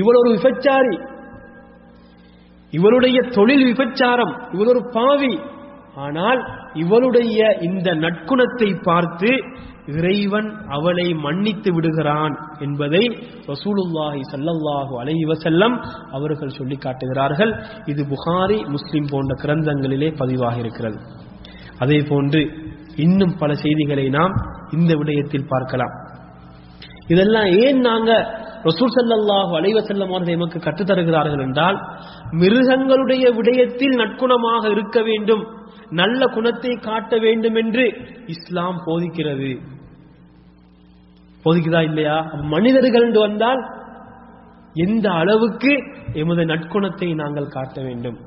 இவள் 0.00 0.18
ஒரு 0.20 0.30
விபச்சாரி 0.36 0.96
இவளுடைய 2.78 3.18
தொழில் 3.36 3.64
விபச்சாரம் 3.70 4.32
இவள் 4.54 4.72
ஒரு 4.74 4.82
பாவி. 4.96 5.34
ஆனால் 6.04 6.40
இவளுடைய 6.82 7.38
இந்த 7.68 7.88
நற்குணத்தை 8.04 8.68
பார்த்து 8.88 9.30
இறைவன் 9.92 10.48
அவளை 10.76 11.06
மன்னித்து 11.24 11.70
விடுகிறான் 11.74 12.34
என்பதை 12.64 13.02
ரசூலுல்லாஹி 13.50 14.22
சல்லல்லாஹு 14.32 14.92
அலைஹி 15.02 15.24
வஸல்லம் 15.32 15.76
அவர்கள் 16.16 16.56
சொல்லி 16.58 16.76
காட்டுகிறார்கள். 16.84 17.52
இது 17.92 18.02
புகாரி 18.12 18.58
முஸ்லிம் 18.74 19.08
போன்ற 19.12 19.34
கிரந்தங்களிலே 19.44 20.08
பதிவாக 20.22 20.56
இருக்கிறது. 20.64 20.98
அதே 21.84 22.00
போன்று 22.10 22.42
இன்னும் 23.04 23.34
பல 23.42 23.50
செய்திகளை 23.64 24.06
நாம் 24.18 24.34
இந்த 24.76 24.92
விடயத்தில் 25.00 25.50
பார்க்கலாம். 25.52 25.94
இதெல்லாம் 27.12 27.48
ஏன் 27.64 27.80
நாங்க 27.88 28.12
ரசூல் 28.62 28.92
சல்லாஹு 28.96 29.52
அலைவசல்லம் 29.56 30.10
அவர்கள் 30.10 30.34
எமக்கு 30.34 30.58
கற்றுத்தருகிறார்கள் 30.58 31.42
என்றால் 31.42 31.78
மிருகங்களுடைய 32.32 33.30
விடயத்தில் 33.30 33.96
நற்குணமாக 33.96 34.70
இருக்க 34.70 35.02
வேண்டும் 35.02 35.44
நல்ல 35.90 36.26
குணத்தை 36.26 36.76
காட்ட 36.76 37.18
வேண்டும் 37.18 37.54
என்று 37.54 37.84
இஸ்லாம் 38.26 38.82
போதிக்கிறது. 38.86 39.50
போதிக்குதா 41.44 41.82
இல்லையா? 41.82 42.32
மனிதர்கள் 42.40 43.02
என்று 43.02 43.20
வந்தால் 43.20 43.60
எந்த 44.74 45.10
அளவுக்கு 45.10 45.72
எமது 46.12 46.44
நற்குணத்தை 46.44 47.14
நாங்கள் 47.14 47.46
காட்ட 47.46 47.82
வேண்டும்? 47.82 48.18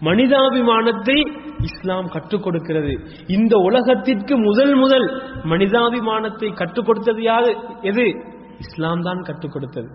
மனிதாபிமானத்தை 0.00 1.16
இஸ்லாம் 1.62 2.08
கற்றுக் 2.08 2.42
கொடுக்கிறது. 2.42 2.92
இந்த 3.26 3.56
உலகத்திற்கு 3.56 4.36
முதல் 4.36 4.74
முதல் 4.74 5.06
மனிதாபிமானத்தை 5.44 6.54
கற்றுக் 6.54 6.86
கொடுத்தது 6.86 7.22
யாது 7.22 7.56
எது? 7.82 8.36
இஸ்லாம் 8.58 9.02
தான் 9.02 9.22
கற்றுக் 9.22 9.52
கொடுத்தது. 9.52 9.88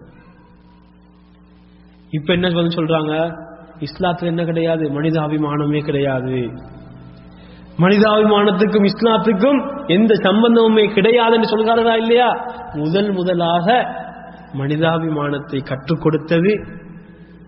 இப்ப 2.09 2.33
என்ன 2.33 2.49
வந்து 2.49 2.75
சொல்றாங்க? 2.75 3.37
இஸ்லாத்துல 3.79 4.25
என்ன 4.25 4.43
கிடையாது? 4.43 5.01
மனிதாபிமானமே 5.01 5.83
கிடையாது. 5.83 6.51
மனிதாபிமானத்துக்கும் 7.77 8.87
இஸ்லாத்துக்கும் 8.89 9.85
எந்த 9.87 10.13
சம்பந்தமுமே 10.13 10.93
கிடையாது 10.93 11.35
என்று 11.35 11.57
சொல்கிறாரா 11.57 11.95
இல்லையா? 11.97 12.45
முதல் 12.73 13.11
முதலாக 13.11 13.87
மனிதாபிமானத்தை 14.53 15.65
கற்றுக் 15.65 16.01
கொடுத்தது 16.01 16.81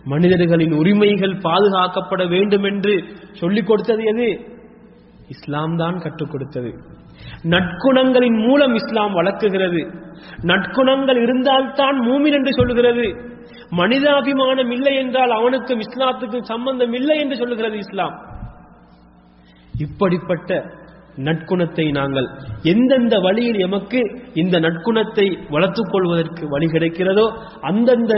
மனிதர்களின் 0.03 0.71
உரிமைகள் 0.71 1.37
பாதுகாக்கப்பட 1.37 2.29
வேண்டும் 2.29 2.63
என்று 2.63 3.03
சொல்லிக் 3.31 3.67
கொடுத்தது 3.67 4.03
எது? 4.03 4.53
இஸ்லாம் 5.27 5.77
தான் 5.77 5.99
கற்றுக் 5.99 6.31
கொடுத்தது. 6.31 6.71
நற்குணங்களின் 7.43 8.47
மூலம் 8.47 8.75
இஸ்லாம் 8.75 9.13
வளர்க்குகிறது. 9.13 9.81
நற்குணங்கள் 10.41 11.21
இருந்தால்தான் 11.21 11.97
மூமின் 12.07 12.33
என்று 12.33 12.51
சொல்லுகிறது. 12.53 13.05
மனிதாபிமானம் 13.71 14.71
இல்லை 14.71 14.95
என்றால் 14.95 15.31
அவனுக்கும் 15.31 15.79
இஸ்லாத்துக்கும் 15.79 16.41
சம்பந்தம் 16.41 16.93
இல்லை 16.93 17.19
என்று 17.19 17.35
சொல்லுகிறது 17.35 17.77
இஸ்லாம். 17.77 18.15
இப்படிப்பட்ட 19.73 20.63
நற்குணத்தை 21.17 21.91
நாங்கள் 21.91 22.27
எந்தெந்த 22.61 23.19
வழியில் 23.19 23.59
எமக்கு 23.59 23.99
இந்த 24.33 24.59
நற்குணத்தை 24.59 25.49
வளர்த்துக் 25.49 25.91
கொள்வதற்கு 25.91 26.49
வழி 26.49 26.65
கிடைக்கிறதோ 26.65 27.25
அந்தந்த 27.61 28.13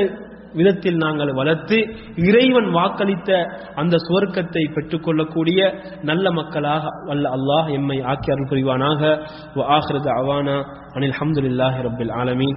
விதத்தில் 0.54 0.98
நாங்கள் 0.98 1.34
வளர்த்து 1.34 1.78
இறைவன் 2.16 2.74
வாக்களித்த 2.74 3.46
அந்த 3.76 3.98
சுவர்க்கத்தை 3.98 4.74
பெற்றுக்கொள்ளக்கூடிய 4.74 5.74
நல்ல 6.04 6.32
மக்களாக 6.32 6.84
வல்ல 7.06 7.30
அல்லாஹ் 7.30 7.72
எம்மை 7.72 8.02
ஆக்கி 8.02 8.32
அருள் 8.32 8.50
புரிவானாக. 8.50 9.26
அவானா 10.18 10.58
அனில் 10.94 11.14
அஹமதுல்லாஹி 11.20 11.82
ரபில் 11.88 12.12
ஆலமீன். 12.12 12.56